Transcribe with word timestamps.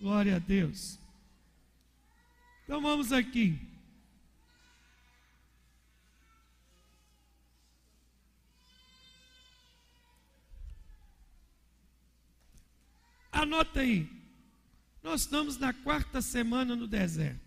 Glória 0.00 0.36
a 0.36 0.38
Deus. 0.38 0.98
Então 2.64 2.82
vamos 2.82 3.12
aqui. 3.12 3.58
Anota 13.32 13.80
aí. 13.80 14.10
Nós 15.02 15.20
estamos 15.20 15.56
na 15.56 15.72
quarta 15.72 16.20
semana 16.20 16.74
no 16.74 16.86
deserto. 16.86 17.46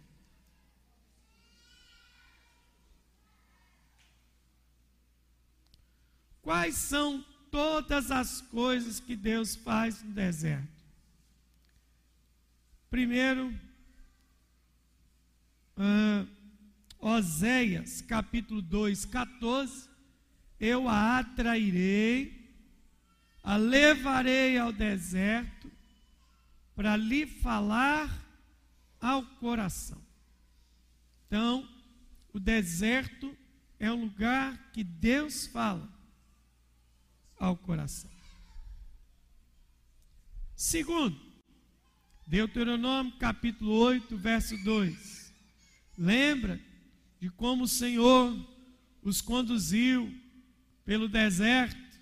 Quais 6.41 6.75
são 6.75 7.23
todas 7.51 8.11
as 8.11 8.41
coisas 8.41 8.99
que 8.99 9.15
Deus 9.15 9.55
faz 9.55 10.01
no 10.01 10.11
deserto? 10.11 10.78
Primeiro, 12.89 13.53
uh, 15.77 16.27
Oséias 16.99 18.01
capítulo 18.01 18.63
2, 18.63 19.05
14: 19.05 19.87
Eu 20.59 20.89
a 20.89 21.19
atrairei, 21.19 22.51
a 23.43 23.57
levarei 23.57 24.57
ao 24.57 24.73
deserto, 24.73 25.71
para 26.75 26.97
lhe 26.97 27.27
falar 27.27 28.09
ao 28.99 29.23
coração. 29.35 30.01
Então, 31.27 31.69
o 32.33 32.39
deserto 32.39 33.37
é 33.79 33.91
um 33.91 34.01
lugar 34.05 34.71
que 34.71 34.83
Deus 34.83 35.45
fala 35.45 35.87
ao 37.37 37.55
coração. 37.55 38.09
Segundo, 40.55 41.28
Deuteronômio 42.29 43.11
capítulo 43.13 43.71
8, 43.71 44.15
verso 44.15 44.55
2. 44.63 45.33
Lembra 45.97 46.61
de 47.19 47.27
como 47.27 47.63
o 47.63 47.67
Senhor 47.67 48.37
os 49.01 49.19
conduziu 49.19 50.15
pelo 50.85 51.09
deserto, 51.09 51.99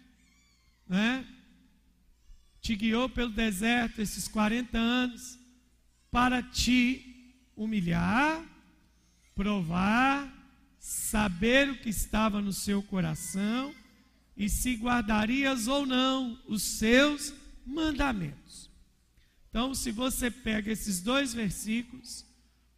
né? 0.85 1.25
te 2.59 2.75
guiou 2.75 3.07
pelo 3.07 3.29
deserto 3.29 4.01
esses 4.01 4.27
40 4.27 4.77
anos 4.77 5.39
para 6.11 6.43
te 6.43 7.33
humilhar, 7.55 8.43
provar, 9.33 10.29
saber 10.77 11.69
o 11.69 11.79
que 11.79 11.87
estava 11.87 12.41
no 12.41 12.51
seu 12.51 12.83
coração 12.83 13.73
e 14.35 14.49
se 14.49 14.75
guardarias 14.75 15.69
ou 15.69 15.85
não 15.85 16.37
os 16.49 16.63
seus 16.63 17.33
mandamentos. 17.65 18.66
Então, 19.57 19.73
se 19.73 19.91
você 19.91 20.29
pega 20.29 20.71
esses 20.71 21.01
dois 21.01 21.33
versículos, 21.33 22.23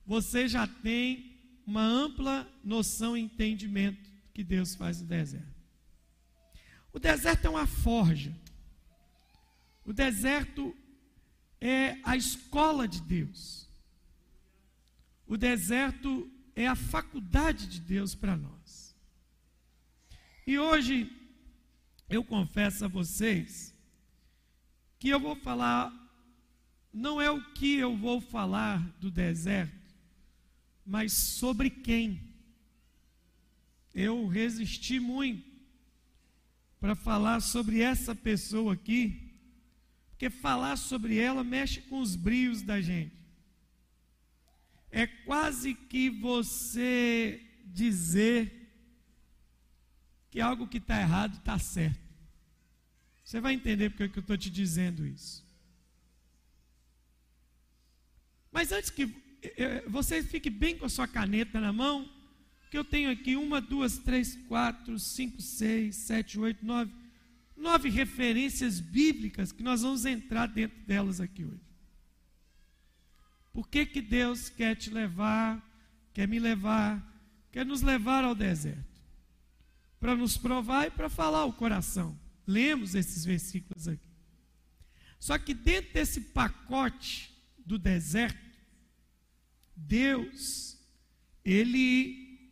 você 0.05 0.47
já 0.47 0.65
tem 0.65 1.37
uma 1.67 1.83
ampla 1.83 2.49
noção 2.63 3.17
e 3.17 3.19
entendimento 3.19 4.09
que 4.33 4.45
Deus 4.45 4.75
faz 4.75 5.01
no 5.01 5.07
deserto. 5.07 5.61
O 6.93 6.97
deserto 6.97 7.43
é 7.43 7.49
uma 7.49 7.67
forja. 7.67 8.33
O 9.83 9.91
deserto 9.91 10.73
é 11.59 11.97
a 12.01 12.15
escola 12.15 12.87
de 12.87 13.01
Deus. 13.01 13.67
O 15.27 15.35
deserto 15.35 16.31
é 16.55 16.65
a 16.65 16.77
faculdade 16.77 17.67
de 17.67 17.81
Deus 17.81 18.15
para 18.15 18.37
nós. 18.37 18.95
E 20.47 20.57
hoje 20.57 21.11
eu 22.07 22.23
confesso 22.23 22.85
a 22.85 22.87
vocês 22.87 23.75
que 24.97 25.09
eu 25.09 25.19
vou 25.19 25.35
falar, 25.35 25.99
não 26.91 27.21
é 27.21 27.29
o 27.29 27.41
que 27.53 27.75
eu 27.77 27.95
vou 27.95 28.19
falar 28.19 28.79
do 28.99 29.09
deserto, 29.11 29.93
mas 30.85 31.13
sobre 31.13 31.69
quem. 31.69 32.21
Eu 33.93 34.27
resisti 34.27 34.99
muito 34.99 35.47
para 36.79 36.95
falar 36.95 37.41
sobre 37.41 37.81
essa 37.81 38.15
pessoa 38.15 38.73
aqui 38.73 39.29
porque 40.19 40.29
falar 40.29 40.75
sobre 40.75 41.17
ela 41.17 41.45
mexe 41.45 41.79
com 41.79 42.01
os 42.01 42.13
brios 42.13 42.61
da 42.61 42.81
gente. 42.81 43.15
É 44.91 45.07
quase 45.07 45.73
que 45.73 46.09
você 46.09 47.41
dizer 47.63 48.69
que 50.29 50.41
algo 50.41 50.67
que 50.67 50.77
está 50.77 50.99
errado 50.99 51.37
está 51.37 51.57
certo. 51.57 52.01
Você 53.23 53.39
vai 53.39 53.53
entender 53.53 53.91
porque 53.91 54.19
eu 54.19 54.21
estou 54.21 54.37
te 54.37 54.49
dizendo 54.49 55.07
isso. 55.07 55.47
Mas 58.51 58.71
antes 58.71 58.89
que 58.89 59.05
você 59.87 60.23
fique 60.23 60.49
bem 60.49 60.77
com 60.77 60.85
a 60.85 60.89
sua 60.89 61.07
caneta 61.07 61.59
na 61.59 61.71
mão, 61.71 62.09
que 62.69 62.77
eu 62.77 62.83
tenho 62.83 63.09
aqui 63.09 63.35
uma, 63.35 63.59
duas, 63.59 63.97
três, 63.97 64.35
quatro, 64.47 64.99
cinco, 64.99 65.41
seis, 65.41 65.95
sete, 65.95 66.39
oito, 66.39 66.65
nove, 66.65 66.93
nove 67.55 67.89
referências 67.89 68.79
bíblicas 68.79 69.51
que 69.51 69.63
nós 69.63 69.81
vamos 69.81 70.05
entrar 70.05 70.47
dentro 70.47 70.77
delas 70.85 71.19
aqui 71.19 71.43
hoje. 71.45 71.69
Por 73.51 73.67
que, 73.67 73.85
que 73.85 74.01
Deus 74.01 74.49
quer 74.49 74.75
te 74.75 74.89
levar, 74.89 75.61
quer 76.13 76.27
me 76.27 76.39
levar, 76.39 77.03
quer 77.51 77.65
nos 77.65 77.81
levar 77.81 78.23
ao 78.23 78.35
deserto? 78.35 78.85
Para 79.99 80.15
nos 80.15 80.37
provar 80.37 80.87
e 80.87 80.91
para 80.91 81.09
falar 81.09 81.45
o 81.45 81.53
coração. 81.53 82.17
Lemos 82.45 82.95
esses 82.95 83.25
versículos 83.25 83.87
aqui. 83.87 84.07
Só 85.19 85.37
que 85.37 85.53
dentro 85.53 85.91
desse 85.93 86.21
pacote 86.21 87.28
do 87.69 87.77
deserto, 87.77 88.57
Deus, 89.75 90.75
Ele 91.45 92.49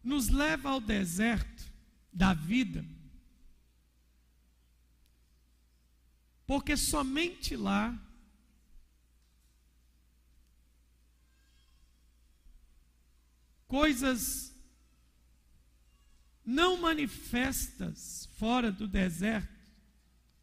nos 0.00 0.28
leva 0.28 0.70
ao 0.70 0.80
deserto 0.80 1.68
da 2.12 2.32
vida, 2.34 2.86
porque 6.46 6.76
somente 6.76 7.56
lá 7.56 8.00
coisas 13.66 14.54
não 16.44 16.76
manifestas 16.76 18.26
fora 18.36 18.70
do 18.70 18.86
deserto 18.86 19.59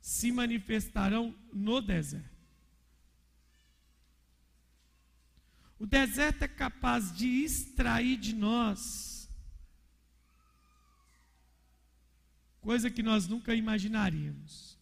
se 0.07 0.31
manifestarão 0.31 1.37
no 1.51 1.81
deserto. 1.81 2.47
O 5.77 5.85
deserto 5.85 6.43
é 6.43 6.47
capaz 6.47 7.13
de 7.13 7.27
extrair 7.27 8.15
de 8.15 8.33
nós 8.33 9.29
coisa 12.61 12.89
que 12.89 13.03
nós 13.03 13.27
nunca 13.27 13.53
imaginaríamos. 13.53 14.79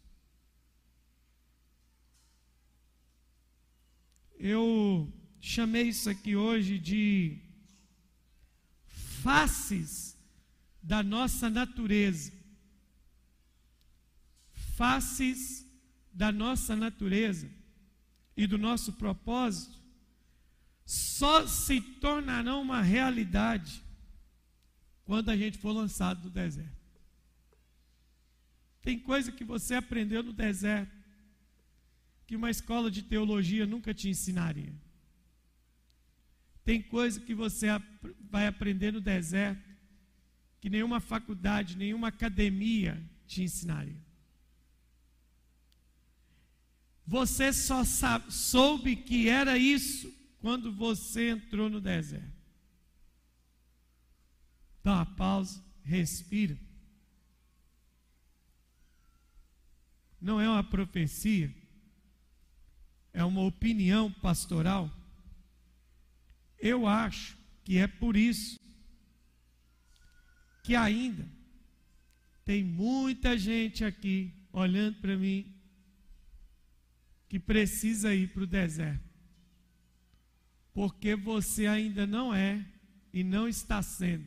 Eu 4.38 5.12
chamei 5.42 5.88
isso 5.88 6.08
aqui 6.08 6.36
hoje 6.36 6.78
de 6.78 7.42
faces 9.24 10.16
da 10.84 11.02
nossa 11.02 11.50
natureza. 11.50 12.45
Faces 14.76 15.66
da 16.12 16.32
nossa 16.32 16.76
natureza 16.76 17.50
e 18.36 18.46
do 18.46 18.58
nosso 18.58 18.94
propósito 18.94 19.78
só 20.86 21.48
se 21.48 21.82
tornarão 21.82 22.62
uma 22.62 22.82
realidade 22.82 23.82
quando 25.04 25.30
a 25.30 25.38
gente 25.38 25.58
for 25.58 25.72
lançado 25.72 26.24
do 26.24 26.30
deserto. 26.30 26.76
Tem 28.82 29.00
coisa 29.00 29.32
que 29.32 29.44
você 29.44 29.76
aprendeu 29.76 30.22
no 30.22 30.34
deserto 30.34 30.94
que 32.28 32.36
uma 32.36 32.52
escola 32.52 32.92
de 32.92 33.02
teologia 33.02 33.66
nunca 33.66 33.94
te 33.94 34.10
ensinaria. 34.10 34.74
Tem 36.64 36.82
coisa 36.82 37.20
que 37.20 37.34
você 37.34 37.68
vai 38.30 38.46
aprender 38.46 38.92
no 38.92 39.00
deserto 39.00 39.64
que 40.60 40.70
nenhuma 40.70 41.00
faculdade, 41.00 41.78
nenhuma 41.78 42.10
academia 42.10 43.02
te 43.26 43.42
ensinaria. 43.42 44.05
Você 47.08 47.54
só 47.54 47.84
sabe, 47.84 48.34
soube 48.34 48.96
que 48.96 49.30
era 49.30 49.58
isso 49.58 50.12
quando 50.40 50.72
você 50.72 51.30
entrou 51.30 51.70
no 51.70 51.80
deserto. 51.80 52.34
Dá 54.84 54.94
uma 54.94 55.06
pausa, 55.06 55.64
respira. 55.84 56.58
não 60.26 60.42
é 60.42 60.50
uma 60.50 60.64
profecia, 60.64 61.54
é 63.14 63.24
uma 63.24 63.42
opinião 63.42 64.12
pastoral. 64.12 64.92
Eu 66.58 66.88
acho 66.88 67.38
que 67.64 67.78
é 67.78 67.86
por 67.86 68.18
isso 68.18 68.60
que 70.64 70.76
ainda 70.76 71.30
tem 72.44 72.64
muita 72.64 73.38
gente 73.38 73.86
aqui 73.86 74.34
olhando 74.52 75.00
para 75.00 75.16
mim 75.16 75.55
que 77.36 77.40
precisa 77.42 78.16
ir 78.16 78.30
para 78.30 78.44
o 78.44 78.48
deserto. 78.48 79.04
Porque 80.74 81.18
você 81.18 81.68
ainda 81.68 82.08
não 82.08 82.34
é 82.34 82.66
e 83.12 83.26
não 83.26 83.46
está 83.46 83.82
sendo 83.82 84.26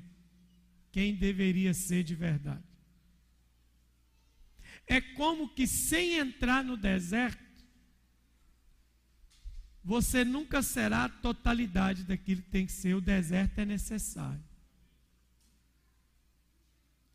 quem 0.93 1.15
deveria 1.15 1.73
ser 1.73 2.03
de 2.05 2.15
verdade. 2.15 2.69
É 4.87 5.01
como 5.01 5.49
que 5.55 5.67
sem 5.67 6.19
entrar 6.19 6.63
no 6.63 6.77
deserto, 6.77 7.43
você 9.83 10.23
nunca 10.23 10.61
será 10.61 11.05
a 11.05 11.09
totalidade 11.09 12.05
daquilo 12.05 12.43
que 12.43 12.51
tem 12.51 12.67
que 12.67 12.73
ser. 12.73 12.93
O 12.93 13.01
deserto 13.01 13.59
é 13.59 13.65
necessário. 13.65 14.45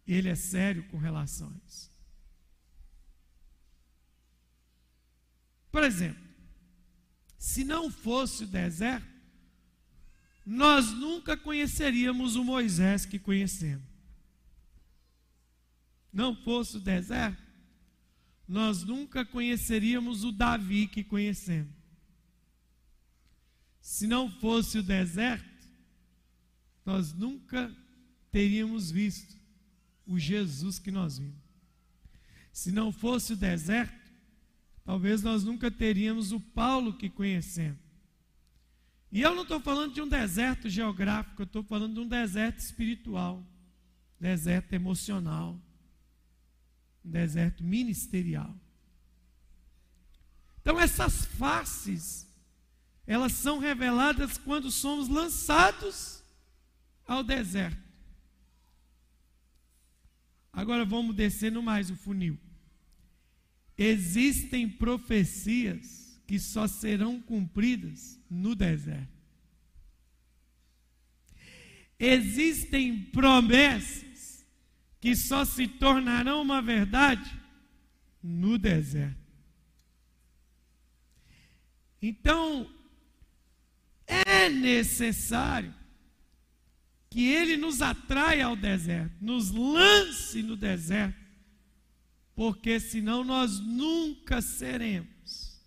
Ele 0.07 0.29
é 0.29 0.35
sério 0.35 0.81
com 0.89 0.97
relação 0.97 1.49
a 1.49 1.67
isso. 1.67 1.92
Por 5.73 5.83
exemplo, 5.83 6.23
se 7.35 7.63
não 7.63 7.89
fosse 7.89 8.43
o 8.43 8.47
deserto, 8.47 9.07
nós 10.45 10.91
nunca 10.91 11.35
conheceríamos 11.35 12.35
o 12.35 12.43
Moisés 12.43 13.07
que 13.07 13.17
conhecemos. 13.17 13.83
Não 16.13 16.35
fosse 16.35 16.77
o 16.77 16.79
deserto, 16.79 17.41
nós 18.47 18.83
nunca 18.83 19.25
conheceríamos 19.25 20.23
o 20.23 20.31
Davi 20.31 20.85
que 20.85 21.03
conhecemos. 21.03 21.73
Se 23.81 24.05
não 24.05 24.29
fosse 24.29 24.77
o 24.77 24.83
deserto, 24.83 25.67
nós 26.85 27.11
nunca 27.13 27.75
teríamos 28.31 28.91
visto 28.91 29.35
o 30.05 30.19
Jesus 30.19 30.77
que 30.77 30.91
nós 30.91 31.17
vimos. 31.17 31.41
Se 32.51 32.71
não 32.71 32.91
fosse 32.91 33.33
o 33.33 33.35
deserto, 33.35 34.02
talvez 34.83 35.21
nós 35.21 35.43
nunca 35.43 35.71
teríamos 35.71 36.31
o 36.31 36.39
Paulo 36.39 36.97
que 36.97 37.09
conhecemos. 37.09 37.79
E 39.11 39.21
eu 39.21 39.35
não 39.35 39.43
estou 39.43 39.59
falando 39.59 39.93
de 39.93 40.01
um 40.01 40.07
deserto 40.07 40.67
geográfico, 40.67 41.43
eu 41.43 41.45
estou 41.45 41.63
falando 41.63 41.93
de 41.93 41.99
um 41.99 42.07
deserto 42.07 42.57
espiritual, 42.59 43.45
deserto 44.19 44.73
emocional, 44.73 45.59
um 47.05 47.11
deserto 47.11 47.63
ministerial. 47.63 48.55
Então, 50.61 50.79
essas 50.79 51.25
faces, 51.25 52.27
elas 53.05 53.33
são 53.33 53.59
reveladas 53.59 54.37
quando 54.37 54.71
somos 54.71 55.09
lançados 55.09 56.23
ao 57.05 57.23
deserto. 57.23 57.83
Agora 60.51 60.85
vamos 60.85 61.15
descendo 61.15 61.61
mais 61.61 61.91
o 61.91 61.95
funil. 61.95 62.39
Existem 63.77 64.69
profecias 64.69 66.21
que 66.27 66.39
só 66.39 66.67
serão 66.67 67.19
cumpridas 67.21 68.19
no 68.29 68.55
deserto. 68.55 69.13
Existem 71.99 72.99
promessas 72.99 74.45
que 74.99 75.15
só 75.15 75.45
se 75.45 75.67
tornarão 75.67 76.41
uma 76.41 76.61
verdade 76.61 77.39
no 78.21 78.57
deserto. 78.57 79.23
Então, 82.01 82.69
é 84.05 84.49
necessário 84.49 85.73
que 87.09 87.27
ele 87.27 87.55
nos 87.55 87.81
atraia 87.81 88.45
ao 88.47 88.55
deserto, 88.55 89.15
nos 89.21 89.51
lance 89.51 90.41
no 90.41 90.55
deserto, 90.55 91.22
porque 92.35 92.79
senão 92.79 93.23
nós 93.23 93.59
nunca 93.59 94.41
seremos 94.41 95.61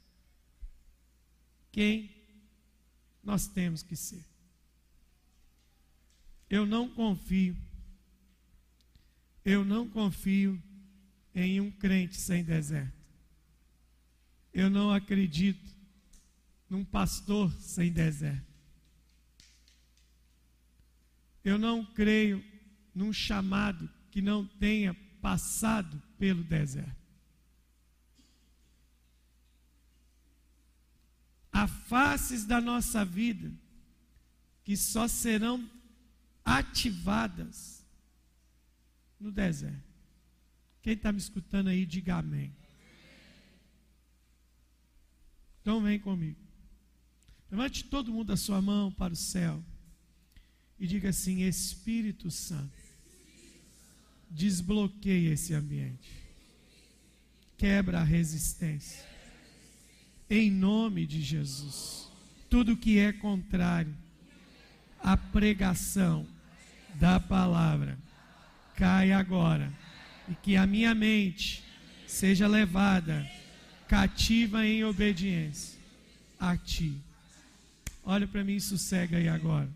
quem 1.71 2.11
nós 3.23 3.47
temos 3.47 3.83
que 3.83 3.95
ser. 3.95 4.25
Eu 6.49 6.65
não 6.65 6.89
confio, 6.89 7.57
eu 9.45 9.65
não 9.65 9.89
confio 9.89 10.61
em 11.35 11.61
um 11.61 11.71
crente 11.71 12.17
sem 12.17 12.43
deserto. 12.43 12.97
Eu 14.53 14.71
não 14.71 14.91
acredito 14.91 15.75
num 16.71 16.85
pastor 16.85 17.53
sem 17.61 17.93
deserto. 17.93 18.47
Eu 21.45 21.59
não 21.59 21.85
creio 21.85 22.43
num 22.95 23.13
chamado 23.13 23.89
que 24.11 24.23
não 24.23 24.47
tenha 24.47 24.95
passado 25.21 26.03
pelo 26.19 26.43
deserto. 26.45 27.07
Há 31.53 31.67
faces 31.67 32.45
da 32.45 32.61
nossa 32.61 33.05
vida 33.05 33.51
que 34.63 34.77
só 34.77 35.09
serão 35.09 35.69
ativadas 36.45 37.85
no 39.19 39.33
deserto. 39.33 39.87
Quem 40.83 40.93
está 40.93 41.11
me 41.11 41.19
escutando 41.19 41.69
aí, 41.69 41.85
diga 41.87 42.17
amém. 42.17 42.55
Então 45.61 45.83
vem 45.83 45.99
comigo. 45.99 46.39
Levante 47.51 47.85
todo 47.85 48.13
mundo 48.13 48.33
a 48.33 48.37
sua 48.37 48.61
mão 48.61 48.93
para 48.93 49.13
o 49.13 49.17
céu 49.17 49.65
e 50.79 50.87
diga 50.87 51.09
assim: 51.09 51.43
Espírito 51.43 52.31
Santo, 52.31 52.77
desbloqueie 54.31 55.33
esse 55.33 55.55
ambiente, 55.55 56.11
quebra 57.57 58.01
a 58.01 58.05
resistência, 58.05 59.05
em 60.29 60.51
nome 60.51 61.07
de 61.07 61.23
Jesus. 61.23 62.09
Tudo 62.51 62.77
que 62.77 62.99
é 62.99 63.13
contrário 63.13 63.95
à 65.01 65.17
pregação 65.17 66.27
da 66.95 67.21
palavra, 67.21 67.99
cai 68.75 69.13
agora, 69.13 69.73
e 70.29 70.35
que 70.35 70.57
a 70.57 70.67
minha 70.67 70.95
mente 70.95 71.63
seja 72.07 72.47
levada 72.47 73.29
cativa 73.89 74.67
em 74.67 74.85
obediência 74.85 75.79
a 76.39 76.57
Ti. 76.57 76.97
Olha 78.05 78.27
para 78.27 78.45
mim 78.45 78.57
e 78.57 78.61
sossega 78.61 79.17
aí 79.17 79.29
agora. 79.29 79.69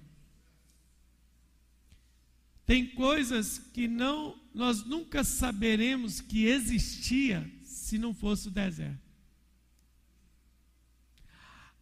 Tem 2.71 2.87
coisas 2.87 3.59
que 3.59 3.89
não 3.89 4.41
nós 4.55 4.85
nunca 4.85 5.25
saberemos 5.25 6.21
que 6.21 6.45
existia 6.45 7.45
se 7.65 7.99
não 7.99 8.15
fosse 8.15 8.47
o 8.47 8.51
deserto. 8.53 9.11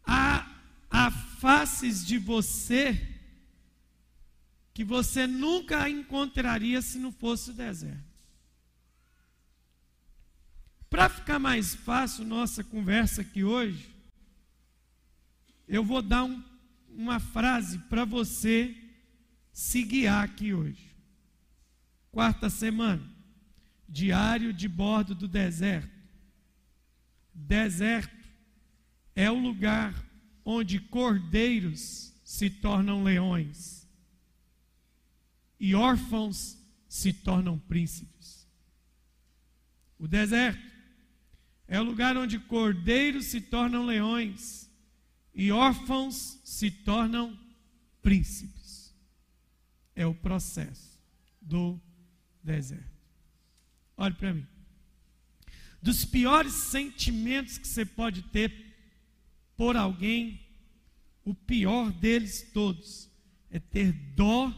Há, 0.02 0.50
há 0.88 1.10
faces 1.10 2.06
de 2.06 2.16
você 2.16 3.06
que 4.72 4.82
você 4.82 5.26
nunca 5.26 5.90
encontraria 5.90 6.80
se 6.80 6.98
não 6.98 7.12
fosse 7.12 7.50
o 7.50 7.54
deserto. 7.54 8.08
Para 10.88 11.10
ficar 11.10 11.38
mais 11.38 11.74
fácil 11.74 12.24
nossa 12.24 12.64
conversa 12.64 13.20
aqui 13.20 13.44
hoje, 13.44 13.94
eu 15.68 15.84
vou 15.84 16.00
dar 16.00 16.24
um, 16.24 16.42
uma 16.88 17.20
frase 17.20 17.76
para 17.90 18.06
você 18.06 18.87
se 19.58 19.82
guiar 19.82 20.22
aqui 20.22 20.54
hoje. 20.54 20.94
Quarta 22.12 22.48
semana, 22.48 23.02
diário 23.88 24.52
de 24.52 24.68
bordo 24.68 25.16
do 25.16 25.26
deserto. 25.26 25.90
Deserto 27.34 28.28
é 29.16 29.28
o 29.28 29.34
lugar 29.34 29.92
onde 30.44 30.78
cordeiros 30.78 32.14
se 32.22 32.48
tornam 32.48 33.02
leões 33.02 33.84
e 35.58 35.74
órfãos 35.74 36.56
se 36.88 37.12
tornam 37.12 37.58
príncipes. 37.58 38.46
O 39.98 40.06
deserto 40.06 40.72
é 41.66 41.80
o 41.80 41.84
lugar 41.84 42.16
onde 42.16 42.38
cordeiros 42.38 43.24
se 43.24 43.40
tornam 43.40 43.84
leões 43.84 44.70
e 45.34 45.50
órfãos 45.50 46.38
se 46.44 46.70
tornam 46.70 47.36
príncipes 48.00 48.57
é 49.98 50.06
o 50.06 50.14
processo 50.14 50.96
do 51.42 51.78
deserto. 52.40 52.88
Olhe 53.96 54.14
para 54.14 54.32
mim. 54.32 54.46
Dos 55.82 56.04
piores 56.04 56.52
sentimentos 56.52 57.58
que 57.58 57.66
você 57.66 57.84
pode 57.84 58.22
ter 58.22 58.52
por 59.56 59.76
alguém, 59.76 60.40
o 61.24 61.34
pior 61.34 61.90
deles 61.90 62.48
todos 62.54 63.10
é 63.50 63.58
ter 63.58 63.90
dó 64.14 64.54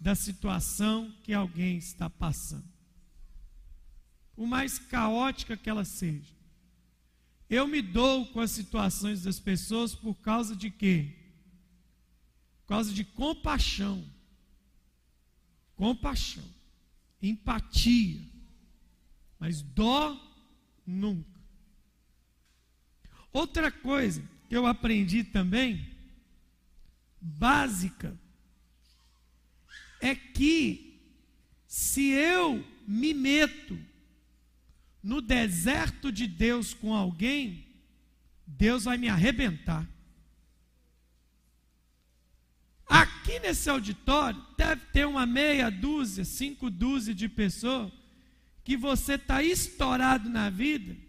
da 0.00 0.14
situação 0.14 1.14
que 1.22 1.34
alguém 1.34 1.76
está 1.76 2.08
passando. 2.08 2.64
Por 4.34 4.46
mais 4.46 4.78
caótica 4.78 5.54
que 5.54 5.68
ela 5.68 5.84
seja. 5.84 6.32
Eu 7.50 7.66
me 7.66 7.82
dou 7.82 8.24
com 8.28 8.40
as 8.40 8.52
situações 8.52 9.24
das 9.24 9.38
pessoas 9.38 9.94
por 9.94 10.14
causa 10.14 10.56
de 10.56 10.70
quê? 10.70 11.14
Por 12.62 12.68
causa 12.68 12.90
de 12.94 13.04
compaixão 13.04 14.02
compaixão, 15.78 16.44
empatia. 17.22 18.20
Mas 19.38 19.62
dó 19.62 20.28
Nunca. 20.90 21.38
Outra 23.30 23.70
coisa 23.70 24.26
que 24.48 24.56
eu 24.56 24.66
aprendi 24.66 25.22
também, 25.22 25.86
básica, 27.20 28.18
é 30.00 30.14
que 30.14 30.98
se 31.66 32.08
eu 32.08 32.64
me 32.86 33.12
meto 33.12 33.78
no 35.02 35.20
deserto 35.20 36.10
de 36.10 36.26
Deus 36.26 36.72
com 36.72 36.94
alguém, 36.94 37.66
Deus 38.46 38.84
vai 38.84 38.96
me 38.96 39.10
arrebentar. 39.10 39.86
Aqui 42.88 43.38
nesse 43.40 43.68
auditório 43.68 44.42
deve 44.56 44.82
ter 44.92 45.06
uma 45.06 45.26
meia 45.26 45.70
dúzia, 45.70 46.24
cinco 46.24 46.70
dúzia 46.70 47.14
de 47.14 47.28
pessoas 47.28 47.92
que 48.64 48.76
você 48.76 49.14
está 49.14 49.42
estourado 49.42 50.28
na 50.28 50.50
vida 50.50 51.08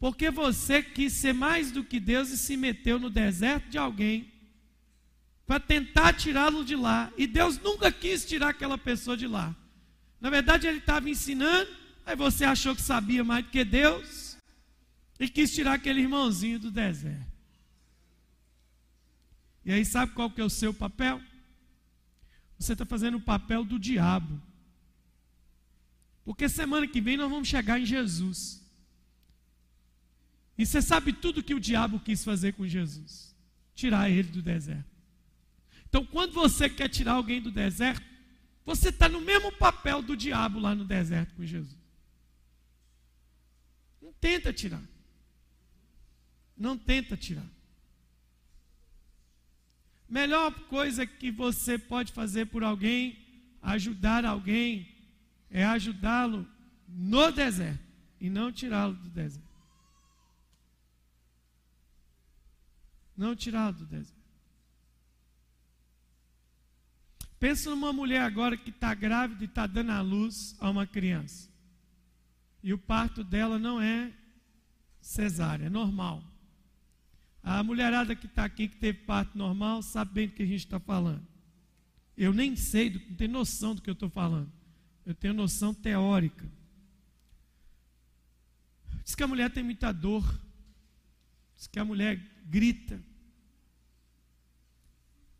porque 0.00 0.30
você 0.30 0.82
quis 0.82 1.12
ser 1.12 1.34
mais 1.34 1.70
do 1.70 1.84
que 1.84 2.00
Deus 2.00 2.30
e 2.30 2.38
se 2.38 2.56
meteu 2.56 2.98
no 2.98 3.10
deserto 3.10 3.68
de 3.68 3.76
alguém 3.76 4.32
para 5.46 5.60
tentar 5.60 6.14
tirá-lo 6.14 6.64
de 6.64 6.74
lá. 6.74 7.12
E 7.18 7.26
Deus 7.26 7.58
nunca 7.58 7.92
quis 7.92 8.24
tirar 8.24 8.48
aquela 8.48 8.78
pessoa 8.78 9.14
de 9.14 9.26
lá. 9.26 9.54
Na 10.18 10.30
verdade, 10.30 10.66
ele 10.66 10.78
estava 10.78 11.10
ensinando, 11.10 11.70
aí 12.06 12.16
você 12.16 12.46
achou 12.46 12.74
que 12.74 12.80
sabia 12.80 13.22
mais 13.22 13.44
do 13.44 13.50
que 13.50 13.62
Deus 13.62 14.38
e 15.18 15.28
quis 15.28 15.54
tirar 15.54 15.74
aquele 15.74 16.00
irmãozinho 16.00 16.58
do 16.58 16.70
deserto. 16.70 17.29
E 19.64 19.72
aí, 19.72 19.84
sabe 19.84 20.12
qual 20.12 20.30
que 20.30 20.40
é 20.40 20.44
o 20.44 20.50
seu 20.50 20.72
papel? 20.72 21.20
Você 22.58 22.72
está 22.72 22.84
fazendo 22.84 23.16
o 23.16 23.22
papel 23.22 23.64
do 23.64 23.78
diabo. 23.78 24.40
Porque 26.24 26.48
semana 26.48 26.86
que 26.86 27.00
vem 27.00 27.16
nós 27.16 27.30
vamos 27.30 27.48
chegar 27.48 27.80
em 27.80 27.86
Jesus. 27.86 28.60
E 30.56 30.66
você 30.66 30.82
sabe 30.82 31.12
tudo 31.12 31.42
que 31.42 31.54
o 31.54 31.60
diabo 31.60 31.98
quis 32.00 32.22
fazer 32.22 32.52
com 32.52 32.66
Jesus: 32.66 33.34
tirar 33.74 34.10
ele 34.10 34.28
do 34.28 34.42
deserto. 34.42 34.90
Então, 35.88 36.04
quando 36.04 36.32
você 36.32 36.68
quer 36.68 36.88
tirar 36.88 37.14
alguém 37.14 37.40
do 37.40 37.50
deserto, 37.50 38.06
você 38.64 38.90
está 38.90 39.08
no 39.08 39.20
mesmo 39.20 39.50
papel 39.52 40.02
do 40.02 40.16
diabo 40.16 40.60
lá 40.60 40.74
no 40.74 40.84
deserto 40.84 41.34
com 41.34 41.44
Jesus. 41.44 41.76
Não 44.00 44.12
tenta 44.12 44.52
tirar. 44.52 44.82
Não 46.56 46.76
tenta 46.76 47.16
tirar. 47.16 47.46
Melhor 50.10 50.52
coisa 50.68 51.06
que 51.06 51.30
você 51.30 51.78
pode 51.78 52.12
fazer 52.12 52.46
por 52.46 52.64
alguém, 52.64 53.16
ajudar 53.62 54.24
alguém, 54.24 54.88
é 55.48 55.64
ajudá-lo 55.64 56.46
no 56.88 57.30
deserto 57.30 57.80
e 58.20 58.28
não 58.28 58.50
tirá-lo 58.50 58.94
do 58.94 59.08
deserto. 59.08 59.50
não 63.20 63.36
tirado 63.36 63.80
do 63.80 63.86
deserto. 63.86 64.18
Pensa 67.38 67.68
numa 67.68 67.92
mulher 67.92 68.22
agora 68.22 68.56
que 68.56 68.70
está 68.70 68.94
grávida 68.94 69.44
e 69.44 69.46
está 69.46 69.66
dando 69.66 69.92
à 69.92 70.00
luz 70.00 70.56
a 70.58 70.70
uma 70.70 70.86
criança. 70.86 71.50
E 72.62 72.72
o 72.72 72.78
parto 72.78 73.22
dela 73.22 73.58
não 73.58 73.78
é 73.78 74.10
cesárea, 75.02 75.66
é 75.66 75.68
normal. 75.68 76.24
A 77.42 77.62
mulherada 77.62 78.14
que 78.14 78.26
está 78.26 78.44
aqui, 78.44 78.68
que 78.68 78.76
teve 78.76 78.98
parto 78.98 79.36
normal, 79.36 79.82
sabe 79.82 80.12
bem 80.12 80.28
do 80.28 80.34
que 80.34 80.42
a 80.42 80.46
gente 80.46 80.64
está 80.64 80.78
falando. 80.78 81.26
Eu 82.16 82.34
nem 82.34 82.54
sei, 82.54 82.90
não 82.90 83.16
tenho 83.16 83.32
noção 83.32 83.74
do 83.74 83.80
que 83.80 83.88
eu 83.88 83.94
estou 83.94 84.10
falando. 84.10 84.52
Eu 85.06 85.14
tenho 85.14 85.32
noção 85.32 85.72
teórica. 85.72 86.46
Diz 89.04 89.14
que 89.14 89.22
a 89.22 89.26
mulher 89.26 89.50
tem 89.50 89.64
muita 89.64 89.90
dor. 89.90 90.22
Diz 91.56 91.66
que 91.66 91.78
a 91.78 91.84
mulher 91.84 92.20
grita. 92.44 93.02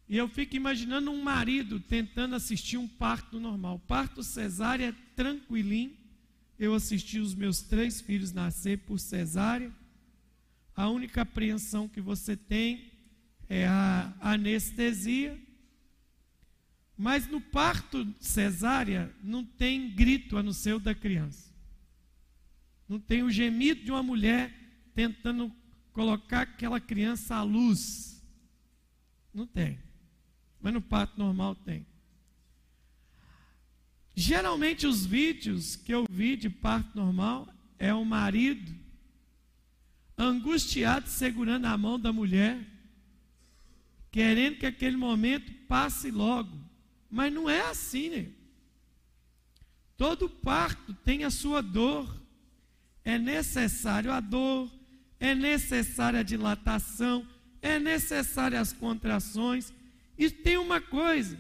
E 0.09 0.17
eu 0.17 0.29
fico 0.29 0.57
imaginando 0.57 1.11
um 1.11 1.23
marido 1.23 1.79
tentando 1.79 2.35
assistir 2.35 2.77
um 2.77 2.89
parto 2.89 3.39
normal. 3.39 3.79
Parto 3.79 4.23
cesárea, 4.23 4.97
tranquilinho. 5.15 5.97
Eu 6.59 6.75
assisti 6.75 7.21
os 7.21 7.35
meus 7.35 7.63
três 7.63 8.01
filhos 8.01 8.33
nascer 8.33 8.79
por 8.79 8.99
cesárea. 8.99 9.73
A 10.81 10.89
única 10.89 11.21
apreensão 11.21 11.87
que 11.87 12.01
você 12.01 12.35
tem 12.35 12.91
é 13.51 13.67
a 13.69 14.15
anestesia. 14.19 15.39
Mas 16.97 17.29
no 17.29 17.39
parto 17.39 18.15
cesárea 18.19 19.15
não 19.23 19.45
tem 19.45 19.91
grito 19.91 20.39
a 20.39 20.43
não 20.43 20.55
ser 20.55 20.73
o 20.73 20.81
da 20.81 20.95
criança. 20.95 21.53
Não 22.89 22.99
tem 22.99 23.23
o 23.23 23.31
gemido 23.31 23.85
de 23.85 23.91
uma 23.91 24.03
mulher 24.03 24.55
tentando 24.95 25.55
colocar 25.93 26.41
aquela 26.41 26.81
criança 26.81 27.35
à 27.35 27.43
luz. 27.43 28.25
Não 29.35 29.47
tem. 29.47 29.79
Mas 30.63 30.73
no 30.73 30.81
parto 30.81 31.19
normal 31.19 31.57
tem. 31.57 31.87
Geralmente 34.15 34.87
os 34.87 35.05
vídeos 35.05 35.77
que 35.77 35.93
eu 35.93 36.07
vi 36.11 36.37
de 36.37 36.49
parto 36.49 36.97
normal 36.97 37.47
é 37.79 37.93
o 37.93 38.03
marido 38.03 38.80
angustiado 40.23 41.09
segurando 41.09 41.67
a 41.67 41.77
mão 41.79 41.99
da 41.99 42.13
mulher, 42.13 42.59
querendo 44.11 44.59
que 44.59 44.67
aquele 44.67 44.97
momento 44.97 45.53
passe 45.67 46.11
logo. 46.11 46.59
Mas 47.11 47.33
não 47.33 47.49
é 47.49 47.63
assim, 47.63 48.11
né? 48.11 48.27
Todo 49.97 50.29
parto 50.29 50.95
tem 50.95 51.25
a 51.25 51.31
sua 51.31 51.61
dor. 51.61 52.21
É 53.05 53.19
necessário 53.19 54.13
a 54.13 54.21
dor, 54.21 54.71
é 55.19 55.35
necessária 55.35 56.21
a 56.21 56.23
dilatação, 56.23 57.27
é 57.63 57.79
necessária 57.79 58.61
as 58.61 58.73
contrações, 58.73 59.73
e 60.19 60.31
tem 60.31 60.59
uma 60.59 60.81
coisa: 60.81 61.39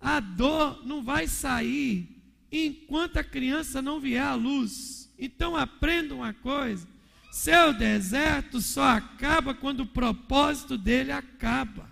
a 0.00 0.20
dor 0.20 0.86
não 0.86 1.02
vai 1.02 1.26
sair 1.26 2.22
enquanto 2.50 3.16
a 3.16 3.24
criança 3.24 3.82
não 3.82 3.98
vier 3.98 4.22
à 4.22 4.34
luz. 4.34 5.12
Então 5.18 5.56
aprenda 5.56 6.14
uma 6.14 6.32
coisa: 6.32 6.86
seu 7.34 7.74
deserto 7.74 8.60
só 8.60 8.90
acaba 8.90 9.52
quando 9.52 9.80
o 9.80 9.86
propósito 9.86 10.78
dele 10.78 11.10
acaba. 11.10 11.90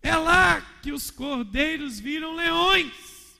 É 0.00 0.16
lá 0.16 0.58
que 0.80 0.90
os 0.90 1.10
cordeiros 1.10 2.00
viram 2.00 2.34
leões. 2.34 3.38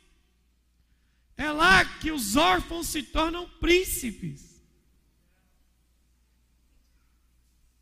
É 1.35 1.51
lá 1.51 1.83
que 1.83 2.13
os 2.13 2.37
órfãos 2.37 2.89
se 2.89 3.03
tornam 3.05 3.49
príncipes. 3.59 4.63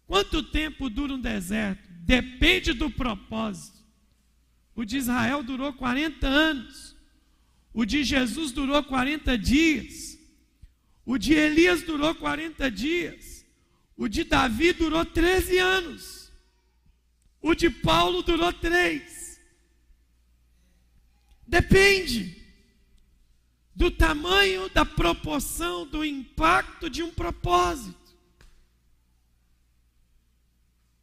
Quanto 0.07 0.45
tempo 0.45 0.88
dura 0.88 1.14
um 1.14 1.21
deserto? 1.21 1.88
Depende 1.90 2.73
do 2.73 2.88
propósito. 2.88 3.80
O 4.73 4.85
de 4.85 4.99
Israel 4.99 5.42
durou 5.42 5.73
40 5.73 6.28
anos. 6.28 6.97
O 7.75 7.85
de 7.85 8.04
Jesus 8.04 8.52
durou 8.52 8.85
40 8.85 9.37
dias. 9.37 10.19
O 11.04 11.19
de 11.19 11.35
Elias 11.35 11.83
durou 11.83 12.14
40 12.14 12.71
dias. 12.71 13.45
O 13.97 14.09
de 14.09 14.25
Davi 14.25 14.73
durou 14.73 15.04
13 15.04 15.59
anos. 15.59 16.33
O 17.40 17.54
de 17.54 17.71
Paulo 17.71 18.23
durou 18.23 18.52
3. 18.52 19.40
Depende 21.47 22.40
do 23.75 23.90
tamanho, 23.90 24.69
da 24.71 24.85
proporção, 24.85 25.87
do 25.87 26.04
impacto 26.04 26.88
de 26.88 27.02
um 27.02 27.11
propósito. 27.11 27.99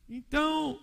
Então, 0.09 0.79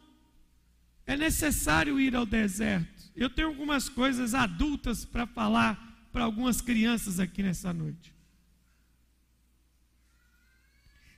é 1.06 1.16
necessário 1.16 1.98
ir 1.98 2.14
ao 2.14 2.26
deserto. 2.26 3.10
Eu 3.16 3.30
tenho 3.30 3.48
algumas 3.48 3.88
coisas 3.88 4.34
adultas 4.34 5.04
para 5.04 5.26
falar 5.26 6.08
para 6.12 6.24
algumas 6.24 6.60
crianças 6.60 7.18
aqui 7.18 7.42
nessa 7.42 7.72
noite. 7.72 8.13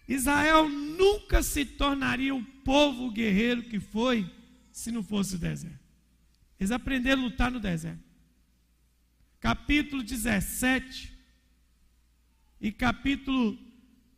Israel 0.09 0.69
nunca 0.69 1.43
se 1.43 1.65
tornaria 1.65 2.35
o 2.35 2.45
povo 2.65 3.11
guerreiro 3.11 3.63
que 3.63 3.81
foi 3.81 4.31
se 4.71 4.93
não 4.93 5.03
fosse 5.03 5.35
o 5.35 5.39
deserto. 5.39 5.81
Eles 6.59 6.71
aprenderam 6.71 7.23
a 7.23 7.25
lutar 7.25 7.51
no 7.51 7.61
deserto. 7.61 8.05
Capítulo 9.41 10.03
17 10.03 11.13
e 12.61 12.73
capítulo, 12.73 13.59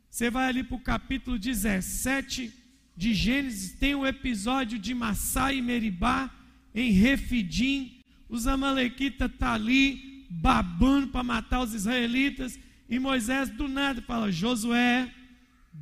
você 0.08 0.30
vai 0.30 0.48
ali 0.48 0.62
para 0.62 0.76
o 0.76 0.80
capítulo 0.80 1.38
17 1.38 2.52
de 2.98 3.14
Gênesis 3.14 3.78
tem 3.78 3.94
o 3.94 4.04
episódio 4.04 4.76
de 4.76 4.92
Massá 4.92 5.52
e 5.52 5.62
Meribá 5.62 6.28
em 6.74 6.90
Refidim. 6.90 8.02
Os 8.28 8.48
amalequitas 8.48 9.30
estão 9.30 9.48
tá 9.48 9.54
ali 9.54 10.26
babando 10.28 11.06
para 11.06 11.22
matar 11.22 11.60
os 11.60 11.74
israelitas. 11.74 12.58
E 12.88 12.98
Moisés 12.98 13.50
do 13.50 13.68
nada 13.68 14.02
fala: 14.02 14.32
Josué, 14.32 15.14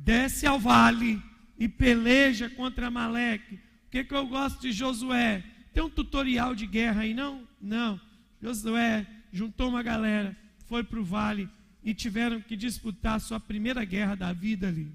desce 0.03 0.45
ao 0.45 0.59
vale 0.59 1.21
e 1.57 1.67
peleja 1.67 2.49
contra 2.49 2.87
Amaleque. 2.87 3.55
O 3.55 3.89
que, 3.89 4.03
que 4.03 4.13
eu 4.13 4.27
gosto 4.27 4.61
de 4.61 4.71
Josué? 4.71 5.43
Tem 5.73 5.83
um 5.83 5.89
tutorial 5.89 6.55
de 6.55 6.65
guerra 6.65 7.01
aí, 7.01 7.13
não? 7.13 7.47
Não. 7.61 7.99
Josué 8.41 9.05
juntou 9.31 9.69
uma 9.69 9.83
galera, 9.83 10.35
foi 10.65 10.83
para 10.83 10.99
o 10.99 11.03
vale 11.03 11.49
e 11.83 11.93
tiveram 11.93 12.41
que 12.41 12.55
disputar 12.55 13.19
sua 13.19 13.39
primeira 13.39 13.83
guerra 13.85 14.15
da 14.15 14.33
vida 14.33 14.67
ali. 14.67 14.91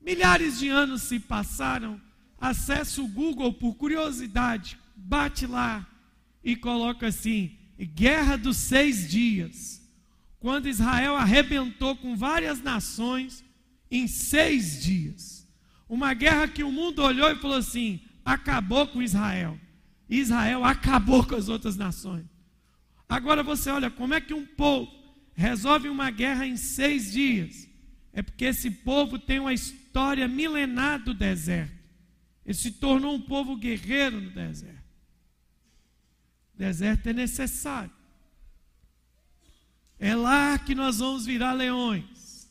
Milhares 0.00 0.58
de 0.58 0.68
anos 0.68 1.02
se 1.02 1.20
passaram, 1.20 2.00
acessa 2.38 3.02
o 3.02 3.08
Google 3.08 3.52
por 3.52 3.74
curiosidade, 3.74 4.78
bate 4.96 5.46
lá 5.46 5.86
e 6.42 6.56
coloca 6.56 7.06
assim: 7.06 7.56
Guerra 7.78 8.36
dos 8.36 8.56
Seis 8.56 9.08
Dias. 9.08 9.79
Quando 10.40 10.68
Israel 10.68 11.16
arrebentou 11.16 11.94
com 11.94 12.16
várias 12.16 12.60
nações 12.62 13.44
em 13.90 14.06
seis 14.06 14.82
dias. 14.82 15.46
Uma 15.88 16.14
guerra 16.14 16.48
que 16.48 16.62
o 16.62 16.72
mundo 16.72 17.02
olhou 17.02 17.30
e 17.30 17.36
falou 17.36 17.56
assim: 17.56 18.00
acabou 18.24 18.86
com 18.86 19.02
Israel. 19.02 19.58
Israel 20.08 20.64
acabou 20.64 21.24
com 21.24 21.34
as 21.34 21.48
outras 21.48 21.76
nações. 21.76 22.24
Agora 23.08 23.42
você 23.42 23.70
olha 23.70 23.90
como 23.90 24.14
é 24.14 24.20
que 24.20 24.32
um 24.32 24.46
povo 24.46 24.90
resolve 25.34 25.88
uma 25.88 26.10
guerra 26.10 26.46
em 26.46 26.56
seis 26.56 27.12
dias. 27.12 27.68
É 28.12 28.22
porque 28.22 28.46
esse 28.46 28.70
povo 28.70 29.18
tem 29.18 29.38
uma 29.38 29.52
história 29.52 30.26
milenar 30.26 31.02
do 31.02 31.12
deserto. 31.12 31.78
Ele 32.44 32.54
se 32.54 32.72
tornou 32.72 33.14
um 33.14 33.20
povo 33.20 33.56
guerreiro 33.56 34.20
no 34.20 34.30
deserto. 34.30 34.80
O 36.54 36.58
deserto 36.58 37.08
é 37.08 37.12
necessário. 37.12 37.92
É 40.00 40.14
lá 40.14 40.58
que 40.58 40.74
nós 40.74 40.98
vamos 40.98 41.26
virar 41.26 41.52
leões. 41.52 42.50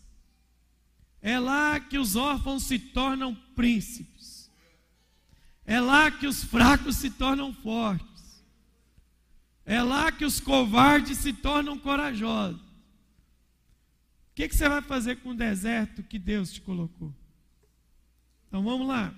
É 1.20 1.40
lá 1.40 1.80
que 1.80 1.98
os 1.98 2.16
órfãos 2.16 2.64
se 2.64 2.78
tornam 2.78 3.34
príncipes. 3.56 4.52
É 5.66 5.82
lá 5.82 6.12
que 6.12 6.28
os 6.28 6.44
fracos 6.44 6.98
se 6.98 7.10
tornam 7.10 7.52
fortes. 7.52 8.46
É 9.66 9.82
lá 9.82 10.12
que 10.12 10.24
os 10.24 10.40
covardes 10.40 11.18
se 11.18 11.34
tornam 11.34 11.78
corajosos. 11.78 12.62
O 12.62 14.36
que, 14.36 14.48
que 14.48 14.56
você 14.56 14.70
vai 14.70 14.82
fazer 14.84 15.18
com 15.18 15.30
o 15.30 15.36
deserto 15.36 16.04
que 16.04 16.20
Deus 16.20 16.54
te 16.54 16.62
colocou? 16.62 17.14
Então 18.48 18.64
vamos 18.64 18.88
lá. 18.88 19.14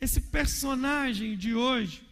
Esse 0.00 0.20
personagem 0.20 1.36
de 1.36 1.54
hoje, 1.54 2.06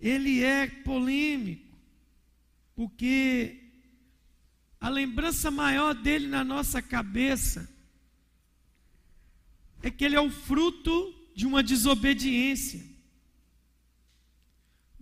ele 0.00 0.42
é 0.42 0.66
polêmico, 0.66 1.76
porque 2.74 3.58
a 4.80 4.88
lembrança 4.88 5.50
maior 5.50 5.94
dele 5.94 6.28
na 6.28 6.44
nossa 6.44 6.80
cabeça 6.80 7.68
é 9.82 9.90
que 9.90 10.04
ele 10.04 10.14
é 10.14 10.20
o 10.20 10.30
fruto 10.30 11.14
de 11.34 11.46
uma 11.46 11.62
desobediência. 11.62 12.84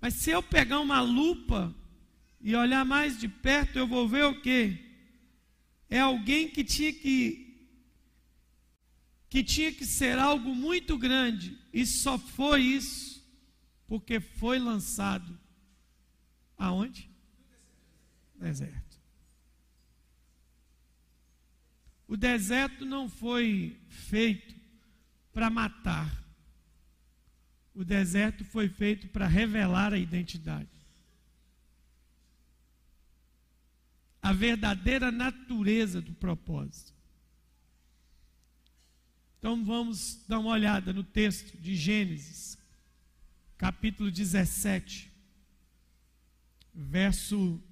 Mas 0.01 0.15
se 0.15 0.31
eu 0.31 0.43
pegar 0.43 0.81
uma 0.81 1.01
lupa 1.01 1.75
e 2.41 2.55
olhar 2.55 2.85
mais 2.85 3.19
de 3.19 3.29
perto, 3.29 3.79
eu 3.79 3.87
vou 3.87 4.09
ver 4.09 4.25
o 4.25 4.41
quê? 4.41 4.79
É 5.91 6.01
alguém 6.01 6.49
que 6.49 6.65
tinha 6.65 6.93
que 6.93 7.45
que 9.29 9.43
tinha 9.43 9.73
que 9.73 9.85
ser 9.85 10.19
algo 10.19 10.55
muito 10.55 10.97
grande 10.97 11.59
e 11.73 11.85
só 11.85 12.17
foi 12.17 12.63
isso 12.63 13.16
porque 13.87 14.21
foi 14.21 14.59
lançado 14.59 15.39
aonde? 16.57 17.11
Deserto. 18.35 19.01
O 22.09 22.17
deserto 22.17 22.85
não 22.85 23.09
foi 23.09 23.81
feito 23.89 24.55
para 25.33 25.51
matar. 25.51 26.25
O 27.75 27.85
deserto 27.85 28.45
foi 28.45 28.69
feito 28.69 29.09
para 29.09 29.27
revelar 29.27 29.93
a 29.93 29.99
identidade. 29.99 30.71
A 34.23 34.33
verdadeira 34.33 35.13
natureza 35.13 36.01
do 36.01 36.13
propósito. 36.15 36.95
Então 39.39 39.65
vamos 39.65 40.25
dar 40.27 40.39
uma 40.39 40.51
olhada 40.51 40.93
no 40.93 41.05
texto 41.05 41.57
de 41.59 41.77
Gênesis, 41.77 42.56
capítulo 43.57 44.11
17, 44.11 45.13
verso 46.75 47.63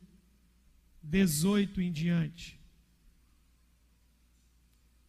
18 1.03 1.81
em 1.81 1.93
diante. 1.93 2.59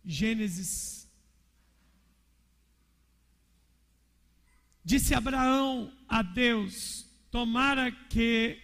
Gênesis. 0.04 1.10
Disse 4.84 5.16
Abraão 5.16 5.92
a 6.08 6.22
Deus: 6.22 7.08
Tomara 7.32 7.92
que 7.92 8.62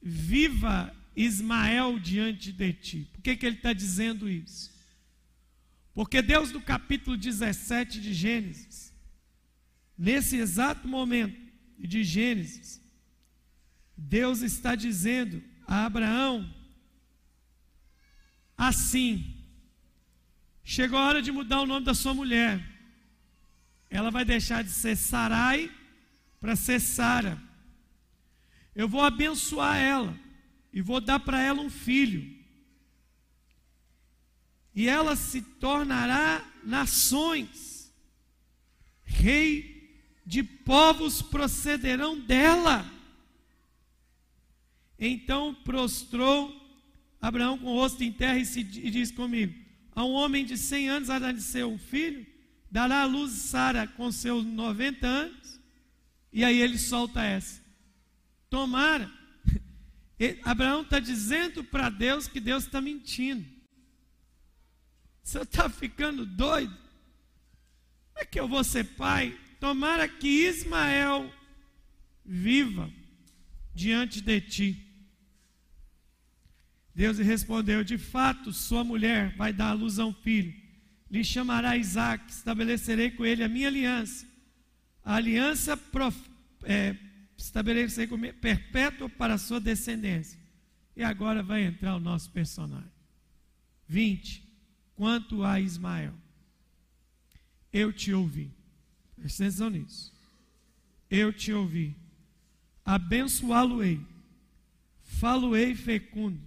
viva 0.00 0.94
Ismael 1.14 1.98
diante 1.98 2.52
de 2.52 2.72
ti. 2.72 3.10
Por 3.12 3.20
que, 3.22 3.36
que 3.36 3.44
ele 3.44 3.56
está 3.56 3.72
dizendo 3.72 4.28
isso? 4.28 4.72
Porque 5.94 6.22
Deus, 6.22 6.50
no 6.50 6.60
capítulo 6.62 7.16
17 7.18 8.00
de 8.00 8.14
Gênesis, 8.14 8.91
nesse 9.96 10.36
exato 10.36 10.86
momento 10.88 11.40
de 11.78 12.04
Gênesis, 12.04 12.80
Deus 13.96 14.40
está 14.40 14.74
dizendo 14.74 15.42
a 15.66 15.84
Abraão 15.86 16.52
assim: 18.56 19.44
chegou 20.62 20.98
a 20.98 21.06
hora 21.06 21.22
de 21.22 21.32
mudar 21.32 21.60
o 21.60 21.66
nome 21.66 21.84
da 21.84 21.94
sua 21.94 22.14
mulher. 22.14 22.70
Ela 23.90 24.10
vai 24.10 24.24
deixar 24.24 24.64
de 24.64 24.70
ser 24.70 24.96
Sarai 24.96 25.70
para 26.40 26.56
ser 26.56 26.80
Sara. 26.80 27.40
Eu 28.74 28.88
vou 28.88 29.02
abençoar 29.02 29.76
ela 29.76 30.18
e 30.72 30.80
vou 30.80 31.00
dar 31.00 31.20
para 31.20 31.40
ela 31.40 31.60
um 31.60 31.68
filho 31.68 32.42
e 34.74 34.88
ela 34.88 35.14
se 35.16 35.42
tornará 35.42 36.44
nações, 36.64 37.92
rei 39.04 39.71
de 40.24 40.42
povos 40.42 41.20
procederão 41.20 42.18
dela. 42.18 42.90
Então 44.98 45.54
prostrou 45.54 46.60
Abraão 47.20 47.58
com 47.58 47.66
o 47.66 47.74
rosto 47.74 48.02
em 48.02 48.12
terra 48.12 48.38
e, 48.38 48.46
se, 48.46 48.60
e 48.60 48.90
diz 48.90 49.10
comigo: 49.10 49.54
A 49.94 50.04
um 50.04 50.12
homem 50.12 50.44
de 50.44 50.56
cem 50.56 50.88
anos 50.88 51.10
há 51.10 51.32
de 51.32 51.40
ser 51.40 51.64
um 51.64 51.78
filho, 51.78 52.26
dará 52.70 53.02
à 53.02 53.04
luz 53.04 53.32
Sara 53.32 53.86
com 53.86 54.10
seus 54.10 54.44
90 54.44 55.06
anos. 55.06 55.60
E 56.32 56.44
aí 56.44 56.60
ele 56.60 56.78
solta 56.78 57.22
essa. 57.22 57.60
Tomara. 58.48 59.10
Abraão 60.44 60.82
está 60.82 60.98
dizendo 60.98 61.62
para 61.62 61.90
Deus 61.90 62.26
que 62.26 62.40
Deus 62.40 62.64
está 62.64 62.80
mentindo. 62.80 63.46
Você 65.22 65.40
está 65.40 65.68
ficando 65.68 66.26
doido? 66.26 66.74
Como 68.12 68.18
é 68.18 68.24
que 68.24 68.40
eu 68.40 68.48
vou 68.48 68.64
ser 68.64 68.84
pai? 68.84 69.38
Tomara 69.62 70.08
que 70.08 70.26
Ismael 70.26 71.32
viva 72.24 72.90
diante 73.72 74.20
de 74.20 74.40
ti. 74.40 74.86
Deus 76.92 77.18
lhe 77.18 77.22
respondeu: 77.22 77.84
De 77.84 77.96
fato, 77.96 78.52
sua 78.52 78.82
mulher 78.82 79.36
vai 79.36 79.52
dar 79.52 79.68
à 79.68 79.72
luz 79.72 80.00
a 80.00 80.04
um 80.04 80.12
filho. 80.12 80.52
Lhe 81.08 81.22
chamará 81.22 81.76
Isaac, 81.76 82.28
estabelecerei 82.28 83.12
com 83.12 83.24
ele 83.24 83.44
a 83.44 83.48
minha 83.48 83.68
aliança. 83.68 84.26
A 85.04 85.14
aliança 85.14 85.76
prof, 85.76 86.18
é, 86.64 86.96
estabelecerei 87.36 88.08
com 88.08 88.16
ele, 88.16 88.32
perpétua 88.32 89.08
para 89.08 89.34
a 89.34 89.38
sua 89.38 89.60
descendência. 89.60 90.40
E 90.96 91.04
agora 91.04 91.40
vai 91.40 91.62
entrar 91.62 91.94
o 91.94 92.00
nosso 92.00 92.32
personagem. 92.32 92.90
20 93.86 94.42
quanto 94.96 95.44
a 95.44 95.60
Ismael. 95.60 96.14
Eu 97.72 97.92
te 97.92 98.12
ouvi. 98.12 98.60
Presta 99.22 99.44
atenção 99.44 99.70
nisso. 99.70 100.12
Eu 101.08 101.32
te 101.32 101.52
ouvi. 101.52 101.96
Abençoá-lo-ei. 102.84 104.00
Falo-ei 105.00 105.76
fecundo. 105.76 106.40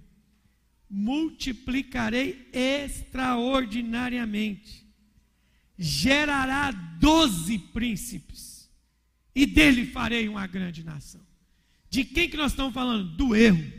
Multiplicarei 0.90 2.50
extraordinariamente. 2.52 4.86
Gerará 5.80 6.72
doze 6.72 7.58
príncipes. 7.58 8.70
E 9.34 9.46
dele 9.46 9.86
farei 9.86 10.28
uma 10.28 10.46
grande 10.46 10.84
nação. 10.84 11.22
De 11.90 12.04
quem 12.04 12.30
que 12.30 12.36
nós 12.36 12.52
estamos 12.52 12.74
falando? 12.74 13.16
Do 13.16 13.34
erro. 13.34 13.72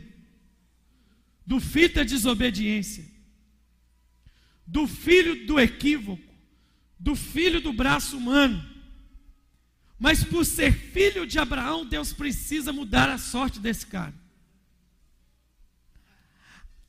Do 1.45 1.59
filho 1.59 1.93
da 1.93 2.03
desobediência 2.03 3.15
do 4.67 4.85
filho 4.85 5.47
do 5.47 5.57
equívoco, 5.57 6.21
do 6.99 7.15
filho 7.15 7.61
do 7.61 7.71
braço 7.71 8.17
humano. 8.17 8.61
Mas 9.99 10.23
por 10.23 10.45
ser 10.45 10.71
filho 10.71 11.25
de 11.25 11.39
Abraão, 11.39 11.85
Deus 11.85 12.13
precisa 12.13 12.71
mudar 12.71 13.09
a 13.09 13.17
sorte 13.17 13.59
desse 13.59 13.85
cara. 13.87 14.13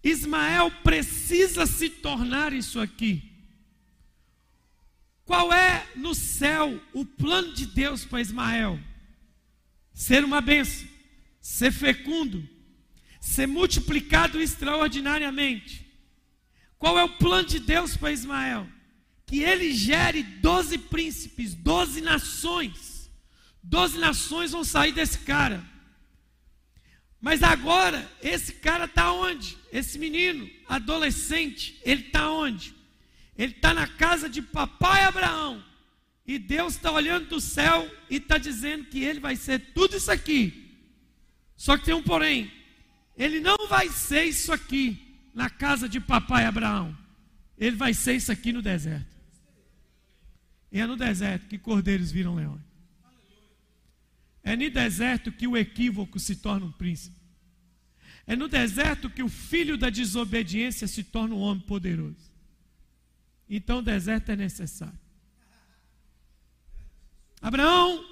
Ismael 0.03 0.71
precisa 0.83 1.67
se 1.67 1.89
tornar 1.89 2.53
isso 2.53 2.79
aqui. 2.81 3.23
Qual 5.25 5.53
é 5.53 5.87
no 5.97 6.15
céu 6.15 6.81
o 6.93 7.05
plano 7.05 7.53
de 7.53 7.67
Deus 7.67 8.05
para 8.05 8.21
Ismael? 8.21 8.79
Ser 9.93 10.25
uma 10.25 10.41
bênção, 10.41 10.89
ser 11.41 11.73
fecundo, 11.73 12.49
ser 13.21 13.47
multiplicado 13.47 14.41
extraordinariamente. 14.41 15.87
Qual 16.79 16.99
é 16.99 17.05
o 17.05 17.17
plano 17.17 17.49
de 17.49 17.59
Deus 17.59 17.97
para 17.97 18.13
Ismael? 18.13 18.67
Que 19.27 19.41
ele 19.41 19.75
gere 19.75 20.23
doze 20.23 20.79
príncipes, 20.79 21.55
doze 21.55 22.01
nações. 22.01 22.98
Doze 23.69 23.99
nações 23.99 24.53
vão 24.53 24.65
sair 24.65 24.93
desse 24.93 25.19
cara. 25.19 25.63
Mas 27.21 27.43
agora, 27.43 28.11
esse 28.23 28.55
cara 28.55 28.87
está 28.87 29.13
onde? 29.13 29.59
Esse 29.71 29.99
menino, 29.99 30.49
adolescente, 30.67 31.79
ele 31.85 32.07
está 32.07 32.31
onde? 32.31 32.75
Ele 33.37 33.53
está 33.53 33.75
na 33.75 33.87
casa 33.87 34.27
de 34.27 34.41
papai 34.41 35.05
Abraão. 35.05 35.63
E 36.27 36.39
Deus 36.39 36.77
está 36.77 36.91
olhando 36.91 37.29
do 37.29 37.41
céu 37.43 37.87
e 38.09 38.17
está 38.17 38.39
dizendo 38.39 38.87
que 38.87 39.05
ele 39.05 39.21
vai 39.21 39.37
ser 39.37 39.59
tudo 39.75 39.99
isso 39.99 40.11
aqui. 40.11 40.75
Só 41.55 41.77
que 41.77 41.85
tem 41.85 41.95
um 41.95 42.03
porém. 42.03 42.51
Ele 43.19 43.39
não 43.39 43.69
vai 43.69 43.91
ser 43.91 44.25
isso 44.25 44.51
aqui 44.51 45.21
na 45.35 45.51
casa 45.51 45.87
de 45.87 46.01
papai 46.01 46.47
Abraão. 46.47 46.97
Ele 47.59 47.77
vai 47.77 47.93
ser 47.93 48.15
isso 48.15 48.33
aqui 48.33 48.51
no 48.51 48.63
deserto. 48.63 49.15
E 50.73 50.81
é 50.81 50.87
no 50.87 50.97
deserto 50.97 51.47
que 51.49 51.59
cordeiros 51.59 52.11
viram 52.11 52.35
leões. 52.35 52.68
É 54.43 54.57
no 54.57 54.71
deserto 54.71 55.33
que 55.33 55.47
o 55.47 55.57
equívoco 55.57 56.19
se 56.19 56.37
torna 56.37 56.67
um 56.67 56.73
príncipe. 56.73 57.17
É 58.27 58.37
no 58.37 58.49
deserto 58.49 59.09
que 59.09 59.23
o 59.23 59.29
filho 59.29 59.77
da 59.77 59.91
desobediência 59.91 60.87
se 60.87 61.03
torna 61.03 61.35
um 61.35 61.41
homem 61.41 61.63
poderoso. 61.65 62.31
Então 63.49 63.79
o 63.79 63.83
deserto 63.83 64.31
é 64.31 64.37
necessário. 64.37 64.99
Abraão, 67.41 68.05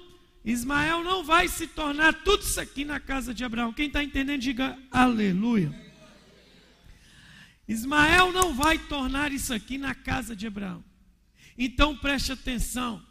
Ismael 0.43 1.03
não 1.03 1.23
vai 1.23 1.47
se 1.47 1.67
tornar 1.67 2.13
tudo 2.23 2.41
isso 2.41 2.59
aqui 2.59 2.85
na 2.85 2.99
casa 2.99 3.33
de 3.33 3.43
Abraão. 3.43 3.73
Quem 3.73 3.87
está 3.87 4.03
entendendo, 4.03 4.41
diga 4.41 4.77
aleluia. 4.91 5.71
Ismael 7.67 8.31
não 8.31 8.55
vai 8.55 8.79
tornar 8.79 9.31
isso 9.31 9.53
aqui 9.53 9.77
na 9.77 9.93
casa 9.93 10.35
de 10.35 10.47
Abraão. 10.47 10.83
Então 11.57 11.97
preste 11.97 12.31
atenção. 12.31 13.05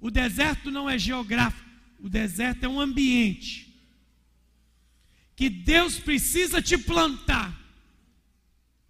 O 0.00 0.10
deserto 0.10 0.70
não 0.70 0.88
é 0.88 0.96
geográfico, 0.96 1.68
o 2.02 2.08
deserto 2.08 2.64
é 2.64 2.68
um 2.68 2.80
ambiente 2.80 3.72
que 5.36 5.48
Deus 5.48 5.98
precisa 5.98 6.60
te 6.60 6.76
plantar 6.76 7.56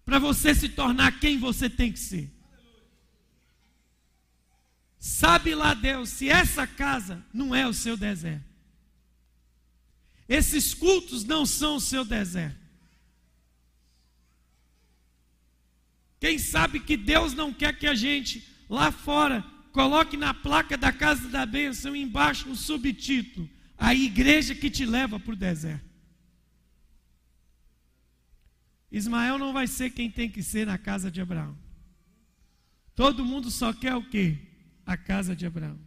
para 0.03 0.17
você 0.17 0.53
se 0.53 0.67
tornar 0.67 1.19
quem 1.19 1.37
você 1.37 1.69
tem 1.69 1.91
que 1.91 1.99
ser. 1.99 2.31
Sabe 4.97 5.53
lá 5.53 5.75
Deus 5.75 6.09
se 6.09 6.27
essa 6.27 6.65
casa 6.65 7.23
não 7.31 7.53
é 7.53 7.67
o 7.67 7.73
seu 7.73 7.95
deserto. 7.95 8.51
Esses 10.27 10.73
cultos 10.73 11.23
não 11.23 11.45
são 11.45 11.75
o 11.75 11.81
seu 11.81 12.03
deserto. 12.03 12.63
Quem 16.19 16.39
sabe 16.39 16.79
que 16.79 16.97
Deus 16.97 17.33
não 17.33 17.53
quer 17.53 17.77
que 17.77 17.85
a 17.85 17.93
gente 17.93 18.47
lá 18.67 18.91
fora 18.91 19.52
coloque 19.73 20.15
na 20.15 20.33
placa 20.33 20.77
da 20.77 20.93
casa 20.93 21.27
da 21.27 21.45
bênção 21.45 21.93
embaixo 21.93 22.49
um 22.49 22.55
subtítulo: 22.55 23.49
A 23.77 23.93
igreja 23.93 24.55
que 24.55 24.69
te 24.69 24.85
leva 24.85 25.19
para 25.19 25.33
o 25.33 25.35
deserto. 25.35 25.91
Ismael 28.89 29.37
não 29.37 29.51
vai 29.51 29.67
ser 29.67 29.89
quem 29.89 30.09
tem 30.09 30.29
que 30.29 30.41
ser 30.41 30.65
na 30.65 30.77
casa 30.77 31.11
de 31.11 31.19
Abraão. 31.19 31.57
Todo 32.95 33.25
mundo 33.25 33.51
só 33.51 33.73
quer 33.73 33.95
o 33.95 34.07
quê? 34.07 34.37
A 34.85 34.95
casa 34.95 35.35
de 35.35 35.45
Abraão. 35.45 35.79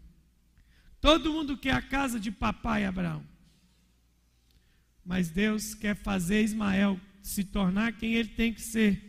Todo 1.01 1.33
mundo 1.33 1.57
quer 1.57 1.73
a 1.73 1.81
casa 1.81 2.21
de 2.21 2.31
papai 2.31 2.85
Abraão. 2.85 3.25
Mas 5.03 5.31
Deus 5.31 5.73
quer 5.73 5.95
fazer 5.95 6.43
Ismael 6.43 7.01
se 7.23 7.45
tornar 7.45 7.93
quem 7.93 8.15
ele 8.15 8.29
tem 8.31 8.53
que 8.53 8.61
ser 8.61 9.07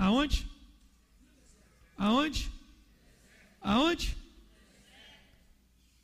Aonde? 0.00 0.50
Aonde? 1.94 2.50
Aonde? 3.60 4.16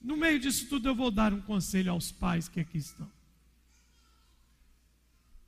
No 0.01 0.17
meio 0.17 0.39
disso 0.39 0.69
tudo, 0.69 0.89
eu 0.89 0.95
vou 0.95 1.11
dar 1.11 1.33
um 1.33 1.41
conselho 1.41 1.91
aos 1.91 2.13
pais 2.13 2.49
que 2.49 2.61
aqui 2.61 2.79
estão. 2.79 3.11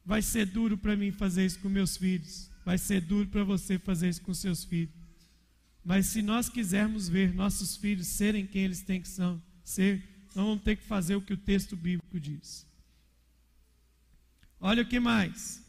Vai 0.05 0.23
ser 0.23 0.47
duro 0.47 0.77
para 0.77 0.97
mim 0.97 1.13
fazer 1.13 1.45
isso 1.45 1.61
com 1.61 1.69
meus 1.69 1.97
filhos. 1.97 2.51
Vai 2.65 2.79
ser 2.79 3.01
duro 3.01 3.29
para 3.29 3.45
você 3.45 3.79
fazer 3.79 4.09
isso 4.09 4.23
com 4.23 4.33
seus 4.33 4.65
filhos. 4.65 4.95
Mas 5.85 6.07
se 6.07 6.23
nós 6.23 6.49
quisermos 6.49 7.09
ver 7.09 7.35
nossos 7.35 7.77
filhos 7.77 8.07
serem 8.07 8.47
quem 8.47 8.63
eles 8.63 8.83
têm 8.83 9.01
que 9.01 9.09
são, 9.09 9.41
ser, 9.63 10.27
nós 10.35 10.45
vamos 10.45 10.63
ter 10.63 10.77
que 10.77 10.85
fazer 10.85 11.15
o 11.15 11.23
que 11.23 11.33
o 11.33 11.37
texto 11.37 11.77
bíblico 11.77 12.19
diz. 12.19 12.67
Olha 14.61 14.83
o 14.83 14.87
que 14.87 14.99
mais. 14.99 15.63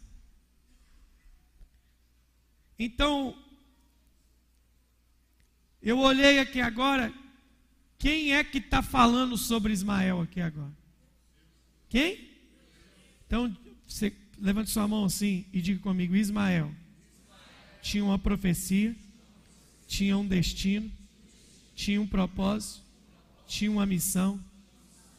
Então, 2.78 3.38
eu 5.82 5.98
olhei 6.00 6.40
aqui 6.40 6.60
agora, 6.60 7.14
quem 7.98 8.34
é 8.34 8.44
que 8.44 8.58
está 8.58 8.82
falando 8.82 9.38
sobre 9.38 9.74
Ismael 9.74 10.22
aqui 10.22 10.42
agora? 10.42 10.72
Quem? 11.90 12.30
Então, 13.26 13.56
você 13.88 14.14
levante 14.38 14.70
sua 14.70 14.88
mão 14.88 15.06
assim 15.06 15.46
e 15.52 15.62
diga 15.62 15.80
comigo: 15.82 16.16
Ismael 16.16 16.72
tinha 17.82 18.04
uma 18.04 18.20
profecia, 18.20 18.96
tinha 19.88 20.18
um 20.18 20.28
destino, 20.28 20.92
tinha 21.76 22.02
um 22.02 22.08
propósito, 22.08 22.84
tinha 23.48 23.72
uma 23.72 23.86
missão, 23.86 24.40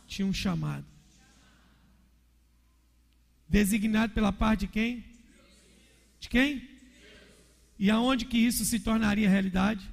tinha 0.07 0.27
um 0.27 0.33
chamado. 0.33 0.87
Designado 3.49 4.13
pela 4.13 4.33
parte 4.33 4.61
de 4.61 4.69
quem? 4.69 5.05
De 6.21 6.29
quem? 6.29 6.69
E 7.79 7.91
aonde 7.91 8.27
que 8.27 8.39
isso 8.39 8.65
se 8.65 8.79
tornaria 8.79 9.29
realidade? 9.29 9.89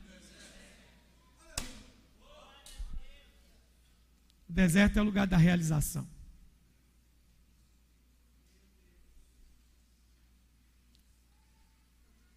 O 4.50 4.54
deserto 4.54 4.98
é 4.98 5.02
o 5.02 5.06
lugar 5.06 5.28
da 5.28 5.38
realização. 5.38 6.08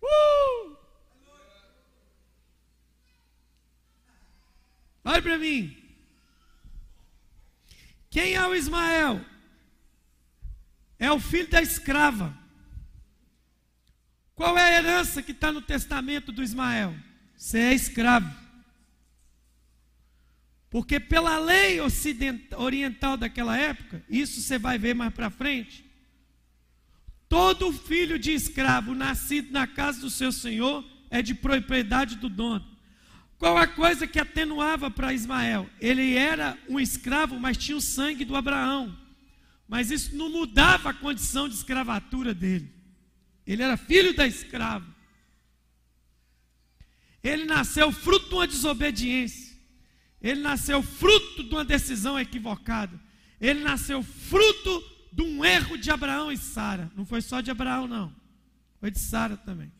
Uh! 0.03 0.77
Olha 5.05 5.23
para 5.23 5.39
mim. 5.39 5.77
Quem 8.11 8.35
é 8.35 8.47
o 8.47 8.55
Ismael? 8.55 9.25
É 10.99 11.11
o 11.13 11.21
filho 11.21 11.49
da 11.49 11.63
escrava. 11.63 12.37
Qual 14.35 14.59
é 14.59 14.63
a 14.63 14.79
herança 14.79 15.23
que 15.23 15.33
está 15.33 15.53
no 15.53 15.63
testamento 15.63 16.33
do 16.33 16.43
Ismael? 16.43 16.95
Você 17.37 17.59
é 17.59 17.75
escravo. 17.75 18.40
Porque 20.71 21.01
pela 21.01 21.37
lei 21.39 21.79
oriental 22.57 23.17
daquela 23.17 23.59
época, 23.59 24.05
isso 24.09 24.41
você 24.41 24.57
vai 24.57 24.79
ver 24.79 24.95
mais 24.95 25.13
para 25.13 25.29
frente, 25.29 25.85
todo 27.29 27.73
filho 27.73 28.19
de 28.19 28.33
escravo 28.33 28.95
nascido 28.95 29.51
na 29.51 29.67
casa 29.67 30.01
do 30.01 30.09
seu 30.09 30.31
senhor 30.31 30.85
é 31.11 31.21
de 31.21 31.35
propriedade 31.35 32.17
do 32.17 32.29
dono. 32.29 32.65
Qual 33.37 33.57
a 33.57 33.67
coisa 33.67 34.07
que 34.07 34.19
atenuava 34.19 34.91
para 34.91 35.13
Ismael? 35.13 35.69
Ele 35.81 36.15
era 36.15 36.57
um 36.69 36.79
escravo, 36.79 37.41
mas 37.41 37.57
tinha 37.57 37.77
o 37.77 37.81
sangue 37.81 38.25
do 38.25 38.37
Abraão. 38.37 38.97
Mas 39.67 39.91
isso 39.91 40.15
não 40.15 40.29
mudava 40.31 40.91
a 40.91 40.95
condição 40.95 41.49
de 41.49 41.55
escravatura 41.55 42.35
dele. 42.35 42.71
Ele 43.47 43.63
era 43.63 43.77
filho 43.77 44.15
da 44.15 44.27
escrava. 44.27 44.87
Ele 47.23 47.45
nasceu 47.45 47.91
fruto 47.91 48.29
de 48.29 48.35
uma 48.35 48.47
desobediência. 48.47 49.50
Ele 50.23 50.41
nasceu 50.41 50.83
fruto 50.83 51.43
de 51.43 51.55
uma 51.55 51.65
decisão 51.65 52.19
equivocada. 52.19 53.01
Ele 53.41 53.61
nasceu 53.61 54.03
fruto 54.03 54.85
de 55.13 55.23
um 55.23 55.45
erro 55.45 55.79
de 55.79 55.91
Abraão 55.91 56.31
e 56.31 56.37
Sara. 56.37 56.91
Não 56.95 57.07
foi 57.07 57.23
só 57.23 57.41
de 57.41 57.51
Abraão, 57.51 57.87
não. 57.87 58.15
Foi 58.79 58.91
de 58.91 58.99
Sara 58.99 59.37
também. 59.37 59.73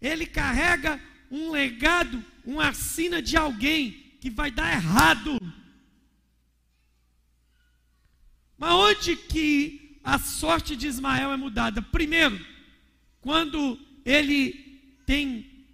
Ele 0.00 0.26
carrega 0.26 1.00
um 1.30 1.50
legado, 1.50 2.24
uma 2.44 2.68
assina 2.68 3.20
de 3.20 3.36
alguém 3.36 3.92
que 4.20 4.30
vai 4.30 4.50
dar 4.50 4.72
errado. 4.72 5.38
Mas 8.56 8.72
onde 8.72 9.16
que 9.16 10.00
a 10.02 10.18
sorte 10.18 10.74
de 10.74 10.86
Ismael 10.86 11.32
é 11.32 11.36
mudada? 11.36 11.82
Primeiro, 11.82 12.44
quando 13.20 13.78
ele 14.04 14.52
tem 15.04 15.66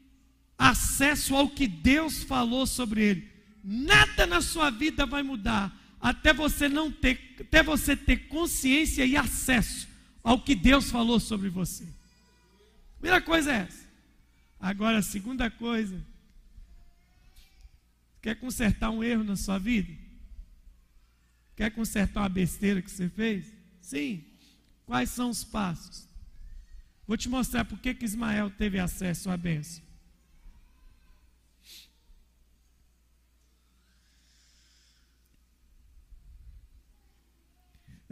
acesso 0.58 1.36
ao 1.36 1.48
que 1.48 1.68
Deus 1.68 2.22
falou 2.22 2.66
sobre 2.66 3.02
ele, 3.02 3.31
nada 3.62 4.26
na 4.26 4.40
sua 4.40 4.70
vida 4.70 5.06
vai 5.06 5.22
mudar 5.22 5.76
até 6.00 6.32
você 6.32 6.68
não 6.68 6.90
ter, 6.90 7.36
até 7.40 7.62
você 7.62 7.94
ter 7.96 8.28
consciência 8.28 9.06
e 9.06 9.16
acesso 9.16 9.86
ao 10.22 10.40
que 10.40 10.54
Deus 10.54 10.90
falou 10.90 11.20
sobre 11.20 11.48
você. 11.48 11.86
Primeira 12.98 13.20
coisa 13.20 13.52
é 13.52 13.56
essa. 13.62 13.84
Agora, 14.58 14.98
a 14.98 15.02
segunda 15.02 15.50
coisa, 15.50 16.00
quer 18.20 18.36
consertar 18.36 18.90
um 18.90 19.02
erro 19.02 19.24
na 19.24 19.36
sua 19.36 19.58
vida? 19.58 19.92
Quer 21.56 21.70
consertar 21.70 22.20
uma 22.20 22.28
besteira 22.28 22.82
que 22.82 22.90
você 22.90 23.08
fez? 23.08 23.52
Sim. 23.80 24.24
Quais 24.86 25.10
são 25.10 25.30
os 25.30 25.44
passos? 25.44 26.08
Vou 27.06 27.16
te 27.16 27.28
mostrar 27.28 27.64
por 27.64 27.78
que 27.78 27.96
Ismael 28.00 28.50
teve 28.50 28.78
acesso 28.78 29.30
à 29.30 29.36
bênção. 29.36 29.82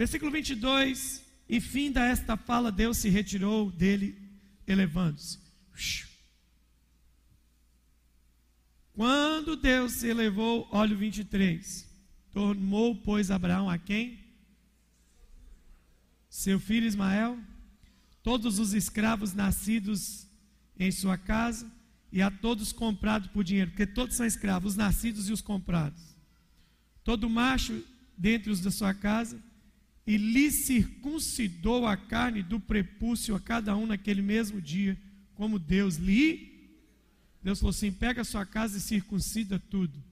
Versículo 0.00 0.30
22. 0.30 1.22
E 1.46 1.60
finda 1.60 2.06
esta 2.06 2.34
fala, 2.34 2.72
Deus 2.72 2.96
se 2.96 3.10
retirou 3.10 3.70
dele, 3.70 4.16
elevando-se. 4.66 5.38
Quando 8.94 9.56
Deus 9.56 9.92
se 9.92 10.06
elevou, 10.06 10.66
olha 10.72 10.94
o 10.94 10.98
23. 10.98 11.86
Tomou, 12.32 12.96
pois, 12.96 13.30
Abraão 13.30 13.68
a 13.68 13.76
quem? 13.76 14.18
Seu 16.30 16.58
filho 16.58 16.86
Ismael, 16.86 17.38
todos 18.22 18.58
os 18.58 18.72
escravos 18.72 19.34
nascidos 19.34 20.26
em 20.78 20.90
sua 20.90 21.18
casa, 21.18 21.70
e 22.10 22.22
a 22.22 22.30
todos 22.30 22.72
comprados 22.72 23.28
por 23.28 23.44
dinheiro, 23.44 23.70
porque 23.72 23.86
todos 23.86 24.16
são 24.16 24.24
escravos, 24.24 24.72
os 24.72 24.76
nascidos 24.78 25.28
e 25.28 25.32
os 25.32 25.42
comprados. 25.42 26.16
Todo 27.04 27.28
macho 27.28 27.84
dentre 28.16 28.50
os 28.50 28.62
da 28.62 28.70
sua 28.70 28.94
casa, 28.94 29.49
e 30.06 30.16
lhe 30.16 30.50
circuncidou 30.50 31.86
a 31.86 31.96
carne 31.96 32.42
do 32.42 32.58
prepúcio 32.58 33.34
a 33.34 33.40
cada 33.40 33.76
um 33.76 33.86
naquele 33.86 34.22
mesmo 34.22 34.60
dia, 34.60 35.00
como 35.34 35.58
Deus 35.58 35.96
lhe. 35.96 36.50
Deus 37.42 37.60
falou 37.60 37.70
assim: 37.70 37.92
pega 37.92 38.22
a 38.22 38.24
sua 38.24 38.44
casa 38.44 38.78
e 38.78 38.80
circuncida 38.80 39.58
tudo. 39.58 40.02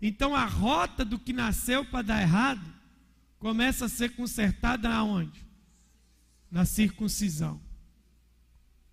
Então 0.00 0.34
a 0.34 0.44
rota 0.44 1.04
do 1.04 1.18
que 1.18 1.32
nasceu 1.32 1.84
para 1.84 2.02
dar 2.02 2.22
errado 2.22 2.64
começa 3.38 3.86
a 3.86 3.88
ser 3.88 4.14
consertada 4.14 4.88
aonde? 4.88 5.44
Na 6.50 6.64
circuncisão. 6.64 7.60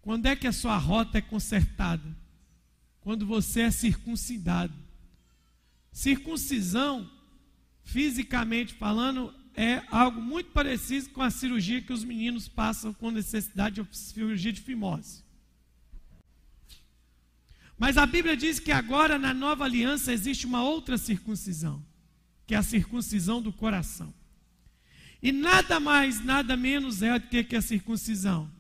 Quando 0.02 0.26
é 0.26 0.36
que 0.36 0.48
a 0.48 0.54
sua 0.54 0.78
rota 0.78 1.18
é 1.18 1.22
consertada? 1.22 2.16
Quando 3.02 3.26
você 3.26 3.62
é 3.62 3.72
circuncidado. 3.72 4.74
Circuncisão 5.92 7.10
fisicamente 7.88 8.74
falando, 8.74 9.34
é 9.56 9.82
algo 9.90 10.22
muito 10.22 10.52
parecido 10.52 11.10
com 11.12 11.22
a 11.22 11.32
cirurgia 11.32 11.82
que 11.82 11.94
os 11.94 12.04
meninos 12.04 12.48
passam 12.48 12.94
com 12.94 13.10
necessidade 13.10 13.82
de 13.82 13.98
cirurgia 13.98 14.52
de 14.52 14.60
fimose. 14.60 15.24
Mas 17.80 17.98
a 17.98 18.06
Bíblia 18.06 18.36
diz 18.36 18.60
que 18.60 18.74
agora 18.74 19.18
na 19.18 19.34
nova 19.34 19.64
aliança 19.64 20.12
existe 20.12 20.46
uma 20.46 20.64
outra 20.64 20.98
circuncisão, 20.98 21.82
que 22.46 22.54
é 22.54 22.58
a 22.58 22.64
circuncisão 22.64 23.42
do 23.42 23.54
coração. 23.54 24.14
E 25.24 25.32
nada 25.32 25.80
mais, 25.80 26.24
nada 26.24 26.58
menos 26.58 27.02
é 27.02 27.18
do 27.18 27.28
que 27.30 27.56
a 27.56 27.62
circuncisão. 27.62 28.52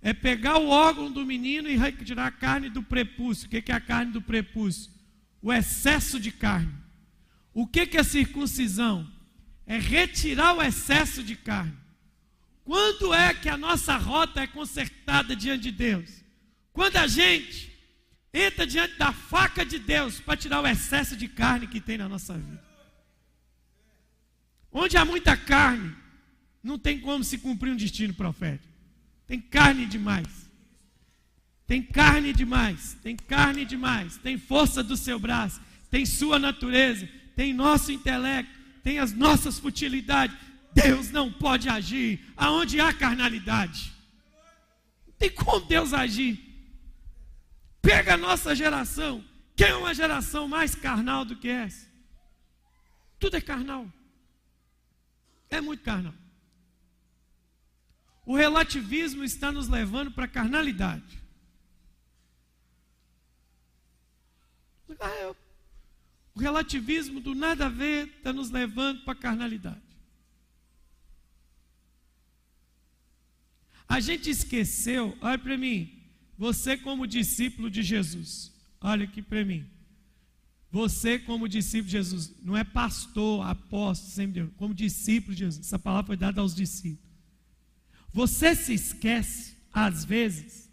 É 0.00 0.14
pegar 0.14 0.56
o 0.56 0.68
órgão 0.68 1.12
do 1.12 1.26
menino 1.26 1.68
e 1.68 1.76
retirar 1.76 2.26
a 2.26 2.32
carne 2.32 2.70
do 2.70 2.82
prepúcio. 2.82 3.46
O 3.46 3.50
que 3.50 3.70
é 3.70 3.74
a 3.74 3.80
carne 3.80 4.12
do 4.12 4.22
prepúcio? 4.22 4.90
O 5.42 5.52
excesso 5.52 6.18
de 6.18 6.32
carne. 6.32 6.79
O 7.52 7.66
que, 7.66 7.96
é 7.96 8.02
circuncisão? 8.02 9.10
É 9.66 9.78
retirar 9.78 10.54
o 10.54 10.62
excesso 10.62 11.22
de 11.22 11.36
carne. 11.36 11.76
Quando 12.64 13.12
é 13.12 13.34
que 13.34 13.48
a 13.48 13.56
nossa 13.56 13.96
rota 13.96 14.40
é 14.40 14.46
consertada 14.46 15.34
diante 15.34 15.64
de 15.64 15.72
Deus? 15.72 16.24
Quando 16.72 16.96
a 16.96 17.06
gente 17.06 17.70
entra 18.32 18.66
diante 18.66 18.96
da 18.96 19.12
faca 19.12 19.64
de 19.64 19.78
Deus 19.78 20.20
para 20.20 20.36
tirar 20.36 20.60
o 20.60 20.66
excesso 20.66 21.16
de 21.16 21.28
carne 21.28 21.66
que 21.66 21.80
tem 21.80 21.98
na 21.98 22.08
nossa 22.08 22.34
vida. 22.34 22.62
Onde 24.72 24.96
há 24.96 25.04
muita 25.04 25.36
carne, 25.36 25.94
não 26.62 26.78
tem 26.78 27.00
como 27.00 27.24
se 27.24 27.38
cumprir 27.38 27.72
um 27.72 27.76
destino 27.76 28.14
profético. 28.14 28.72
Tem 29.26 29.40
carne 29.40 29.86
demais. 29.86 30.28
Tem 31.66 31.82
carne 31.82 32.32
demais. 32.32 32.96
Tem 33.02 33.16
carne 33.16 33.64
demais. 33.64 34.16
Tem 34.18 34.38
força 34.38 34.82
do 34.82 34.96
seu 34.96 35.18
braço. 35.18 35.60
Tem 35.90 36.06
sua 36.06 36.38
natureza 36.38 37.08
tem 37.36 37.52
nosso 37.52 37.92
intelecto, 37.92 38.52
tem 38.82 38.98
as 38.98 39.12
nossas 39.12 39.58
futilidades. 39.58 40.36
Deus 40.72 41.10
não 41.10 41.32
pode 41.32 41.68
agir 41.68 42.20
aonde 42.36 42.80
há 42.80 42.92
carnalidade. 42.92 43.92
Não 45.06 45.14
tem 45.14 45.30
como 45.30 45.66
Deus 45.66 45.92
agir. 45.92 46.38
Pega 47.82 48.14
a 48.14 48.16
nossa 48.16 48.54
geração. 48.54 49.24
Quem 49.56 49.68
é 49.68 49.74
uma 49.74 49.94
geração 49.94 50.48
mais 50.48 50.74
carnal 50.74 51.24
do 51.24 51.36
que 51.36 51.48
essa? 51.48 51.86
Tudo 53.18 53.36
é 53.36 53.40
carnal. 53.40 53.90
É 55.50 55.60
muito 55.60 55.82
carnal. 55.82 56.14
O 58.24 58.36
relativismo 58.36 59.24
está 59.24 59.50
nos 59.50 59.68
levando 59.68 60.10
para 60.12 60.24
a 60.24 60.28
carnalidade. 60.28 61.20
Ah, 64.98 65.08
eu 65.20 65.36
o 66.40 66.42
relativismo 66.42 67.20
do 67.20 67.34
nada 67.34 67.66
a 67.66 67.68
ver 67.68 68.08
está 68.08 68.32
nos 68.32 68.50
levando 68.50 69.02
para 69.02 69.12
a 69.12 69.16
carnalidade. 69.16 69.82
A 73.86 74.00
gente 74.00 74.30
esqueceu, 74.30 75.16
olha 75.20 75.38
para 75.38 75.58
mim, 75.58 75.92
você 76.38 76.78
como 76.78 77.06
discípulo 77.06 77.70
de 77.70 77.82
Jesus, 77.82 78.52
olha 78.80 79.04
aqui 79.04 79.20
para 79.20 79.44
mim. 79.44 79.66
Você 80.70 81.18
como 81.18 81.48
discípulo 81.48 81.86
de 81.86 81.92
Jesus, 81.92 82.34
não 82.42 82.56
é 82.56 82.64
pastor, 82.64 83.46
apóstolo, 83.46 84.10
sempre 84.10 84.46
como 84.56 84.72
discípulo 84.72 85.34
de 85.34 85.40
Jesus. 85.40 85.66
Essa 85.66 85.78
palavra 85.78 86.06
foi 86.06 86.16
dada 86.16 86.40
aos 86.40 86.54
discípulos. 86.54 87.10
Você 88.12 88.54
se 88.54 88.72
esquece, 88.72 89.56
às 89.72 90.04
vezes, 90.06 90.69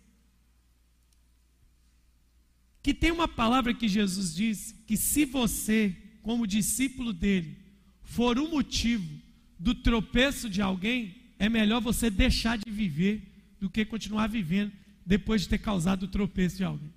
que 2.88 2.93
tem 2.93 3.12
uma 3.12 3.28
palavra 3.28 3.73
que 3.73 3.86
Jesus 3.86 4.34
disse 4.34 4.73
que 4.88 4.95
se 4.95 5.26
você, 5.26 5.93
como 6.21 6.47
discípulo 6.47 7.12
dele, 7.12 7.58
for 8.02 8.39
o 8.39 8.50
motivo 8.50 9.21
do 9.60 9.76
tropeço 9.76 10.50
de 10.50 10.62
alguém, 10.62 11.13
é 11.38 11.50
melhor 11.50 11.82
você 11.82 12.10
deixar 12.10 12.58
de 12.58 12.71
viver 12.71 13.56
do 13.60 13.69
que 13.69 13.84
continuar 13.84 14.28
vivendo 14.28 14.71
depois 15.06 15.41
de 15.41 15.50
ter 15.50 15.58
causado 15.58 16.04
o 16.04 16.08
tropeço 16.08 16.56
de 16.56 16.63
alguém. 16.63 16.93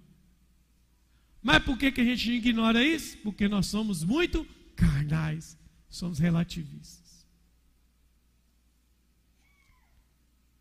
Mas 1.43 1.65
por 1.65 1.77
que, 1.77 1.91
que 1.91 2.03
a 2.03 2.05
gente 2.05 2.31
ignora 2.31 2.85
isso? 2.85 3.19
Porque 3.25 3.49
nós 3.49 3.67
somos 3.67 4.05
muito 4.05 4.47
carnais, 4.77 5.59
somos 5.89 6.21
relativistas. 6.21 7.27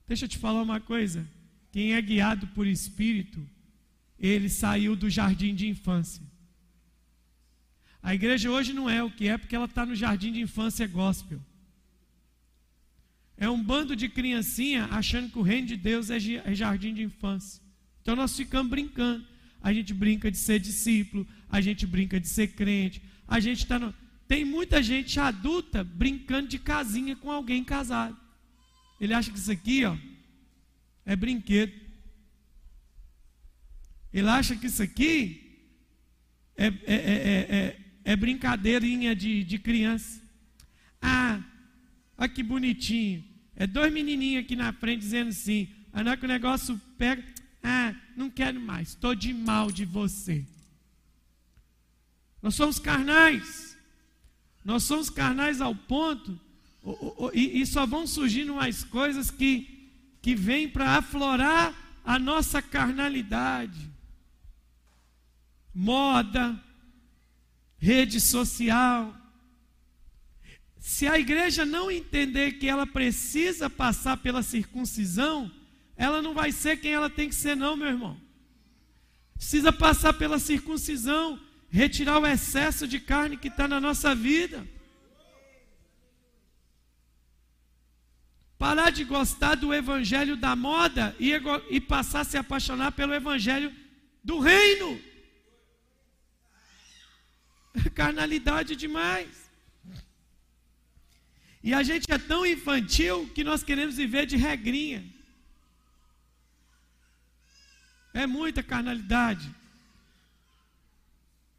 Deixa 0.07 0.25
eu 0.25 0.29
te 0.29 0.39
falar 0.39 0.63
uma 0.63 0.79
coisa: 0.79 1.23
quem 1.71 1.93
é 1.93 2.01
guiado 2.01 2.47
por 2.47 2.65
espírito 2.65 3.47
ele 4.19 4.49
saiu 4.49 4.95
do 4.95 5.09
jardim 5.09 5.55
de 5.55 5.67
infância. 5.67 6.21
A 8.01 8.13
igreja 8.13 8.49
hoje 8.49 8.73
não 8.73 8.89
é 8.89 9.03
o 9.03 9.11
que 9.11 9.27
é, 9.27 9.37
porque 9.37 9.55
ela 9.55 9.65
está 9.65 9.85
no 9.85 9.95
jardim 9.95 10.31
de 10.31 10.41
infância 10.41 10.87
gospel. 10.87 11.39
É 13.37 13.49
um 13.49 13.63
bando 13.63 13.95
de 13.95 14.09
criancinha 14.09 14.85
achando 14.91 15.31
que 15.31 15.39
o 15.39 15.41
reino 15.41 15.67
de 15.67 15.77
Deus 15.77 16.09
é, 16.09 16.17
é 16.43 16.53
jardim 16.53 16.93
de 16.93 17.03
infância. 17.03 17.61
Então 18.01 18.15
nós 18.15 18.35
ficamos 18.35 18.69
brincando. 18.69 19.25
A 19.61 19.73
gente 19.73 19.93
brinca 19.93 20.31
de 20.31 20.37
ser 20.37 20.59
discípulo, 20.59 21.27
a 21.49 21.59
gente 21.59 21.85
brinca 21.85 22.19
de 22.19 22.27
ser 22.27 22.47
crente, 22.49 23.01
a 23.27 23.39
gente 23.39 23.59
está 23.59 23.77
no... 23.77 23.93
Tem 24.25 24.45
muita 24.45 24.81
gente 24.81 25.19
adulta 25.19 25.83
brincando 25.83 26.47
de 26.47 26.59
casinha 26.59 27.15
com 27.15 27.29
alguém 27.29 27.63
casado. 27.63 28.17
Ele 28.99 29.13
acha 29.13 29.31
que 29.31 29.37
isso 29.37 29.51
aqui, 29.51 29.83
ó, 29.85 29.97
é 31.05 31.15
brinquedo. 31.15 31.73
Ele 34.13 34.27
acha 34.27 34.55
que 34.55 34.67
isso 34.67 34.81
aqui 34.81 35.49
é, 36.57 36.67
é, 36.67 36.73
é, 36.93 37.79
é 38.03 38.15
brincadeirinha 38.15 39.15
de, 39.15 39.43
de 39.43 39.59
criança. 39.59 40.21
Ah, 41.01 41.39
olha 42.17 42.29
que 42.29 42.43
bonitinho. 42.43 43.23
É 43.55 43.67
dois 43.67 43.93
menininhos 43.93 44.43
aqui 44.43 44.55
na 44.55 44.73
frente 44.73 45.01
dizendo 45.01 45.29
assim. 45.29 45.69
Na 45.93 46.01
hora 46.01 46.17
que 46.17 46.25
o 46.25 46.27
negócio 46.27 46.79
pega, 46.97 47.23
ah, 47.63 47.93
não 48.15 48.29
quero 48.29 48.59
mais, 48.59 48.89
estou 48.89 49.13
de 49.13 49.33
mal 49.33 49.71
de 49.71 49.85
você. 49.85 50.45
Nós 52.41 52.55
somos 52.55 52.79
carnais. 52.79 53.77
Nós 54.63 54.83
somos 54.83 55.09
carnais 55.09 55.61
ao 55.61 55.73
ponto, 55.73 56.39
e, 57.33 57.61
e 57.61 57.65
só 57.65 57.85
vão 57.85 58.05
surgindo 58.05 58.55
mais 58.55 58.83
coisas 58.83 59.31
que, 59.31 59.89
que 60.21 60.35
vêm 60.35 60.67
para 60.67 60.97
aflorar 60.97 61.73
a 62.03 62.19
nossa 62.19 62.61
carnalidade 62.61 63.88
moda, 65.79 66.61
rede 67.77 68.19
social. 68.19 69.15
Se 70.77 71.07
a 71.07 71.17
igreja 71.17 71.63
não 71.63 71.89
entender 71.89 72.53
que 72.53 72.67
ela 72.67 72.85
precisa 72.85 73.69
passar 73.69 74.17
pela 74.17 74.43
circuncisão, 74.43 75.49
ela 75.95 76.21
não 76.21 76.33
vai 76.33 76.51
ser 76.51 76.81
quem 76.81 76.91
ela 76.91 77.09
tem 77.09 77.29
que 77.29 77.35
ser, 77.35 77.55
não, 77.55 77.77
meu 77.77 77.87
irmão. 77.87 78.19
Precisa 79.35 79.71
passar 79.71 80.11
pela 80.11 80.37
circuncisão, 80.37 81.39
retirar 81.69 82.19
o 82.19 82.27
excesso 82.27 82.85
de 82.85 82.99
carne 82.99 83.37
que 83.37 83.47
está 83.47 83.65
na 83.65 83.79
nossa 83.79 84.13
vida. 84.13 84.67
Parar 88.57 88.89
de 88.89 89.05
gostar 89.05 89.55
do 89.55 89.73
evangelho 89.73 90.35
da 90.35 90.57
moda 90.57 91.15
e, 91.17 91.31
e 91.69 91.79
passar 91.79 92.19
a 92.19 92.25
se 92.25 92.37
apaixonar 92.37 92.91
pelo 92.91 93.13
evangelho 93.13 93.73
do 94.21 94.39
reino. 94.39 95.08
Carnalidade 97.93 98.75
demais. 98.75 99.49
E 101.61 101.73
a 101.73 101.83
gente 101.83 102.05
é 102.09 102.17
tão 102.17 102.45
infantil 102.45 103.27
que 103.35 103.43
nós 103.43 103.63
queremos 103.63 103.97
viver 103.97 104.25
de 104.25 104.37
regrinha. 104.37 105.05
É 108.13 108.25
muita 108.25 108.63
carnalidade. 108.63 109.53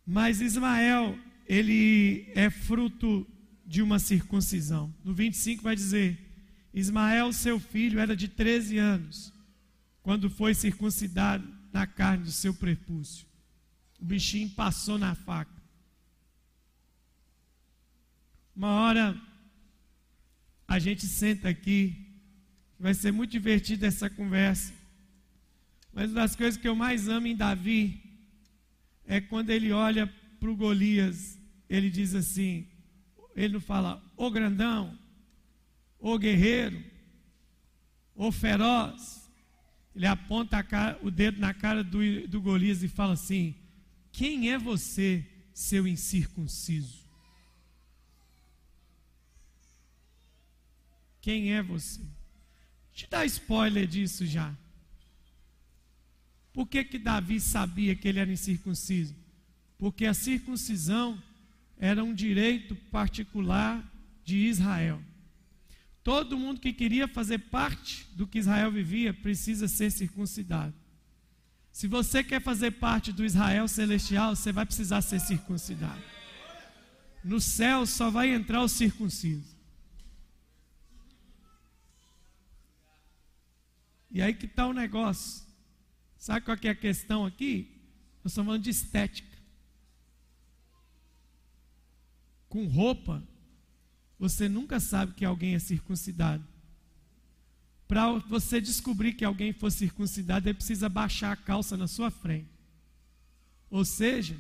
Mas 0.07 0.41
Ismael, 0.41 1.19
ele 1.47 2.31
é 2.35 2.51
fruto 2.51 3.27
de 3.67 3.83
uma 3.83 3.99
circuncisão. 3.99 4.93
No 5.05 5.15
25 5.15 5.63
vai 5.63 5.77
dizer: 5.77 6.19
Ismael, 6.73 7.33
seu 7.33 7.61
filho, 7.61 8.01
era 8.01 8.17
de 8.17 8.27
13 8.27 8.79
anos, 8.79 9.33
quando 10.03 10.31
foi 10.31 10.55
circuncidado 10.55 11.47
na 11.73 11.87
carne 11.87 12.25
do 12.25 12.33
seu 12.33 12.55
prepúcio. 12.55 13.27
O 14.01 14.05
bichinho 14.05 14.51
passou 14.51 14.99
na 14.99 15.15
faca. 15.15 15.60
Uma 18.55 18.81
hora 18.81 19.21
a 20.67 20.79
gente 20.79 21.07
senta 21.07 21.49
aqui, 21.49 22.07
vai 22.79 22.95
ser 22.95 23.13
muito 23.13 23.31
divertida 23.31 23.87
essa 23.87 24.09
conversa. 24.09 24.73
Mas 25.93 26.11
uma 26.11 26.21
das 26.21 26.37
coisas 26.37 26.61
que 26.61 26.69
eu 26.69 26.77
mais 26.77 27.09
amo 27.09 27.27
em 27.27 27.37
Davi 27.37 28.01
é 29.05 29.21
quando 29.21 29.51
ele 29.51 29.73
olha 29.73 30.07
para 30.39 30.51
o 30.51 30.57
Golias, 30.57 31.39
ele 31.69 31.91
diz 31.91 32.15
assim: 32.15 32.67
ele 33.35 33.55
não 33.55 33.61
fala, 33.61 34.03
ô 34.17 34.31
grandão, 34.31 34.97
ô 35.99 36.19
guerreiro, 36.19 36.83
ô 38.15 38.31
feroz. 38.31 39.19
Ele 39.95 40.07
aponta 40.07 40.63
cara, 40.63 40.99
o 41.03 41.11
dedo 41.11 41.41
na 41.41 41.53
cara 41.53 41.83
do, 41.83 41.99
do 42.29 42.41
Golias 42.41 42.83
e 42.83 42.89
fala 42.89 43.15
assim: 43.15 43.57
Quem 44.13 44.53
é 44.53 44.59
você, 44.59 45.27
seu 45.53 45.87
incircunciso? 45.87 47.10
Quem 51.21 51.53
é 51.53 51.63
você? 51.63 52.01
Te 52.93 53.07
dá 53.09 53.25
spoiler 53.25 53.87
disso 53.87 54.27
já. 54.27 54.55
Por 56.53 56.67
que, 56.67 56.85
que 56.85 56.99
Davi 56.99 57.41
sabia 57.41 57.95
que 57.95 58.09
ele 58.09 58.19
era 58.19 58.33
incircunciso? 58.33 59.15
Porque 59.79 60.05
a 60.07 60.15
circuncisão 60.15 61.23
era 61.79 62.03
um 62.03 62.13
direito 62.13 62.75
particular 62.75 63.83
de 64.25 64.37
Israel. 64.37 65.01
Todo 66.03 66.39
mundo 66.39 66.61
que 66.61 66.73
queria 66.73 67.07
fazer 67.07 67.39
parte 67.39 68.07
do 68.15 68.27
que 68.27 68.39
Israel 68.39 68.71
vivia 68.71 69.15
precisa 69.15 69.69
ser 69.69 69.91
circuncidado. 69.91 70.75
Se 71.71 71.87
você 71.87 72.25
quer 72.25 72.43
fazer 72.43 72.73
parte 72.73 73.13
do 73.13 73.25
Israel 73.25 73.69
celestial, 73.69 74.35
você 74.35 74.51
vai 74.53 74.67
precisar 74.67 75.03
ser 75.03 75.21
circuncidado. 75.21 76.03
No 77.23 77.41
céu 77.41 77.87
só 77.87 78.11
vai 78.11 78.31
entrar 78.31 78.63
o 78.63 78.69
circunciso. 78.69 79.60
E 84.11 84.21
aí 84.21 84.35
que 84.35 84.47
está 84.47 84.67
o 84.67 84.73
negócio. 84.73 85.47
Sabe 86.19 86.45
qual 86.45 86.57
é 86.63 86.69
a 86.69 86.75
questão 86.75 87.25
aqui? 87.25 87.81
Nós 88.23 88.33
estamos 88.33 88.47
falando 88.47 88.63
de 88.63 88.71
estética. 88.71 89.39
Com 92.49 92.67
roupa, 92.67 93.23
você 94.19 94.49
nunca 94.49 94.81
sabe 94.81 95.15
que 95.15 95.25
alguém 95.25 95.55
é 95.55 95.59
circuncidado. 95.59 96.45
Para 97.87 98.13
você 98.19 98.61
descobrir 98.61 99.15
que 99.15 99.25
alguém 99.25 99.53
for 99.53 99.71
circuncidado, 99.73 100.49
ele 100.49 100.55
precisa 100.55 100.89
baixar 100.89 101.33
a 101.33 101.37
calça 101.37 101.77
na 101.77 101.89
sua 101.89 102.11
frente. 102.11 102.51
Ou 103.71 103.85
seja, 103.85 104.39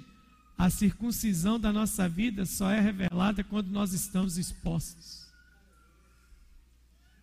a 0.58 0.68
circuncisão 0.68 1.58
da 1.58 1.72
nossa 1.72 2.08
vida 2.08 2.44
só 2.44 2.70
é 2.70 2.80
revelada 2.80 3.42
quando 3.42 3.68
nós 3.68 3.92
estamos 3.92 4.36
expostos. 4.36 5.26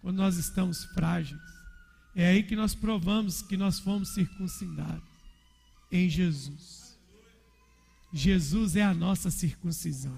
Quando 0.02 0.18
nós 0.18 0.38
estamos 0.38 0.86
frágeis. 0.86 1.57
É 2.18 2.30
aí 2.30 2.42
que 2.42 2.56
nós 2.56 2.74
provamos 2.74 3.44
que 3.44 3.56
nós 3.56 3.78
fomos 3.78 4.16
circuncidados 4.16 5.04
em 5.92 6.10
Jesus. 6.10 6.98
Jesus 8.12 8.76
é 8.76 8.82
a 8.82 8.92
nossa 8.92 9.30
circuncisão. 9.30 10.18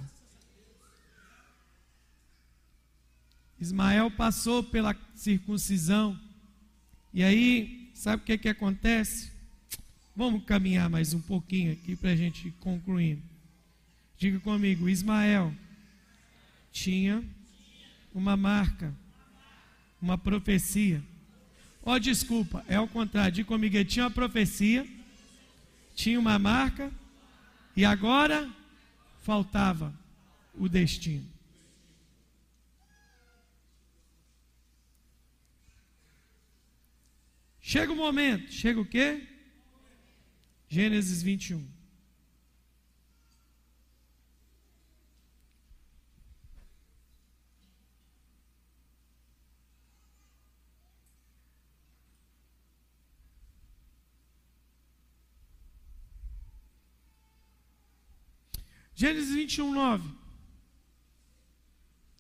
Ismael 3.59 4.09
passou 4.11 4.63
pela 4.63 4.95
circuncisão. 5.13 6.17
E 7.13 7.21
aí, 7.21 7.91
sabe 7.93 8.23
o 8.23 8.25
que, 8.25 8.37
que 8.37 8.47
acontece? 8.47 9.29
Vamos 10.15 10.45
caminhar 10.45 10.89
mais 10.89 11.13
um 11.13 11.19
pouquinho 11.19 11.73
aqui 11.73 11.97
para 11.97 12.11
a 12.11 12.15
gente 12.15 12.49
concluir. 12.61 13.21
Diga 14.17 14.39
comigo: 14.39 14.87
Ismael 14.87 15.53
tinha 16.71 17.21
uma 18.13 18.37
marca, 18.37 18.95
uma 20.01 20.17
profecia 20.17 21.03
Oh, 21.81 21.97
desculpa, 21.97 22.63
é 22.67 22.79
o 22.79 22.87
contrário. 22.87 23.31
Diga 23.31 23.47
comigo, 23.47 23.75
ele 23.75 23.85
tinha 23.85 24.05
uma 24.05 24.11
profecia, 24.11 24.87
tinha 25.95 26.19
uma 26.19 26.37
marca, 26.37 26.91
e 27.75 27.85
agora 27.85 28.49
faltava 29.23 29.93
o 30.53 30.67
destino. 30.67 31.25
Chega 37.61 37.93
o 37.93 37.95
momento, 37.95 38.51
chega 38.51 38.81
o 38.81 38.85
quê? 38.85 39.27
Gênesis 40.67 41.21
21. 41.21 41.78
Gênesis 58.99 59.33
21, 59.33 59.73
9. 59.73 60.09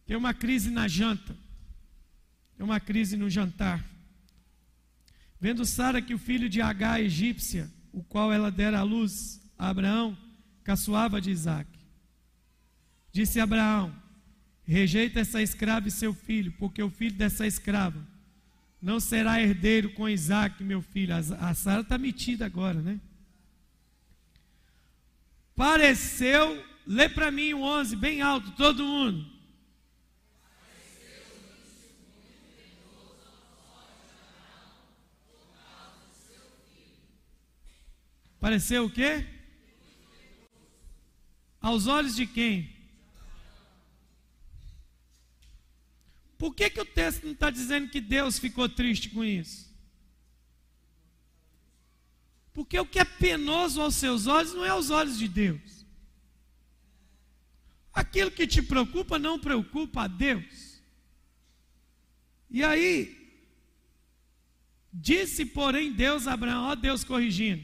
Tem 0.07 0.15
uma 0.15 0.33
crise 0.33 0.71
na 0.71 0.87
janta. 0.87 1.35
Tem 2.55 2.65
uma 2.65 2.79
crise 2.79 3.17
no 3.17 3.29
jantar. 3.29 3.85
Vendo 5.41 5.65
Sara 5.65 6.01
que 6.01 6.13
o 6.13 6.17
filho 6.17 6.47
de 6.47 6.61
Agar, 6.61 7.01
egípcia, 7.01 7.69
o 7.91 8.01
qual 8.01 8.31
ela 8.31 8.49
dera 8.49 8.79
à 8.79 8.83
luz 8.83 9.41
a 9.57 9.67
Abraão, 9.67 10.17
caçoava 10.63 11.19
de 11.19 11.31
Isaac. 11.31 11.69
Disse 13.11 13.41
Abraão: 13.41 13.93
Rejeita 14.63 15.19
essa 15.19 15.41
escrava 15.41 15.89
e 15.89 15.91
seu 15.91 16.13
filho, 16.13 16.53
porque 16.53 16.81
o 16.81 16.89
filho 16.89 17.17
dessa 17.17 17.45
escrava 17.45 18.07
não 18.81 19.01
será 19.01 19.41
herdeiro 19.41 19.89
com 19.95 20.07
Isaac, 20.07 20.63
meu 20.63 20.81
filho. 20.81 21.13
A 21.13 21.53
Sara 21.53 21.81
está 21.81 21.97
metida 21.97 22.45
agora, 22.45 22.81
né? 22.81 23.01
Pareceu 25.53 26.68
Lê 26.91 27.07
para 27.07 27.29
mim 27.29 27.53
o 27.53 27.61
11, 27.61 27.95
bem 27.95 28.19
alto, 28.19 28.49
todo 28.53 28.83
mundo. 28.83 29.23
Pareceu 38.39 38.85
o 38.85 38.89
quê? 38.89 39.23
Aos 41.61 41.85
olhos 41.85 42.15
de 42.15 42.25
quem? 42.25 42.75
Por 46.39 46.55
que, 46.55 46.71
que 46.71 46.81
o 46.81 46.85
texto 46.85 47.23
não 47.23 47.33
está 47.33 47.51
dizendo 47.51 47.91
que 47.91 48.01
Deus 48.01 48.39
ficou 48.39 48.67
triste 48.67 49.09
com 49.09 49.23
isso? 49.23 49.71
Porque 52.51 52.79
o 52.79 52.85
que 52.87 52.97
é 52.97 53.05
penoso 53.05 53.79
aos 53.79 53.93
seus 53.93 54.25
olhos 54.25 54.55
não 54.55 54.65
é 54.65 54.69
aos 54.69 54.89
olhos 54.89 55.19
de 55.19 55.27
Deus. 55.27 55.78
Aquilo 57.93 58.31
que 58.31 58.47
te 58.47 58.61
preocupa 58.61 59.17
não 59.19 59.39
preocupa 59.39 60.03
a 60.03 60.07
Deus. 60.07 60.81
E 62.49 62.63
aí, 62.63 63.15
disse, 64.91 65.45
porém, 65.45 65.93
Deus 65.93 66.27
a 66.27 66.33
Abraão, 66.33 66.65
ó 66.65 66.75
Deus 66.75 67.03
corrigindo, 67.03 67.63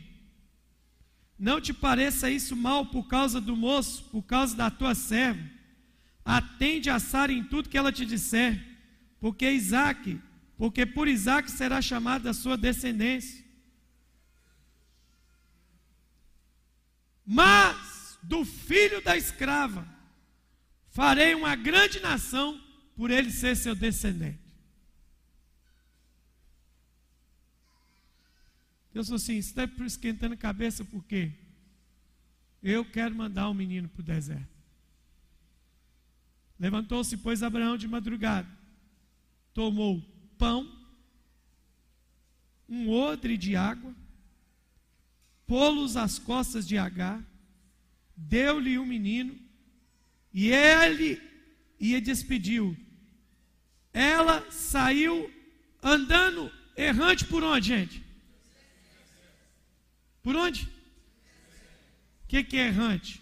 não 1.38 1.60
te 1.60 1.74
pareça 1.74 2.30
isso 2.30 2.56
mal 2.56 2.86
por 2.86 3.08
causa 3.08 3.42
do 3.42 3.56
moço, 3.56 4.06
por 4.06 4.24
causa 4.24 4.56
da 4.56 4.70
tua 4.70 4.96
serva. 4.96 5.44
Atende 6.24 6.90
a 6.90 7.00
Sara 7.00 7.32
em 7.32 7.44
tudo 7.44 7.70
que 7.70 7.78
ela 7.78 7.92
te 7.92 8.06
disser, 8.06 8.64
porque 9.20 9.52
Isaac, 9.52 10.20
porque 10.58 10.86
por 10.86 11.08
Isaac 11.08 11.52
será 11.52 11.82
chamada 11.82 12.30
a 12.30 12.34
sua 12.34 12.58
descendência. 12.58 13.44
Mas 17.26 18.18
do 18.24 18.46
filho 18.46 19.02
da 19.02 19.18
escrava. 19.18 19.95
Farei 20.96 21.36
uma 21.36 21.58
grande 21.58 22.00
nação 22.00 22.58
por 22.96 23.12
ele 23.12 23.30
ser 23.30 23.54
seu 23.58 23.76
descendente. 23.76 24.40
Deus 28.94 29.08
falou 29.08 29.18
assim: 29.18 29.36
está 29.36 29.66
esquentando 29.86 30.36
a 30.36 30.38
cabeça 30.38 30.86
por 30.86 31.04
quê? 31.04 31.34
Eu 32.64 32.86
quero 32.86 33.14
mandar 33.14 33.50
um 33.50 33.54
menino 33.54 33.90
para 33.90 34.00
o 34.00 34.06
deserto. 34.06 34.48
Levantou-se, 36.58 37.18
pois, 37.18 37.44
Abraão 37.44 37.76
de 37.76 37.90
madrugada, 37.90 38.48
tomou 39.54 40.02
pão, 40.38 40.66
um 42.70 42.90
odre 42.90 43.36
de 43.36 43.54
água, 43.54 43.94
pô-los 45.46 45.98
às 45.98 46.18
costas 46.18 46.66
de 46.66 46.78
Agar, 46.78 47.22
deu-lhe 48.16 48.78
o 48.78 48.84
um 48.84 48.86
menino, 48.86 49.45
e 50.36 50.52
ele 50.52 51.22
e 51.80 52.00
despediu. 52.02 52.76
Ela 53.94 54.52
saiu 54.52 55.34
andando 55.82 56.52
errante 56.76 57.24
por 57.24 57.42
onde, 57.42 57.70
gente? 57.70 58.06
Por 60.22 60.36
onde? 60.36 60.66
O 60.66 62.28
que, 62.28 62.44
que 62.44 62.58
é 62.58 62.68
errante? 62.68 63.22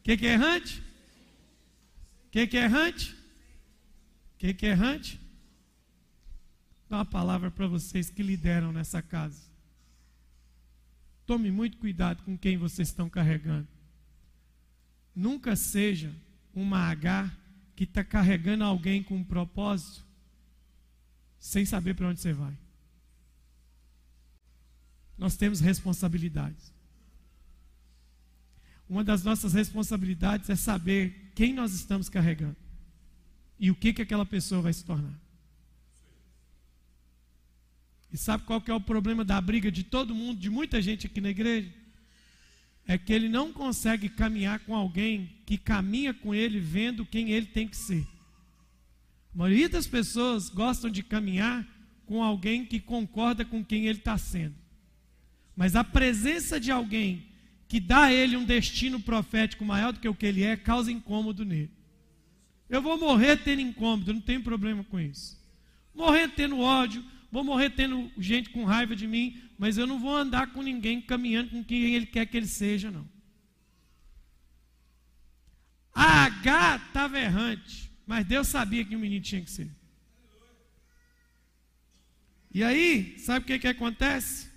O 0.00 0.02
que, 0.02 0.16
que 0.16 0.26
é 0.26 0.32
errante? 0.32 0.80
O 2.26 2.30
que, 2.32 2.46
que 2.48 2.56
é 2.56 2.64
errante? 2.64 3.12
O 3.12 4.38
que, 4.38 4.54
que 4.54 4.66
é 4.66 4.70
errante? 4.70 5.20
Dá 6.88 6.96
uma 6.96 7.04
palavra 7.04 7.48
para 7.48 7.68
vocês 7.68 8.10
que 8.10 8.24
lideram 8.24 8.72
nessa 8.72 9.00
casa. 9.00 9.40
Tome 11.24 11.52
muito 11.52 11.78
cuidado 11.78 12.24
com 12.24 12.36
quem 12.36 12.58
vocês 12.58 12.88
estão 12.88 13.08
carregando. 13.08 13.68
Nunca 15.14 15.56
seja 15.56 16.14
uma 16.54 16.78
H 16.90 17.30
que 17.76 17.84
está 17.84 18.04
carregando 18.04 18.64
alguém 18.64 19.02
com 19.02 19.16
um 19.16 19.24
propósito 19.24 20.04
sem 21.38 21.64
saber 21.64 21.94
para 21.94 22.08
onde 22.08 22.20
você 22.20 22.32
vai 22.32 22.56
nós 25.20 25.36
temos 25.36 25.60
responsabilidades. 25.60 26.72
Uma 28.88 29.04
das 29.04 29.22
nossas 29.22 29.52
responsabilidades 29.52 30.48
é 30.48 30.56
saber 30.56 31.30
quem 31.34 31.52
nós 31.52 31.74
estamos 31.74 32.08
carregando 32.08 32.56
e 33.58 33.70
o 33.70 33.74
que, 33.74 33.92
que 33.92 34.00
aquela 34.00 34.24
pessoa 34.24 34.62
vai 34.62 34.72
se 34.72 34.82
tornar. 34.82 35.14
E 38.10 38.16
sabe 38.16 38.44
qual 38.44 38.62
que 38.62 38.70
é 38.70 38.74
o 38.74 38.80
problema 38.80 39.22
da 39.22 39.38
briga 39.40 39.70
de 39.70 39.84
todo 39.84 40.14
mundo, 40.14 40.40
de 40.40 40.48
muita 40.48 40.80
gente 40.80 41.06
aqui 41.06 41.20
na 41.20 41.28
igreja? 41.28 41.70
É 42.90 42.98
que 42.98 43.12
ele 43.12 43.28
não 43.28 43.52
consegue 43.52 44.08
caminhar 44.08 44.58
com 44.58 44.74
alguém 44.74 45.30
que 45.46 45.56
caminha 45.56 46.12
com 46.12 46.34
ele 46.34 46.58
vendo 46.58 47.06
quem 47.06 47.30
ele 47.30 47.46
tem 47.46 47.68
que 47.68 47.76
ser. 47.76 48.04
A 49.32 49.38
maioria 49.38 49.68
das 49.68 49.86
pessoas 49.86 50.48
gostam 50.48 50.90
de 50.90 51.00
caminhar 51.00 51.64
com 52.04 52.20
alguém 52.20 52.66
que 52.66 52.80
concorda 52.80 53.44
com 53.44 53.64
quem 53.64 53.86
ele 53.86 54.00
está 54.00 54.18
sendo. 54.18 54.56
Mas 55.54 55.76
a 55.76 55.84
presença 55.84 56.58
de 56.58 56.72
alguém 56.72 57.22
que 57.68 57.78
dá 57.78 58.06
a 58.06 58.12
ele 58.12 58.36
um 58.36 58.44
destino 58.44 58.98
profético 58.98 59.64
maior 59.64 59.92
do 59.92 60.00
que 60.00 60.08
o 60.08 60.14
que 60.14 60.26
ele 60.26 60.42
é, 60.42 60.56
causa 60.56 60.90
incômodo 60.90 61.44
nele. 61.44 61.70
Eu 62.68 62.82
vou 62.82 62.98
morrer 62.98 63.36
tendo 63.36 63.60
incômodo, 63.60 64.12
não 64.12 64.20
tenho 64.20 64.42
problema 64.42 64.82
com 64.82 64.98
isso. 64.98 65.40
Morrer 65.94 66.26
tendo 66.26 66.58
ódio, 66.58 67.04
vou 67.30 67.44
morrer 67.44 67.70
tendo 67.70 68.10
gente 68.18 68.50
com 68.50 68.64
raiva 68.64 68.96
de 68.96 69.06
mim, 69.06 69.40
mas 69.58 69.78
eu 69.78 69.86
não 69.86 69.98
vou 69.98 70.16
andar 70.16 70.52
com 70.52 70.62
ninguém 70.62 71.00
caminhando 71.00 71.50
com 71.50 71.64
quem 71.64 71.94
ele 71.94 72.06
quer 72.06 72.26
que 72.26 72.36
ele 72.36 72.46
seja, 72.46 72.90
não. 72.90 73.08
A 75.94 76.24
H 76.24 76.76
estava 76.86 77.18
errante, 77.18 77.90
mas 78.06 78.26
Deus 78.26 78.48
sabia 78.48 78.84
que 78.84 78.96
o 78.96 78.98
menino 78.98 79.22
tinha 79.22 79.42
que 79.42 79.50
ser. 79.50 79.70
E 82.52 82.64
aí, 82.64 83.18
sabe 83.18 83.44
o 83.44 83.46
que, 83.46 83.58
que 83.58 83.68
acontece? 83.68 84.50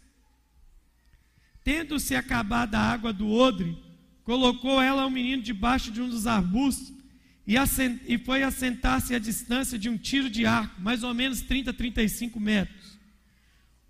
Tendo-se 1.64 2.16
acabado 2.16 2.76
a 2.76 2.80
água 2.80 3.14
do 3.14 3.30
odre, 3.30 3.78
colocou 4.24 4.82
ela 4.82 5.04
ao 5.04 5.10
menino 5.10 5.44
debaixo 5.44 5.92
de 5.92 6.02
um 6.02 6.10
dos 6.10 6.26
arbustos 6.26 7.03
e, 7.46 8.18
foi 8.18 8.42
assentar-se 8.42 9.14
à 9.14 9.20
distância 9.20 9.78
de 9.78 9.90
um 9.90 9.98
tiro 9.98 10.30
de 10.30 10.46
arco, 10.46 10.82
mais 10.82 11.04
ou 11.04 11.14
menos 11.14 11.42
30, 11.42 11.74
35 11.74 12.40
metros. 12.40 12.98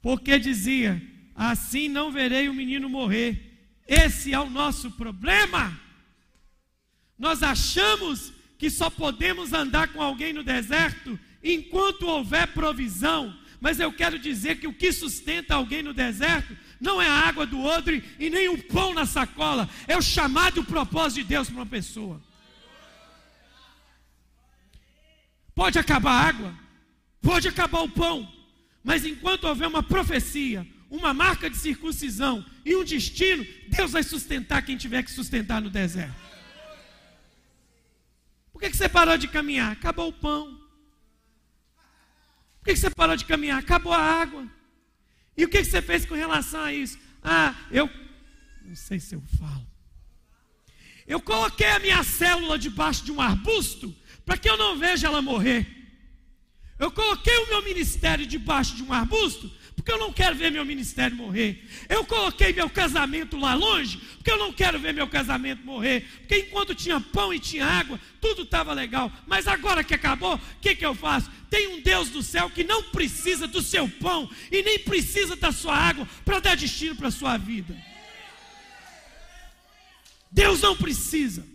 Porque 0.01 0.39
dizia: 0.39 1.01
Assim 1.35 1.87
não 1.87 2.11
verei 2.11 2.49
o 2.49 2.53
menino 2.53 2.89
morrer. 2.89 3.51
Esse 3.87 4.33
é 4.33 4.39
o 4.39 4.49
nosso 4.49 4.91
problema. 4.91 5.79
Nós 7.17 7.43
achamos 7.43 8.33
que 8.57 8.69
só 8.69 8.89
podemos 8.89 9.53
andar 9.53 9.89
com 9.89 10.01
alguém 10.01 10.33
no 10.33 10.43
deserto 10.43 11.19
enquanto 11.43 12.07
houver 12.07 12.47
provisão. 12.47 13.37
Mas 13.59 13.79
eu 13.79 13.93
quero 13.93 14.19
dizer 14.19 14.59
que 14.59 14.67
o 14.67 14.73
que 14.73 14.91
sustenta 14.91 15.55
alguém 15.55 15.83
no 15.83 15.93
deserto 15.93 16.57
não 16.81 17.01
é 17.01 17.07
a 17.07 17.27
água 17.27 17.45
do 17.45 17.61
odre 17.61 18.03
e 18.19 18.29
nem 18.29 18.49
o 18.49 18.61
pão 18.63 18.93
na 18.93 19.05
sacola, 19.05 19.69
é 19.87 19.95
o 19.95 20.01
chamado 20.01 20.57
e 20.57 20.59
o 20.59 20.65
propósito 20.65 21.21
de 21.21 21.29
Deus 21.29 21.47
para 21.49 21.59
uma 21.59 21.65
pessoa. 21.65 22.21
Pode 25.55 25.77
acabar 25.77 26.11
a 26.11 26.27
água, 26.27 26.59
pode 27.21 27.47
acabar 27.47 27.81
o 27.81 27.89
pão, 27.89 28.31
mas 28.83 29.05
enquanto 29.05 29.45
houver 29.45 29.67
uma 29.67 29.83
profecia, 29.83 30.67
uma 30.89 31.13
marca 31.13 31.49
de 31.49 31.57
circuncisão 31.57 32.45
e 32.65 32.75
um 32.75 32.83
destino, 32.83 33.45
Deus 33.69 33.91
vai 33.91 34.03
sustentar 34.03 34.63
quem 34.63 34.77
tiver 34.77 35.03
que 35.03 35.11
sustentar 35.11 35.61
no 35.61 35.69
deserto. 35.69 36.15
Por 38.51 38.61
que, 38.61 38.73
você 38.73 38.87
parou 38.87 39.17
de 39.17 39.27
caminhar? 39.27 39.71
Acabou 39.71 40.09
o 40.09 40.13
pão. 40.13 40.59
Por 42.59 42.65
que 42.65 42.75
você 42.75 42.89
parou 42.89 43.15
de 43.15 43.25
caminhar? 43.25 43.59
Acabou 43.59 43.91
a 43.91 43.97
água. 43.97 44.47
E 45.35 45.43
o 45.43 45.49
que 45.49 45.63
você 45.63 45.81
fez 45.81 46.05
com 46.05 46.13
relação 46.13 46.61
a 46.61 46.73
isso? 46.73 46.97
Ah, 47.23 47.55
eu. 47.71 47.89
Não 48.63 48.75
sei 48.75 48.99
se 48.99 49.15
eu 49.15 49.23
falo. 49.39 49.67
Eu 51.05 51.19
coloquei 51.19 51.67
a 51.67 51.79
minha 51.79 52.03
célula 52.03 52.57
debaixo 52.57 53.03
de 53.03 53.11
um 53.11 53.19
arbusto 53.19 53.93
para 54.25 54.37
que 54.37 54.49
eu 54.49 54.57
não 54.57 54.77
veja 54.77 55.07
ela 55.07 55.21
morrer. 55.21 55.65
Eu 56.79 56.91
coloquei 56.91 57.37
o 57.37 57.47
meu 57.47 57.63
ministério 57.63 58.25
debaixo 58.25 58.75
de 58.75 58.83
um 58.83 58.91
arbusto 58.91 59.49
porque 59.75 59.91
eu 59.91 59.97
não 59.97 60.13
quero 60.13 60.35
ver 60.35 60.51
meu 60.51 60.63
ministério 60.63 61.15
morrer. 61.15 61.61
Eu 61.89 62.05
coloquei 62.05 62.53
meu 62.53 62.69
casamento 62.69 63.37
lá 63.37 63.53
longe, 63.53 63.97
porque 64.15 64.31
eu 64.31 64.37
não 64.37 64.53
quero 64.53 64.79
ver 64.79 64.93
meu 64.93 65.07
casamento 65.07 65.65
morrer. 65.65 66.07
Porque 66.19 66.37
enquanto 66.37 66.75
tinha 66.75 67.01
pão 67.01 67.33
e 67.33 67.39
tinha 67.39 67.65
água, 67.65 67.99
tudo 68.21 68.43
estava 68.43 68.71
legal. 68.71 69.11
Mas 69.27 69.47
agora 69.47 69.83
que 69.83 69.93
acabou, 69.93 70.35
o 70.35 70.39
que, 70.61 70.75
que 70.75 70.85
eu 70.85 70.93
faço? 70.95 71.29
Tem 71.49 71.67
um 71.67 71.81
Deus 71.81 72.09
do 72.09 72.21
céu 72.21 72.49
que 72.49 72.63
não 72.63 72.83
precisa 72.83 73.47
do 73.47 73.61
seu 73.61 73.89
pão 73.89 74.29
e 74.51 74.61
nem 74.61 74.79
precisa 74.79 75.35
da 75.35 75.51
sua 75.51 75.75
água 75.75 76.07
para 76.23 76.39
dar 76.39 76.55
destino 76.55 76.95
para 76.95 77.09
a 77.09 77.11
sua 77.11 77.37
vida. 77.37 77.75
Deus 80.31 80.61
não 80.61 80.75
precisa. 80.75 81.45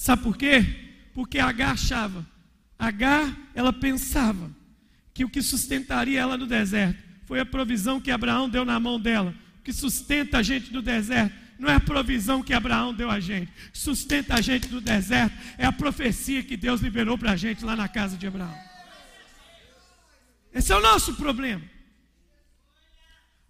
Sabe 0.00 0.22
por 0.22 0.34
quê? 0.34 0.64
Porque 1.12 1.38
H 1.38 1.72
achava, 1.72 2.26
H 2.78 3.36
ela 3.54 3.70
pensava 3.70 4.50
que 5.12 5.26
o 5.26 5.28
que 5.28 5.42
sustentaria 5.42 6.18
ela 6.18 6.38
no 6.38 6.46
deserto 6.46 6.98
foi 7.26 7.38
a 7.38 7.44
provisão 7.44 8.00
que 8.00 8.10
Abraão 8.10 8.48
deu 8.48 8.64
na 8.64 8.80
mão 8.80 8.98
dela. 8.98 9.34
O 9.58 9.62
que 9.62 9.74
sustenta 9.74 10.38
a 10.38 10.42
gente 10.42 10.72
no 10.72 10.80
deserto 10.80 11.34
não 11.58 11.68
é 11.68 11.74
a 11.74 11.80
provisão 11.80 12.42
que 12.42 12.54
Abraão 12.54 12.94
deu 12.94 13.10
a 13.10 13.20
gente. 13.20 13.52
Sustenta 13.74 14.36
a 14.36 14.40
gente 14.40 14.68
no 14.68 14.80
deserto 14.80 15.36
é 15.58 15.66
a 15.66 15.72
profecia 15.72 16.42
que 16.42 16.56
Deus 16.56 16.80
liberou 16.80 17.18
para 17.18 17.32
a 17.32 17.36
gente 17.36 17.62
lá 17.62 17.76
na 17.76 17.86
casa 17.86 18.16
de 18.16 18.26
Abraão. 18.26 18.58
Esse 20.50 20.72
é 20.72 20.76
o 20.76 20.80
nosso 20.80 21.12
problema. 21.16 21.62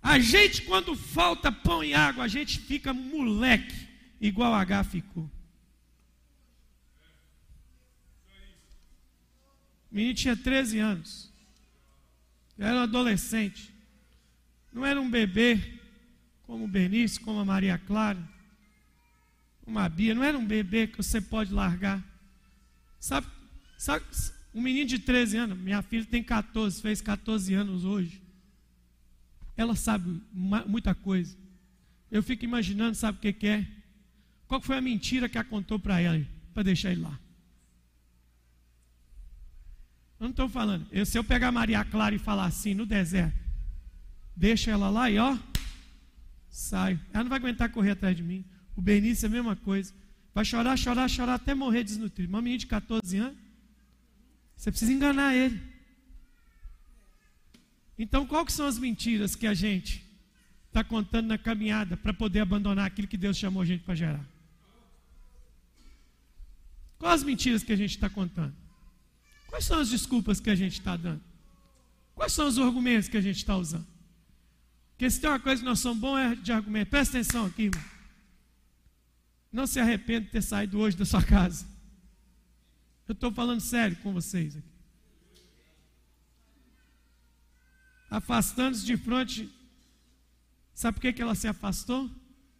A 0.03 0.19
gente, 0.19 0.63
quando 0.63 0.97
falta 0.97 1.53
pão 1.53 1.85
e 1.85 1.95
água, 1.95 2.25
a 2.25 2.29
gente 2.29 2.59
fica 2.59 2.93
moleque, 2.93 3.87
igual 4.21 4.53
H 4.53 4.83
ficou. 4.83 5.31
O 9.91 9.95
menino 9.95 10.15
tinha 10.15 10.37
13 10.37 10.79
anos. 10.79 11.31
Era 12.59 12.77
um 12.77 12.83
adolescente. 12.83 13.73
Não 14.73 14.87
era 14.87 15.01
um 15.01 15.11
bebê 15.11 15.81
como 16.43 16.65
o 16.65 16.69
Bernice, 16.69 17.19
como 17.19 17.41
a 17.41 17.45
Maria 17.45 17.79
Clara, 17.79 18.23
como 19.65 19.79
a 19.79 19.89
Bia. 19.89 20.15
Não 20.15 20.23
era 20.23 20.39
um 20.39 20.47
bebê 20.47 20.87
que 20.87 20.97
você 20.97 21.21
pode 21.21 21.53
largar. 21.53 22.05
Sabe, 22.99 23.27
sabe 23.79 24.05
um 24.55 24.61
menino 24.61 24.87
de 24.87 24.99
13 24.99 25.37
anos, 25.37 25.59
minha 25.59 25.81
filha 25.83 26.05
tem 26.05 26.23
14, 26.23 26.83
fez 26.83 27.01
14 27.01 27.55
anos 27.55 27.85
hoje. 27.85 28.21
Ela 29.57 29.75
sabe 29.75 30.21
muita 30.33 30.95
coisa. 30.95 31.37
Eu 32.11 32.23
fico 32.23 32.45
imaginando, 32.45 32.97
sabe 32.97 33.19
o 33.19 33.21
que, 33.21 33.33
que 33.33 33.47
é? 33.47 33.67
Qual 34.49 34.61
foi 34.61 34.77
a 34.77 34.81
mentira 34.81 35.29
que 35.29 35.39
ela 35.39 35.45
contou 35.45 35.79
para 35.79 36.01
ela, 36.01 36.25
para 36.53 36.65
deixar 36.65 36.91
ele 36.91 37.03
lá? 37.03 37.19
Eu 40.21 40.25
não 40.25 40.31
estou 40.31 40.51
falando. 40.51 40.87
Eu, 40.93 41.07
se 41.07 41.17
eu 41.17 41.25
pegar 41.25 41.51
Maria 41.51 41.83
Clara 41.83 42.15
e 42.15 42.19
falar 42.19 42.45
assim 42.45 42.75
no 42.75 42.85
deserto, 42.85 43.39
deixa 44.37 44.71
ela 44.71 44.91
lá 44.91 45.11
e 45.11 45.19
ó, 45.19 45.37
Saio. 46.51 47.01
Ela 47.13 47.25
não 47.25 47.31
vai 47.31 47.39
aguentar 47.39 47.71
correr 47.71 47.93
atrás 47.93 48.15
de 48.15 48.23
mim. 48.23 48.45
O 48.77 48.83
Benício 48.83 49.25
é 49.25 49.29
a 49.29 49.31
mesma 49.31 49.57
coisa. 49.57 49.95
Vai 50.35 50.45
chorar, 50.45 50.77
chorar, 50.77 51.09
chorar 51.09 51.35
até 51.35 51.55
morrer 51.55 51.85
desnutrido. 51.85 52.29
Uma 52.29 52.43
menina 52.43 52.59
de 52.59 52.67
14 52.67 53.17
anos. 53.17 53.39
Você 54.57 54.71
precisa 54.71 54.93
enganar 54.93 55.35
ele. 55.35 55.61
Então, 57.99 58.27
qual 58.27 58.45
que 58.45 58.53
são 58.53 58.67
as 58.67 58.79
mentiras 58.79 59.35
que 59.35 59.47
a 59.47 59.55
gente 59.55 60.05
está 60.67 60.85
contando 60.85 61.29
na 61.29 61.39
caminhada 61.39 61.97
para 61.97 62.13
poder 62.13 62.41
abandonar 62.41 62.87
aquilo 62.87 63.09
que 63.09 63.17
Deus 63.17 63.39
chamou 63.39 63.63
a 63.63 63.67
gente 63.67 63.85
para 63.85 63.95
gerar? 63.95 64.25
Quais 66.99 67.21
as 67.21 67.27
mentiras 67.27 67.63
que 67.63 67.73
a 67.73 67.77
gente 67.77 67.93
está 67.93 68.11
contando? 68.11 68.55
Quais 69.51 69.65
são 69.65 69.81
as 69.81 69.91
desculpas 69.91 70.39
que 70.39 70.49
a 70.49 70.55
gente 70.55 70.75
está 70.75 70.97
dando? 70.97 71.21
Quais 72.15 72.33
são 72.33 72.47
os 72.47 72.57
argumentos 72.57 73.09
que 73.09 73.17
a 73.17 73.21
gente 73.21 73.39
está 73.39 73.57
usando? 73.57 73.87
Porque 74.91 75.11
se 75.11 75.21
tem 75.21 75.29
uma 75.29 75.41
coisa 75.41 75.61
que 75.61 75.69
nós 75.69 75.81
somos 75.81 75.99
bons 75.99 76.19
é 76.19 76.35
de 76.37 76.53
argumento. 76.53 76.89
Presta 76.89 77.19
atenção 77.19 77.47
aqui, 77.47 77.65
irmão. 77.65 77.85
Não 79.51 79.67
se 79.67 79.81
arrependa 79.81 80.27
de 80.27 80.31
ter 80.31 80.43
saído 80.43 80.79
hoje 80.79 80.97
da 80.97 81.05
sua 81.05 81.23
casa. 81.23 81.67
Eu 83.09 83.13
estou 83.13 83.33
falando 83.33 83.61
sério 83.61 83.97
com 83.97 84.13
vocês 84.13 84.57
aqui. 84.57 84.71
Afastando-se 88.09 88.87
de 88.87 88.97
frente. 88.97 89.53
Sabe 90.73 90.95
por 90.95 91.01
que, 91.01 91.13
que 91.13 91.23
ela 91.23 91.35
se 91.35 91.49
afastou? 91.49 92.09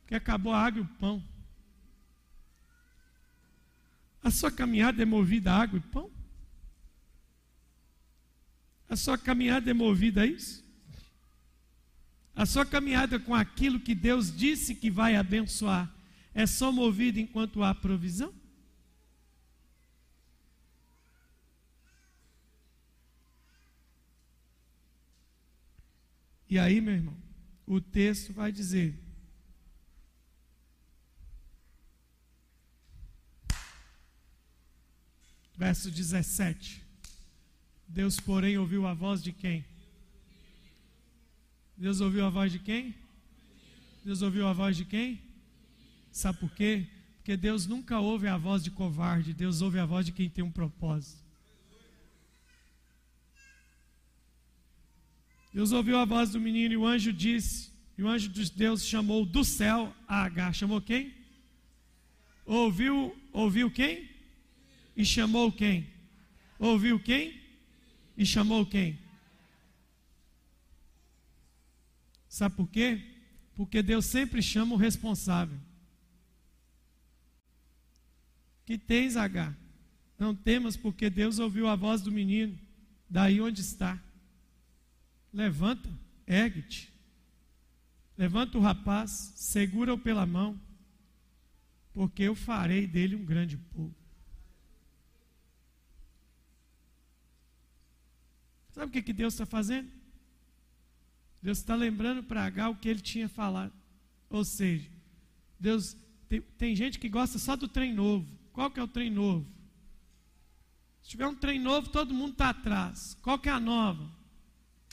Porque 0.01 0.17
acabou 0.17 0.53
a 0.53 0.61
água 0.61 0.81
e 0.81 0.83
o 0.83 0.89
pão. 0.99 1.23
A 4.25 4.31
sua 4.31 4.51
caminhada 4.51 5.01
é 5.01 5.07
movida 5.07 5.53
a 5.53 5.63
água 5.63 5.79
e 5.79 5.83
pão? 5.83 6.11
A 8.91 8.97
sua 8.97 9.17
caminhada 9.17 9.71
é 9.71 9.73
movida 9.73 10.23
a 10.23 10.27
isso? 10.27 10.65
A 12.35 12.45
sua 12.45 12.67
caminhada 12.67 13.21
com 13.21 13.33
aquilo 13.33 13.79
que 13.79 13.95
Deus 13.95 14.37
disse 14.37 14.75
que 14.75 14.91
vai 14.91 15.15
abençoar 15.15 15.89
é 16.35 16.45
só 16.45 16.73
movida 16.73 17.21
enquanto 17.21 17.63
há 17.63 17.73
provisão? 17.73 18.35
E 26.49 26.59
aí, 26.59 26.81
meu 26.81 26.95
irmão, 26.95 27.17
o 27.65 27.81
texto 27.81 28.33
vai 28.33 28.51
dizer: 28.51 28.99
verso 35.57 35.93
17. 35.93 36.90
Deus, 37.93 38.21
porém, 38.21 38.57
ouviu 38.57 38.87
a 38.87 38.95
voz 38.95 39.21
de 39.21 39.33
quem? 39.33 39.65
Deus 41.77 42.01
ouviu 42.01 42.25
a 42.25 42.31
voz 42.31 42.53
de 42.53 42.61
quem? 42.61 42.95
Deus 44.05 44.23
ouviu 44.23 44.47
a 44.47 44.53
voz 44.53 44.77
de 44.77 44.85
quem? 44.85 45.21
Sabe 46.13 46.39
por 46.39 46.51
quê? 46.53 46.87
Porque 47.17 47.37
Deus 47.37 47.67
nunca 47.67 47.99
ouve 47.99 48.29
a 48.29 48.37
voz 48.37 48.63
de 48.63 48.71
covarde, 48.71 49.35
Deus 49.35 49.61
ouve 49.61 49.81
a 49.81 49.85
voz 49.85 50.07
de 50.07 50.13
quem 50.13 50.31
tem 50.31 50.45
um 50.45 50.53
propósito. 50.53 51.19
Deus 55.53 55.73
ouviu 55.73 55.99
a 55.99 56.05
voz 56.05 56.31
do 56.31 56.41
menino 56.41 56.75
e 56.75 56.77
o 56.77 56.87
anjo 56.87 57.13
disse, 57.13 57.73
e 57.99 58.05
o 58.05 58.09
anjo 58.09 58.29
de 58.29 58.53
Deus 58.53 58.85
chamou 58.87 59.27
do 59.27 59.43
céu 59.43 59.93
a 60.07 60.23
H. 60.27 60.53
Chamou 60.53 60.81
quem? 60.81 61.13
Ouviu, 62.47 63.21
ouviu 63.33 63.69
quem? 63.69 64.09
E 64.97 65.05
chamou 65.05 65.51
quem? 65.51 65.89
Ouviu 66.57 67.01
quem? 67.01 67.40
E 68.17 68.25
chamou 68.27 68.67
quem? 68.67 68.99
Sabe 72.29 72.55
por 72.55 72.69
quê? 72.69 73.03
Porque 73.57 73.83
Deus 73.83 74.07
sempre 74.07 74.41
chama 74.41 74.75
o 74.75 74.79
responsável. 74.79 75.59
Que 78.65 78.79
tens, 78.79 79.17
H? 79.17 79.55
Não 80.19 80.35
temas, 80.35 80.77
porque 80.77 81.11
Deus 81.11 81.39
ouviu 81.39 81.67
a 81.67 81.75
voz 81.75 82.03
do 82.03 82.13
menino, 82.13 82.59
daí 83.09 83.41
onde 83.41 83.61
está. 83.61 83.99
Levanta, 85.33 85.89
ergue-te. 86.27 86.93
Levanta 88.17 88.59
o 88.59 88.61
rapaz, 88.61 89.33
segura-o 89.35 89.99
pela 89.99 90.27
mão, 90.27 90.61
porque 91.93 92.23
eu 92.23 92.35
farei 92.35 92.87
dele 92.87 93.17
um 93.17 93.25
grande 93.25 93.57
povo. 93.57 94.00
Sabe 98.81 98.89
o 98.89 98.93
que, 98.95 99.03
que 99.03 99.13
Deus 99.13 99.35
está 99.35 99.45
fazendo? 99.45 99.91
Deus 101.43 101.59
está 101.59 101.75
lembrando 101.75 102.23
para 102.23 102.47
H 102.47 102.71
o 102.71 102.77
que 102.77 102.89
ele 102.89 103.03
tinha 103.03 103.29
falado. 103.29 103.75
Ou 104.31 104.43
seja, 104.43 104.89
Deus 105.59 105.95
tem, 106.27 106.41
tem, 106.41 106.75
gente 106.75 106.99
que 106.99 107.07
gosta 107.07 107.39
só 107.39 107.57
do 107.57 107.69
trem 107.69 107.93
novo. 107.93 108.27
Qual 108.55 108.71
que 108.71 108.81
é 108.81 108.83
o 108.83 108.89
trem 108.89 109.11
novo? 109.11 109.47
Se 111.03 111.11
tiver 111.11 111.27
um 111.27 111.35
trem 111.35 111.61
novo, 111.61 111.91
todo 111.91 112.15
mundo 112.15 112.33
está 112.33 112.49
atrás. 112.49 113.19
Qual 113.21 113.39
que 113.39 113.51
é 113.51 113.53
a 113.53 113.61
nova? 113.61 114.11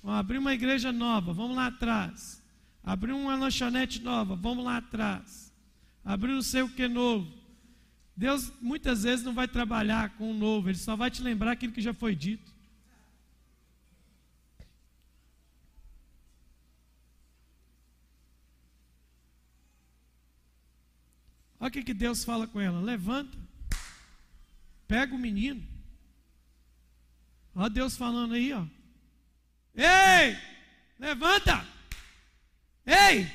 Vamos 0.04 0.20
abrir 0.20 0.38
uma 0.40 0.54
igreja 0.54 0.92
nova, 0.92 1.32
vamos 1.32 1.56
lá 1.56 1.68
atrás. 1.68 2.44
Abrir 2.84 3.14
uma 3.14 3.38
lanchonete 3.38 4.02
nova, 4.02 4.36
vamos 4.36 4.66
lá 4.66 4.76
atrás. 4.76 5.54
Abrir 6.04 6.34
não 6.34 6.42
sei 6.42 6.62
o 6.62 6.70
que 6.70 6.90
novo. 6.90 7.34
Deus 8.18 8.52
muitas 8.60 9.04
vezes 9.04 9.24
não 9.24 9.34
vai 9.34 9.48
trabalhar 9.48 10.18
com 10.18 10.30
o 10.30 10.38
novo, 10.38 10.68
Ele 10.68 10.78
só 10.78 10.94
vai 10.94 11.10
te 11.10 11.22
lembrar 11.22 11.52
aquilo 11.52 11.72
que 11.72 11.80
já 11.80 11.94
foi 11.94 12.14
dito. 12.14 12.57
Olha 21.60 21.70
o 21.70 21.72
que, 21.72 21.84
que 21.84 21.94
Deus 21.94 22.24
fala 22.24 22.48
com 22.48 22.62
ela: 22.62 22.80
levanta, 22.80 23.38
pega 24.88 25.14
o 25.14 25.20
menino. 25.20 25.66
Olha 27.56 27.70
Deus 27.70 27.98
falando 27.98 28.36
aí, 28.36 28.54
ó. 28.54 28.66
Ei, 29.76 30.38
levanta! 31.00 31.66
Ei, 32.86 33.30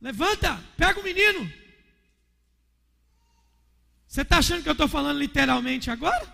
levanta, 0.00 0.62
pega 0.76 0.98
o 0.98 1.04
menino. 1.04 1.50
Você 4.06 4.22
está 4.22 4.38
achando 4.38 4.62
que 4.62 4.68
eu 4.68 4.72
estou 4.72 4.88
falando 4.88 5.18
literalmente 5.18 5.90
agora? 5.90 6.32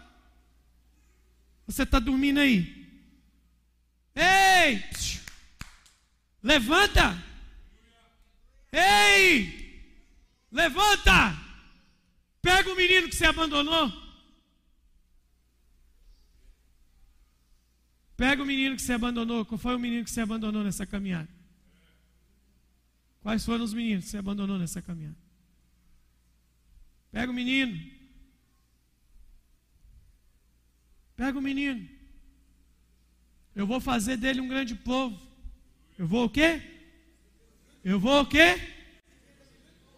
Você 1.67 1.83
está 1.83 1.99
dormindo 1.99 2.39
aí? 2.39 2.81
Ei, 4.15 4.85
levanta! 6.43 7.17
Ei, 8.73 9.60
Levanta! 10.51 11.37
Pega 12.43 12.73
o 12.73 12.77
menino 12.77 13.09
que 13.09 13.15
você 13.15 13.27
abandonou. 13.27 13.93
Pega 18.17 18.43
o 18.43 18.47
menino 18.47 18.77
que 18.77 18.83
você 18.83 18.93
abandonou. 18.93 19.45
Qual 19.45 19.59
foi 19.59 19.75
o 19.75 19.79
menino 19.79 20.05
que 20.05 20.11
você 20.11 20.21
abandonou 20.21 20.65
nessa 20.65 20.87
caminhada? 20.87 21.29
Quais 23.23 23.45
foram 23.45 23.65
os 23.65 23.75
meninos 23.75 24.05
que 24.05 24.11
você 24.11 24.19
abandonou 24.19 24.59
nessa 24.59 24.81
caminhada? 24.81 25.17
Pega 27.13 27.31
o 27.31 27.35
menino. 27.35 27.79
Pega 31.17 31.39
o 31.39 31.43
menino. 31.43 31.89
Eu 33.55 33.67
vou 33.67 33.81
fazer 33.81 34.17
dele 34.17 34.41
um 34.41 34.49
grande 34.49 34.75
povo. 34.75 35.21
Eu 35.99 36.07
vou 36.07 36.25
o 36.25 36.31
quê? 36.31 36.63
Eu 37.85 38.01
vou 38.01 38.23
o 38.23 38.27
quê? 38.27 38.80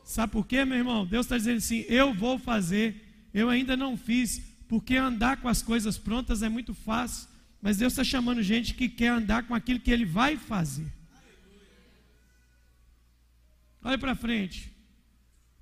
Sabe 0.05 0.33
por 0.33 0.47
quê, 0.47 0.65
meu 0.65 0.79
irmão? 0.79 1.07
Deus 1.07 1.27
está 1.27 1.37
dizendo 1.37 1.59
assim: 1.59 1.85
eu 1.89 2.13
vou 2.13 2.39
fazer, 2.39 3.29
eu 3.33 3.49
ainda 3.49 3.77
não 3.77 3.97
fiz, 3.97 4.41
porque 4.69 4.97
andar 4.97 5.39
com 5.39 5.49
as 5.49 5.63
coisas 5.63 5.99
prontas 5.99 6.43
é 6.43 6.49
muito 6.49 6.75
fácil. 6.75 7.29
Mas 7.61 7.77
Deus 7.77 7.93
está 7.93 8.03
chamando 8.03 8.43
gente 8.43 8.75
que 8.75 8.89
quer 8.89 9.09
andar 9.09 9.45
com 9.45 9.55
aquilo 9.55 9.79
que 9.79 9.91
Ele 9.91 10.05
vai 10.05 10.37
fazer. 10.37 10.93
Olha 13.85 13.99
para 13.99 14.15
frente. 14.15 14.73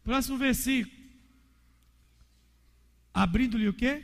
Próximo 0.03 0.39
versículo. 0.39 0.99
Abrindo-lhe 3.13 3.69
o 3.69 3.75
quê? 3.75 4.03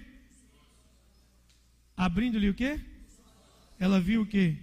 Abrindo-lhe 1.97 2.51
o 2.51 2.55
quê? 2.55 2.81
Ela 3.79 4.01
viu 4.01 4.23
o 4.23 4.27
quê? 4.27 4.57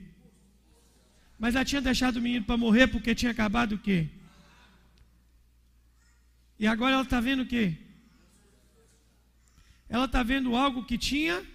Mas 1.39 1.55
ela 1.55 1.65
tinha 1.65 1.81
deixado 1.81 2.17
o 2.17 2.21
menino 2.21 2.45
para 2.45 2.57
morrer 2.57 2.87
porque 2.87 3.15
tinha 3.15 3.31
acabado 3.31 3.73
o 3.73 3.79
quê? 3.79 4.09
E 6.63 6.67
agora 6.67 6.93
ela 6.93 7.03
está 7.03 7.19
vendo 7.19 7.43
o 7.43 7.45
quê? 7.45 7.77
Ela 9.89 10.05
está 10.05 10.23
vendo 10.23 10.55
algo 10.55 10.85
que 10.85 10.97
tinha. 10.97 11.45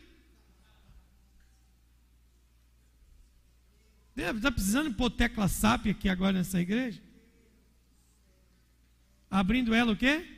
Está 4.15 4.53
precisando 4.53 4.93
pôr 4.93 5.09
tecla 5.09 5.49
SAP 5.49 5.87
aqui 5.87 6.11
agora 6.11 6.35
nessa 6.35 6.61
igreja? 6.61 7.01
Abrindo 9.31 9.73
ela 9.73 9.93
o 9.93 9.97
quê? 9.97 10.29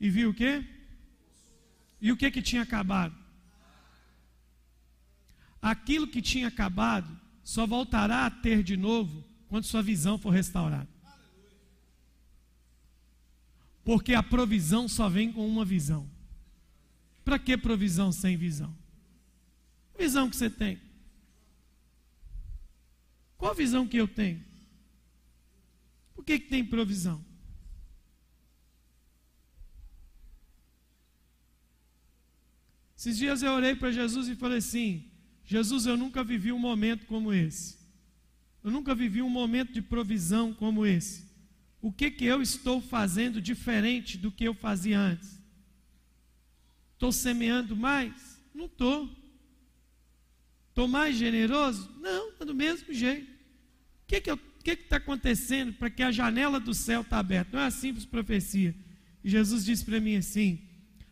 E 0.00 0.08
viu 0.08 0.30
o 0.30 0.34
quê? 0.34 0.64
E 2.00 2.10
o 2.10 2.16
que 2.16 2.30
que 2.30 2.40
tinha 2.40 2.62
acabado? 2.62 3.14
Aquilo 5.60 6.08
que 6.08 6.22
tinha 6.22 6.48
acabado 6.48 7.20
só 7.44 7.66
voltará 7.66 8.24
a 8.24 8.30
ter 8.30 8.62
de 8.62 8.78
novo 8.78 9.22
quando 9.46 9.64
sua 9.64 9.82
visão 9.82 10.16
for 10.16 10.30
restaurada. 10.30 10.91
Porque 13.84 14.14
a 14.14 14.22
provisão 14.22 14.88
só 14.88 15.08
vem 15.08 15.32
com 15.32 15.46
uma 15.46 15.64
visão. 15.64 16.08
Para 17.24 17.38
que 17.38 17.56
provisão 17.56 18.12
sem 18.12 18.36
visão? 18.36 18.76
Visão 19.98 20.28
que 20.28 20.36
você 20.36 20.50
tem. 20.50 20.80
Qual 23.36 23.52
a 23.52 23.54
visão 23.54 23.86
que 23.86 23.96
eu 23.96 24.06
tenho? 24.06 24.42
Por 26.14 26.24
que, 26.24 26.38
que 26.38 26.48
tem 26.48 26.64
provisão? 26.64 27.24
Esses 32.96 33.16
dias 33.16 33.42
eu 33.42 33.52
orei 33.52 33.74
para 33.74 33.90
Jesus 33.90 34.28
e 34.28 34.36
falei 34.36 34.58
assim: 34.58 35.10
Jesus, 35.44 35.86
eu 35.86 35.96
nunca 35.96 36.22
vivi 36.22 36.52
um 36.52 36.58
momento 36.58 37.04
como 37.06 37.32
esse. 37.32 37.76
Eu 38.62 38.70
nunca 38.70 38.94
vivi 38.94 39.20
um 39.20 39.28
momento 39.28 39.72
de 39.72 39.82
provisão 39.82 40.54
como 40.54 40.86
esse. 40.86 41.31
O 41.82 41.92
que 41.92 42.10
que 42.10 42.24
eu 42.24 42.40
estou 42.40 42.80
fazendo 42.80 43.42
diferente 43.42 44.16
do 44.16 44.30
que 44.30 44.44
eu 44.44 44.54
fazia 44.54 44.98
antes? 44.98 45.38
Estou 46.94 47.10
semeando 47.10 47.76
mais? 47.76 48.40
Não 48.54 48.66
estou. 48.66 49.10
Estou 50.68 50.86
mais 50.86 51.16
generoso? 51.16 51.90
Não, 52.00 52.30
está 52.30 52.44
do 52.44 52.54
mesmo 52.54 52.94
jeito. 52.94 53.30
O 53.30 54.06
que 54.06 54.20
que 54.20 54.36
que 54.62 54.70
está 54.70 54.96
acontecendo 54.96 55.72
para 55.72 55.90
que 55.90 56.04
a 56.04 56.12
janela 56.12 56.60
do 56.60 56.72
céu 56.72 57.00
está 57.00 57.18
aberta? 57.18 57.50
Não 57.52 57.60
é 57.60 57.64
uma 57.64 57.70
simples 57.72 58.04
profecia. 58.04 58.74
Jesus 59.24 59.64
disse 59.64 59.84
para 59.84 60.00
mim 60.00 60.16
assim: 60.16 60.60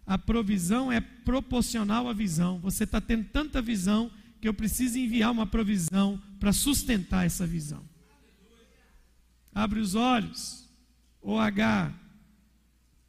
a 0.06 0.16
provisão 0.16 0.90
é 0.90 1.00
proporcional 1.00 2.08
à 2.08 2.12
visão. 2.12 2.58
Você 2.60 2.84
está 2.84 3.00
tendo 3.00 3.24
tanta 3.28 3.60
visão 3.60 4.10
que 4.40 4.48
eu 4.48 4.54
preciso 4.54 4.98
enviar 4.98 5.30
uma 5.30 5.46
provisão 5.46 6.20
para 6.38 6.52
sustentar 6.52 7.26
essa 7.26 7.46
visão. 7.46 7.84
Abre 9.52 9.80
os 9.80 9.94
olhos, 9.94 10.59
OH. 11.22 11.92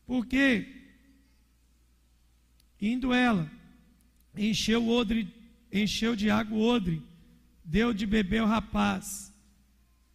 Por 0.05 0.25
quê? 0.25 0.67
Indo 2.79 3.13
ela, 3.13 3.49
encheu 4.35 4.83
o 4.83 4.89
odre, 4.89 5.33
encheu 5.71 6.15
de 6.15 6.29
água 6.29 6.57
o 6.57 6.61
odre, 6.61 7.01
deu 7.63 7.93
de 7.93 8.05
beber 8.05 8.39
ao 8.39 8.47
rapaz. 8.47 9.31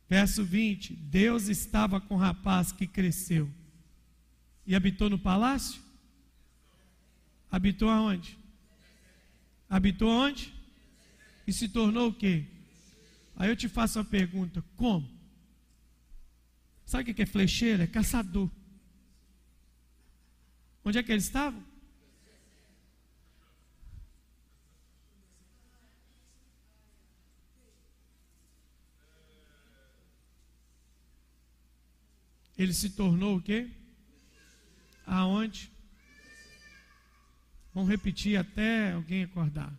Verso 0.09 0.44
20: 0.44 0.94
Deus 0.94 1.49
estava 1.49 2.01
com 2.01 2.14
o 2.14 2.18
rapaz 2.18 2.72
que 2.72 2.86
cresceu 2.86 3.51
e 4.66 4.74
habitou 4.74 5.09
no 5.09 5.18
palácio? 5.18 5.80
Habitou 7.51 7.88
aonde? 7.88 8.36
Habitou 9.70 10.11
aonde? 10.11 10.53
E 11.47 11.53
se 11.53 11.68
tornou 11.68 12.09
o 12.09 12.12
quê? 12.12 12.44
Aí 13.36 13.49
eu 13.49 13.57
te 13.57 13.68
faço 13.68 13.99
uma 13.99 14.05
pergunta: 14.05 14.62
como? 14.76 15.15
Sabe 16.87 17.11
o 17.11 17.14
que 17.14 17.22
é 17.22 17.26
flecheiro? 17.26 17.82
É 17.82 17.87
caçador. 17.89 18.49
Onde 20.84 20.99
é 20.99 21.03
que 21.03 21.11
eles 21.11 21.24
estavam? 21.24 21.62
Ele 32.57 32.72
se 32.72 32.91
tornou 32.91 33.37
o 33.37 33.43
quê? 33.43 33.68
Aonde? 35.05 35.70
Vamos 37.74 37.91
repetir 37.91 38.39
até 38.39 38.93
alguém 38.93 39.24
acordar. 39.24 39.76